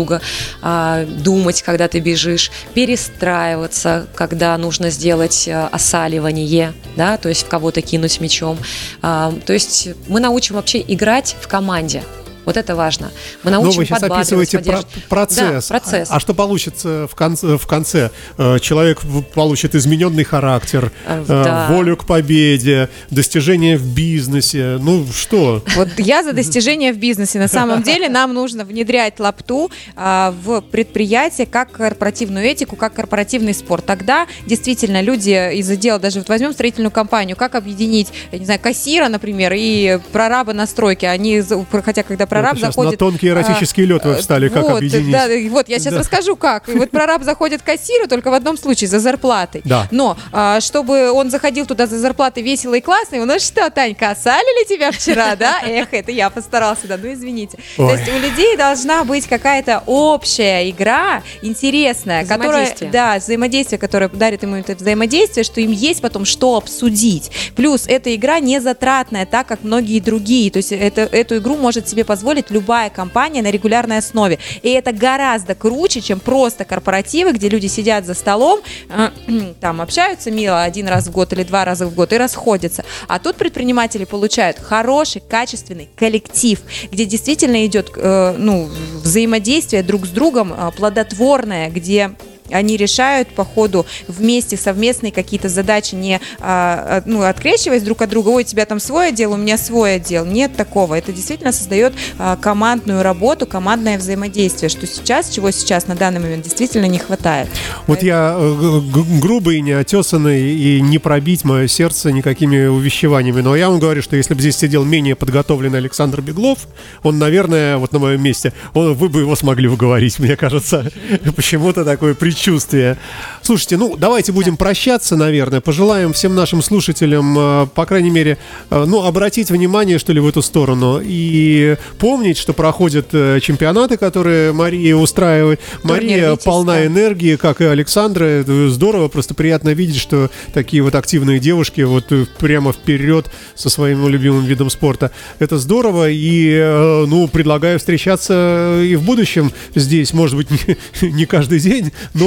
а, 0.61 1.05
думать, 1.05 1.61
когда 1.61 1.87
ты 1.87 1.99
бежишь, 1.99 2.51
перестраиваться, 2.73 4.07
когда 4.15 4.57
нужно 4.57 4.89
сделать 4.89 5.47
а, 5.47 5.69
осаливание, 5.71 6.73
да, 6.95 7.17
то 7.17 7.29
есть 7.29 7.43
в 7.45 7.47
кого-то 7.47 7.81
кинуть 7.81 8.19
мячом. 8.19 8.57
А, 9.01 9.33
То 9.45 9.53
есть 9.53 9.89
мы 10.07 10.19
научим 10.19 10.55
вообще 10.55 10.83
играть 10.85 11.35
в 11.39 11.47
команде. 11.47 12.03
Вот 12.45 12.57
это 12.57 12.75
важно. 12.75 13.11
Мы 13.43 13.51
Но 13.51 13.61
научим 13.61 13.79
вы 13.79 13.85
сейчас 13.85 14.03
описываете 14.03 14.59
про- 14.59 14.83
процесс. 15.09 15.67
Да, 15.67 15.79
процесс. 15.79 16.11
А, 16.11 16.15
а 16.15 16.19
что 16.19 16.33
получится 16.33 17.07
в 17.11 17.15
конце? 17.15 17.57
В 17.57 17.67
конце? 17.67 18.11
Э, 18.37 18.59
Человек 18.59 19.01
получит 19.33 19.75
измененный 19.75 20.23
характер, 20.23 20.91
Э, 21.05 21.23
э, 21.27 21.43
да. 21.43 21.67
волю 21.69 21.97
к 21.97 22.05
победе, 22.05 22.89
достижения 23.09 23.77
в 23.77 23.85
бизнесе. 23.95 24.77
Ну 24.79 25.05
что? 25.13 25.63
Вот 25.75 25.89
я 25.97 26.23
за 26.23 26.33
достижения 26.33 26.93
в 26.93 26.97
бизнесе. 26.97 27.39
На 27.39 27.47
самом 27.47 27.81
деле 27.83 28.09
нам 28.09 28.33
нужно 28.33 28.63
внедрять 28.65 29.19
лапту 29.19 29.71
а, 29.95 30.33
в 30.43 30.61
предприятие 30.61 31.47
как 31.47 31.71
корпоративную 31.71 32.45
этику, 32.45 32.75
как 32.75 32.93
корпоративный 32.93 33.53
спорт. 33.53 33.85
Тогда 33.85 34.27
действительно 34.45 35.01
люди 35.01 35.53
из 35.55 35.69
отдела, 35.69 35.99
даже 35.99 36.19
вот 36.19 36.29
возьмем 36.29 36.53
строительную 36.53 36.91
компанию, 36.91 37.35
как 37.35 37.55
объединить, 37.55 38.09
я 38.31 38.39
не 38.39 38.45
знаю, 38.45 38.59
кассира, 38.59 39.07
например, 39.07 39.53
и 39.55 39.99
прораба 40.11 40.53
на 40.53 40.67
стройке. 40.67 41.07
Они, 41.07 41.41
хотя 41.83 42.03
когда 42.03 42.25
прораб 42.41 42.57
сейчас 42.57 42.75
заходит... 42.75 42.91
на 42.91 42.97
тонкий 42.97 43.27
эротический 43.29 43.85
лед 43.85 44.05
вы 44.05 44.13
а, 44.13 44.17
встали, 44.17 44.49
как 44.49 44.63
вот, 44.63 44.77
объединить. 44.77 45.11
Да, 45.11 45.27
вот 45.49 45.69
я 45.69 45.79
сейчас 45.79 45.93
Да. 45.93 45.99
расскажу, 45.99 46.35
как. 46.35 46.69
И 46.69 46.73
вот 46.73 46.91
прораб 46.91 47.23
заходит 47.23 47.61
к 47.61 47.65
кассиру 47.65 48.07
только 48.07 48.29
в 48.31 48.33
одном 48.33 48.57
случае, 48.57 48.87
за 48.87 48.99
зарплатой. 48.99 49.61
Да. 49.63 49.87
Но 49.91 50.17
а, 50.31 50.59
чтобы 50.61 51.11
он 51.11 51.29
заходил 51.29 51.65
туда 51.65 51.87
за 51.87 51.97
зарплатой 51.99 52.43
весело 52.43 52.73
и 52.73 52.81
классно, 52.81 53.15
и 53.15 53.19
ну 53.19 53.39
что, 53.39 53.69
Танька, 53.69 54.11
осалили 54.11 54.67
тебя 54.67 54.91
вчера, 54.91 55.35
да? 55.35 55.61
Эх, 55.65 55.89
это 55.91 56.11
я 56.11 56.29
постарался, 56.29 56.87
да, 56.87 56.97
ну 57.01 57.11
извините. 57.11 57.57
То 57.77 57.85
Ой. 57.85 57.93
есть 57.93 58.07
у 58.09 58.19
людей 58.19 58.57
должна 58.57 59.03
быть 59.03 59.27
какая-то 59.27 59.83
общая 59.85 60.69
игра, 60.69 61.23
интересная, 61.41 62.23
которая, 62.25 62.65
Взаимодействие. 62.65 62.91
да, 62.91 63.17
взаимодействие, 63.17 63.79
которое 63.79 64.09
дарит 64.09 64.43
ему 64.43 64.55
это 64.55 64.75
взаимодействие, 64.75 65.43
что 65.43 65.61
им 65.61 65.71
есть 65.71 66.01
потом 66.01 66.25
что 66.25 66.57
обсудить. 66.57 67.31
Плюс 67.55 67.85
эта 67.87 68.13
игра 68.15 68.39
не 68.39 68.59
затратная, 68.59 69.25
так 69.25 69.47
как 69.47 69.63
многие 69.63 69.99
другие. 69.99 70.51
То 70.51 70.57
есть 70.57 70.71
это, 70.71 71.01
эту 71.01 71.37
игру 71.37 71.57
может 71.57 71.87
себе 71.87 72.03
позволить 72.03 72.24
любая 72.49 72.89
компания 72.89 73.41
на 73.41 73.51
регулярной 73.51 73.97
основе. 73.97 74.39
И 74.61 74.69
это 74.69 74.91
гораздо 74.91 75.55
круче, 75.55 76.01
чем 76.01 76.19
просто 76.19 76.65
корпоративы, 76.65 77.33
где 77.33 77.49
люди 77.49 77.67
сидят 77.67 78.05
за 78.05 78.13
столом, 78.13 78.61
э, 78.89 79.09
там 79.61 79.81
общаются 79.81 80.31
мило 80.31 80.63
один 80.63 80.87
раз 80.87 81.07
в 81.07 81.11
год 81.11 81.33
или 81.33 81.43
два 81.43 81.65
раза 81.65 81.85
в 81.85 81.93
год 81.93 82.13
и 82.13 82.17
расходятся. 82.17 82.83
А 83.07 83.19
тут 83.19 83.35
предприниматели 83.35 84.05
получают 84.05 84.59
хороший, 84.59 85.21
качественный 85.21 85.89
коллектив, 85.95 86.59
где 86.91 87.05
действительно 87.05 87.65
идет 87.65 87.91
э, 87.95 88.35
ну, 88.37 88.69
взаимодействие 88.95 89.83
друг 89.83 90.05
с 90.05 90.09
другом 90.09 90.53
э, 90.53 90.71
плодотворное, 90.75 91.69
где 91.69 92.11
они 92.51 92.77
решают 92.77 93.29
по 93.29 93.43
ходу 93.43 93.85
вместе 94.07 94.57
совместные 94.57 95.11
какие-то 95.11 95.49
задачи, 95.49 95.95
не 95.95 96.19
а, 96.39 96.99
а, 96.99 97.03
ну, 97.05 97.23
открещиваясь 97.23 97.83
друг 97.83 98.01
от 98.01 98.09
друга, 98.09 98.29
ой, 98.29 98.43
у 98.43 98.45
тебя 98.45 98.65
там 98.65 98.79
свой 98.79 99.09
отдел, 99.09 99.33
у 99.33 99.37
меня 99.37 99.57
свой 99.57 99.95
отдел. 99.95 100.25
Нет 100.25 100.55
такого. 100.55 100.95
Это 100.95 101.11
действительно 101.11 101.51
создает 101.51 101.93
а, 102.17 102.35
командную 102.35 103.03
работу, 103.03 103.45
командное 103.45 103.97
взаимодействие, 103.97 104.69
что 104.69 104.85
сейчас, 104.87 105.29
чего 105.29 105.51
сейчас 105.51 105.87
на 105.87 105.95
данный 105.95 106.19
момент 106.19 106.43
действительно 106.43 106.85
не 106.85 106.99
хватает. 106.99 107.49
Вот 107.87 108.03
я 108.03 108.35
э, 108.37 108.81
грубый, 109.19 109.61
неотесанный, 109.61 110.55
и 110.55 110.81
не 110.81 110.97
пробить 110.99 111.43
мое 111.43 111.67
сердце 111.67 112.11
никакими 112.11 112.65
увещеваниями. 112.65 113.41
Но 113.41 113.55
я 113.55 113.69
вам 113.69 113.79
говорю, 113.79 114.01
что 114.01 114.15
если 114.15 114.33
бы 114.33 114.41
здесь 114.41 114.57
сидел 114.57 114.83
менее 114.85 115.15
подготовленный 115.15 115.79
Александр 115.79 116.21
Беглов, 116.21 116.67
он, 117.03 117.19
наверное, 117.19 117.77
вот 117.77 117.91
на 117.91 117.99
моем 117.99 118.21
месте, 118.21 118.53
он, 118.73 118.93
вы 118.93 119.09
бы 119.09 119.21
его 119.21 119.35
смогли 119.35 119.67
уговорить, 119.67 120.19
мне 120.19 120.35
кажется. 120.35 120.91
Почему-то 121.35 121.85
такое 121.85 122.13
предчувствие. 122.35 122.97
Слушайте, 123.41 123.77
ну, 123.77 123.95
давайте 123.95 124.31
будем 124.31 124.57
прощаться, 124.57 125.15
наверное. 125.15 125.61
Пожелаем 125.61 126.11
всем 126.11 126.35
нашим 126.35 126.61
слушателям, 126.61 127.35
э, 127.37 127.67
по 127.73 127.85
крайней 127.85 128.09
мере, 128.09 128.37
э, 128.69 128.85
ну, 128.85 129.05
обратить 129.05 129.51
внимание, 129.51 129.99
что 129.99 130.11
ли, 130.11 130.19
в 130.19 130.27
эту 130.27 130.41
сторону. 130.41 130.99
И 131.01 131.77
помнить, 131.97 132.37
что 132.37 132.53
проходят 132.53 133.07
э, 133.13 133.39
чемпионаты, 133.41 133.97
которые 133.97 134.51
Мария 134.51 134.95
устраивает. 134.95 135.61
Мария 135.83 136.35
полна 136.35 136.85
энергии, 136.85 137.37
как 137.37 137.61
и 137.61 137.65
Александра. 137.65 138.43
Здорово, 138.67 139.07
просто 139.07 139.33
приятно 139.33 139.69
видеть, 139.69 139.97
что 139.97 140.29
такие 140.53 140.83
вот 140.83 140.95
активные 140.95 141.39
девушки 141.39 141.81
вот 141.81 142.11
прямо 142.39 142.73
вперед 142.73 143.27
со 143.55 143.69
своим 143.69 144.07
любимым 144.09 144.43
видом 144.43 144.69
спорта. 144.69 145.11
Это 145.39 145.57
здорово, 145.57 146.09
и, 146.09 147.05
ну, 147.07 147.27
предлагаю 147.27 147.79
встречаться 147.79 148.81
и 148.83 148.95
в 148.95 149.03
будущем 149.03 149.53
здесь, 149.75 150.13
может 150.13 150.35
быть, 150.35 150.49
не, 150.49 150.77
не 151.11 151.25
каждый 151.25 151.59
день, 151.59 151.91
но, 152.13 152.24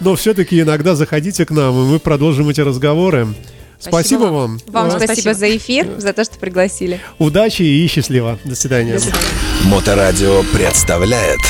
но 0.00 0.16
все-таки 0.16 0.60
иногда 0.60 0.94
заходите 0.94 1.46
к 1.46 1.50
нам, 1.50 1.74
и 1.74 1.86
мы 1.92 1.98
продолжим 1.98 2.48
эти 2.48 2.60
разговоры. 2.60 3.28
Спасибо, 3.78 4.20
Спасибо 4.20 4.24
вам. 4.32 4.60
Вам 4.68 4.90
спасибо, 4.90 5.12
спасибо. 5.12 5.34
за 5.34 5.56
эфир, 5.56 5.88
за 5.98 6.12
то, 6.12 6.22
что 6.24 6.38
пригласили. 6.38 7.00
Удачи 7.18 7.62
и 7.62 7.86
счастливо. 7.88 8.38
До 8.44 8.54
свидания. 8.54 9.00
Моторадио 9.64 10.44
представляет 10.52 11.40